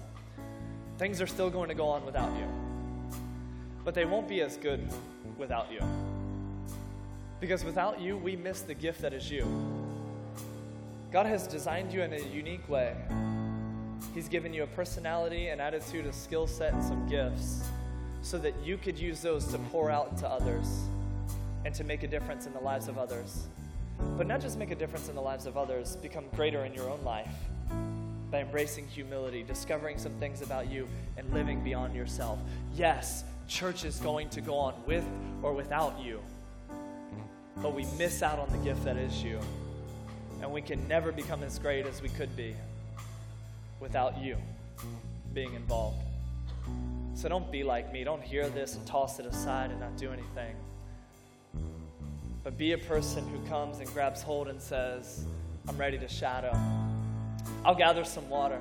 Things 0.99 1.21
are 1.21 1.27
still 1.27 1.51
going 1.51 1.69
to 1.69 1.75
go 1.75 1.89
on 1.89 2.07
without 2.07 2.31
you. 2.37 2.47
But 3.85 3.95
they 3.95 4.05
won't 4.05 4.29
be 4.29 4.41
as 4.41 4.57
good 4.57 4.89
without 5.37 5.73
you. 5.73 5.81
Because 7.41 7.65
without 7.65 8.01
you, 8.01 8.17
we 8.17 8.37
miss 8.37 8.61
the 8.61 8.75
gift 8.75 9.03
that 9.03 9.13
is 9.13 9.29
you. 9.33 9.45
God 11.11 11.27
has 11.27 11.49
designed 11.49 11.93
you 11.93 12.03
in 12.03 12.13
a 12.13 12.21
unique 12.21 12.69
way. 12.69 12.95
He's 14.15 14.29
given 14.29 14.55
you 14.55 14.63
a 14.63 14.69
personality, 14.69 15.49
an 15.49 15.59
attitude, 15.59 16.07
a 16.07 16.13
skill 16.13 16.47
set, 16.47 16.73
and 16.73 16.85
some 16.85 17.09
gifts 17.09 17.65
so 18.23 18.39
that 18.39 18.55
you 18.65 18.77
could 18.77 18.99
use 18.99 19.21
those 19.21 19.47
to 19.49 19.59
pour 19.59 19.91
out 19.91 20.17
to 20.19 20.29
others 20.29 20.67
and 21.65 21.75
to 21.75 21.85
make 21.85 22.03
a 22.03 22.09
difference 22.09 22.47
in 22.47 22.53
the 22.53 22.61
lives 22.61 22.89
of 22.89 22.99
others. 22.99 23.49
But 24.17 24.27
not 24.27 24.41
just 24.41 24.59
make 24.59 24.71
a 24.71 24.75
difference 24.75 25.09
in 25.09 25.15
the 25.15 25.21
lives 25.21 25.47
of 25.47 25.57
others, 25.57 25.97
become 25.97 26.25
greater 26.35 26.65
in 26.65 26.73
your 26.75 26.89
own 26.89 27.03
life 27.05 27.35
by 28.31 28.41
embracing 28.41 28.89
humility, 28.89 29.43
discovering 29.43 29.99
some 29.99 30.13
things 30.15 30.41
about 30.41 30.71
you, 30.71 30.89
and 31.17 31.33
living 31.35 31.63
beyond 31.63 31.95
yourself. 31.95 32.39
Yes, 32.75 33.25
church 33.47 33.85
is 33.85 33.99
going 33.99 34.31
to 34.31 34.41
go 34.41 34.55
on 34.55 34.75
with 34.87 35.05
or 35.43 35.53
without 35.53 36.01
you, 36.01 36.21
but 37.59 37.75
we 37.75 37.85
miss 37.99 38.23
out 38.23 38.39
on 38.39 38.49
the 38.51 38.59
gift 38.59 38.85
that 38.85 38.97
is 38.97 39.23
you. 39.23 39.39
And 40.41 40.51
we 40.51 40.63
can 40.63 40.89
never 40.89 41.13
become 41.13 41.43
as 41.43 41.59
great 41.59 41.87
as 41.87 42.03
we 42.03 42.09
could 42.09 42.35
be 42.37 42.57
without 43.79 44.19
you 44.19 44.37
being 45.35 45.55
involved. 45.55 46.03
So 47.15 47.29
don't 47.29 47.51
be 47.53 47.63
like 47.63 47.93
me. 47.93 48.05
Don't 48.05 48.23
hear 48.23 48.49
this 48.49 48.75
and 48.75 48.87
toss 48.87 49.19
it 49.19 49.27
aside 49.27 49.71
and 49.71 49.81
not 49.81 49.97
do 49.97 50.13
anything. 50.13 50.57
But 52.43 52.59
be 52.59 52.73
a 52.73 52.79
person 52.79 53.27
who 53.29 53.39
comes 53.49 53.79
and 53.79 53.89
grabs 53.93 54.23
hold 54.23 54.49
and 54.49 54.61
says, 54.61 55.25
I'm 55.69 55.77
ready 55.77 55.99
to 55.99 56.09
shadow. 56.09 56.57
I'll 57.65 57.75
gather 57.75 58.05
some 58.05 58.29
water. 58.29 58.61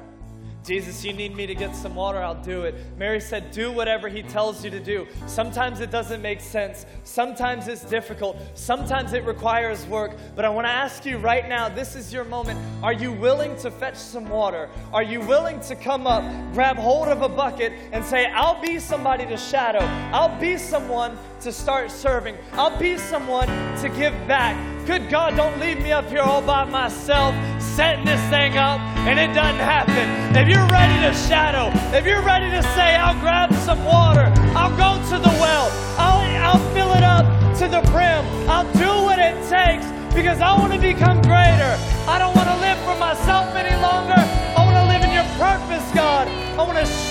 Jesus, 0.64 1.04
you 1.04 1.12
need 1.12 1.36
me 1.36 1.48
to 1.48 1.56
get 1.56 1.76
some 1.76 1.96
water, 1.96 2.20
I'll 2.20 2.42
do 2.44 2.64
it. 2.64 2.76
Mary 2.96 3.20
said, 3.20 3.50
Do 3.50 3.72
whatever 3.72 4.08
he 4.08 4.22
tells 4.22 4.64
you 4.64 4.70
to 4.70 4.80
do. 4.80 5.08
Sometimes 5.26 5.80
it 5.80 5.90
doesn't 5.90 6.22
make 6.22 6.40
sense. 6.40 6.86
Sometimes 7.04 7.68
it's 7.68 7.84
difficult. 7.84 8.38
Sometimes 8.54 9.14
it 9.14 9.26
requires 9.26 9.86
work. 9.88 10.12
But 10.36 10.46
I 10.46 10.50
want 10.50 10.68
to 10.68 10.72
ask 10.72 11.04
you 11.04 11.18
right 11.18 11.50
now 11.50 11.68
this 11.68 11.96
is 11.96 12.14
your 12.14 12.26
moment. 12.26 12.60
Are 12.84 12.94
you 12.94 13.12
willing 13.12 13.56
to 13.58 13.72
fetch 13.72 13.98
some 13.98 14.30
water? 14.30 14.70
Are 14.94 15.04
you 15.04 15.20
willing 15.22 15.60
to 15.62 15.76
come 15.76 16.06
up, 16.06 16.24
grab 16.54 16.78
hold 16.78 17.08
of 17.08 17.24
a 17.24 17.30
bucket, 17.30 17.74
and 17.92 18.06
say, 18.06 18.28
I'll 18.28 18.62
be 18.62 18.78
somebody 18.78 19.26
to 19.26 19.38
shadow? 19.38 19.84
I'll 20.14 20.40
be 20.40 20.58
someone 20.58 21.18
to 21.42 21.52
start 21.52 21.90
serving. 21.90 22.38
I'll 22.54 22.78
be 22.78 22.98
someone 22.98 23.48
to 23.48 23.90
give 23.90 24.14
back. 24.28 24.71
Good 24.86 25.10
God, 25.10 25.36
don't 25.36 25.60
leave 25.60 25.80
me 25.82 25.92
up 25.92 26.10
here 26.10 26.22
all 26.22 26.42
by 26.42 26.66
myself 26.66 27.36
setting 27.60 28.04
this 28.04 28.20
thing 28.30 28.58
up 28.58 28.80
and 29.06 29.20
it 29.20 29.34
doesn't 29.34 29.62
happen. 29.62 30.36
If 30.36 30.48
you're 30.48 30.68
ready 30.68 31.00
to 31.06 31.14
shadow, 31.14 31.70
if 31.96 32.06
you're 32.06 32.24
ready 32.24 32.50
to 32.50 32.64
say, 32.74 32.96
I'll 32.96 33.20
grab 33.20 33.54
some 33.66 33.84
water, 33.86 34.34
I'll 34.58 34.76
go 34.76 34.98
to 35.10 35.18
the 35.22 35.30
well, 35.40 35.70
I'll, 35.98 36.58
I'll 36.58 36.74
fill 36.74 36.94
it 36.94 37.04
up 37.04 37.26
to 37.60 37.68
the 37.68 37.82
brim, 37.92 38.26
I'll 38.50 38.72
do 38.74 39.06
what 39.06 39.20
it 39.20 39.36
takes 39.48 39.86
because 40.14 40.42
I 40.42 40.58
want 40.58 40.74
to 40.74 40.80
become 40.80 41.22
greater. 41.22 41.78
I 42.08 42.18
don't 42.20 42.36
want 42.36 42.50
to 42.50 42.58
live 42.58 42.78
for 42.80 42.98
myself 42.98 43.56
any 43.56 43.76
longer. 43.82 44.18
I 44.18 44.66
want 44.66 44.76
to 44.76 44.86
live 44.88 45.04
in 45.04 45.14
your 45.14 45.30
purpose, 45.38 45.90
God. 45.94 46.28
I 46.28 46.64
want 46.64 46.86
to. 46.86 47.11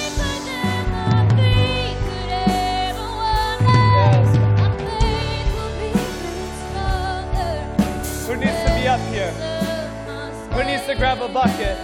To 10.91 10.97
grab 10.97 11.20
a 11.22 11.28
bucket? 11.28 11.78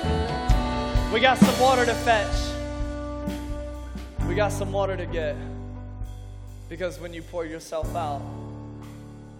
We 1.12 1.20
got 1.20 1.38
some 1.38 1.60
water 1.60 1.86
to 1.86 1.94
fetch. 1.94 2.36
We 4.26 4.34
got 4.34 4.50
some 4.50 4.72
water 4.72 4.96
to 4.96 5.06
get. 5.06 5.36
Because 6.68 6.98
when 6.98 7.14
you 7.14 7.22
pour 7.22 7.46
yourself 7.46 7.94
out, 7.94 8.20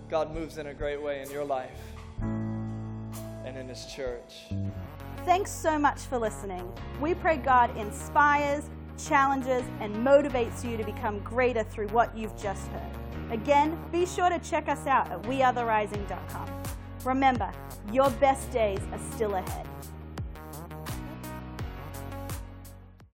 God 0.09 0.33
moves 0.33 0.59
in 0.59 0.69
a 0.69 0.75
great 0.75 1.03
way 1.03 1.21
in 1.21 1.31
your 1.33 1.45
life 1.45 1.81
and 2.21 3.57
in 3.57 3.67
His 3.67 3.87
church. 3.87 4.45
Thanks 5.25 5.51
so 5.51 5.77
much 5.77 5.99
for 6.03 6.17
listening. 6.17 6.73
We 7.01 7.15
pray 7.15 7.37
God 7.37 7.77
inspires, 7.77 8.71
challenges, 9.09 9.65
and 9.81 9.93
motivates 9.97 10.65
you 10.65 10.77
to 10.77 10.85
become 10.85 11.19
greater 11.21 11.65
through 11.65 11.89
what 11.89 12.17
you've 12.17 12.41
just 12.41 12.69
heard. 12.69 13.33
Again, 13.33 13.77
be 13.91 14.07
sure 14.07 14.29
to 14.29 14.39
check 14.39 14.69
us 14.69 14.87
out 14.87 15.11
at 15.11 15.21
wearetherising.com. 15.23 16.66
Remember, 17.07 17.53
your 17.93 18.11
best 18.11 18.51
days 18.51 18.81
are 18.91 18.99
still 19.15 19.37
ahead. 19.37 19.65